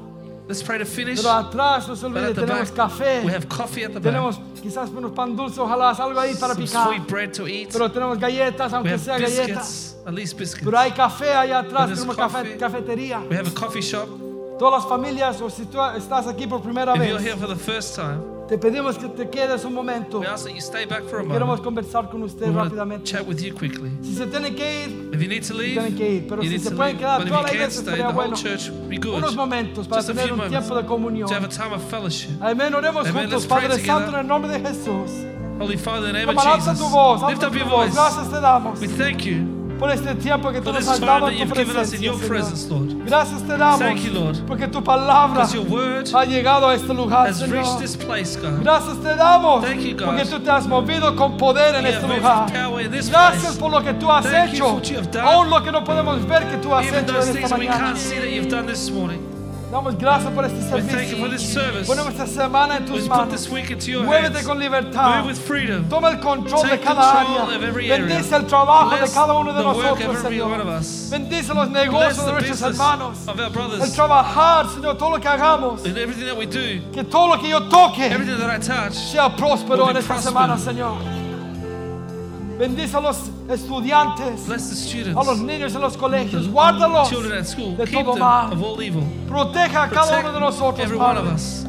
[0.48, 1.18] Let's pray to finish.
[1.22, 3.24] Pero atrás, no se But olvide, at the tenemos back, café.
[3.26, 4.12] we have coffee at the back.
[4.14, 6.86] Tenemos quizás unos pan dulces, ojalá algo ahí para Some picar.
[6.88, 7.68] sweet bread to eat.
[7.72, 9.46] Pero tenemos galletas, We aunque have sea galletas.
[9.46, 10.64] biscuits, at least biscuits.
[10.64, 12.56] Pero hay café allá atrás, There's tenemos coffee.
[12.58, 13.20] cafetería.
[13.28, 14.08] We have a coffee shop.
[14.62, 17.48] Todas las familias, o si tú estás aquí por primera If you're vez, here for
[17.48, 20.20] the first time, te pedimos que te quedes un momento.
[20.20, 21.64] we ask that you stay back for a Queremos moment.
[21.64, 23.04] conversar con usted We want to rápidamente.
[23.10, 23.90] chat with you quickly.
[24.02, 26.48] Si se tiene que ir, If you need to leave, tienen que ir, pero you
[26.48, 26.98] si need se to pueden leave.
[27.00, 28.36] quedar But toda la can't iglesia, stay, estaría the whole bueno.
[28.36, 29.14] church would be good.
[29.16, 31.28] unos momentos para Just a tener few un moments tiempo de comunión.
[31.28, 32.30] to have a time of fellowship.
[32.40, 33.86] Amén, oremos juntos, Let's pray Padre together.
[33.86, 35.10] Santo, en el nombre de Jesús.
[35.58, 37.58] Holy Father, in the name of Como alza Jesus, tu voz, lift alza up tu
[37.58, 37.86] your voz.
[37.86, 37.94] voice.
[37.94, 41.28] Gracias te damos We thank you por este tiempo que tú nos this has dado
[41.28, 43.04] en tu presencia, Señor.
[43.04, 44.36] Gracias te damos Thank you, Lord.
[44.46, 47.80] porque tu palabra ha llegado a este lugar, Señor.
[47.80, 48.62] this place, God.
[48.62, 49.64] Gracias te damos
[50.04, 52.46] porque tú te has movido con poder en este lugar.
[53.10, 54.80] Gracias por lo que tú has hecho,
[55.20, 57.94] aún lo que no podemos ver que tú has hecho en esta mañana.
[59.72, 61.16] Damos gracias por este servicio.
[61.86, 63.48] Ponemos esta semana en tus manos.
[64.04, 65.24] Muévete con libertad.
[65.88, 67.46] Toma el control de cada área.
[67.70, 70.50] Bendice el trabajo de cada uno de nosotros, Señor.
[71.10, 73.18] Bendice los negocios de nuestros hermanos.
[73.80, 75.80] El trabajar, Señor, todo lo que hagamos.
[75.80, 78.10] Que todo lo que yo toque
[78.92, 81.21] sea próspero en esta semana, Señor.
[82.62, 83.16] Bendice a los
[83.50, 85.40] estudiantes, Bless the a los students.
[85.42, 86.46] niños en los colegios.
[86.48, 87.08] Guárdalos.
[87.08, 87.76] Children at school.
[87.76, 88.52] de Keep todo them mal.
[88.52, 89.02] of all evil.
[89.26, 91.34] Proteja a cada Protect uno de nosotros, every one of Padre.
[91.34, 91.64] us.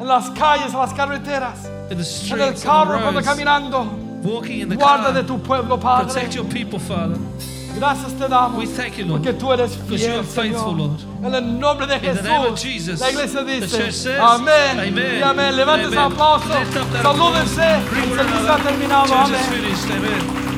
[0.00, 3.26] En las calles, en las carreteras, In the en el streets, carro, the cuando roads.
[3.28, 3.84] caminando.
[4.24, 5.26] Walking in the Guarda de car.
[5.28, 6.06] tu pueblo, Padre.
[6.06, 7.16] Protect your people, Father.
[7.78, 8.58] Gracias te damos.
[8.58, 9.22] We thank you, Lord.
[9.22, 10.78] Porque tú eres Because you fiel, are faithful, Señor.
[10.78, 11.00] Lord.
[11.26, 12.62] En el nombre de In the name of Jesús.
[12.62, 14.78] Jesus, La iglesia the dice, church says, amén.
[14.80, 15.18] Amen.
[15.18, 15.56] Y amén.
[15.56, 16.12] Levanten su Amen.
[16.12, 16.48] aplauso.
[16.48, 17.62] Lift up that Salúdense.
[17.62, 17.78] applause.
[17.78, 18.64] El Greet one servicio ha another.
[18.72, 19.06] terminado.
[19.06, 19.50] Church is Amén.
[19.50, 19.90] finished.
[19.90, 20.57] Amen.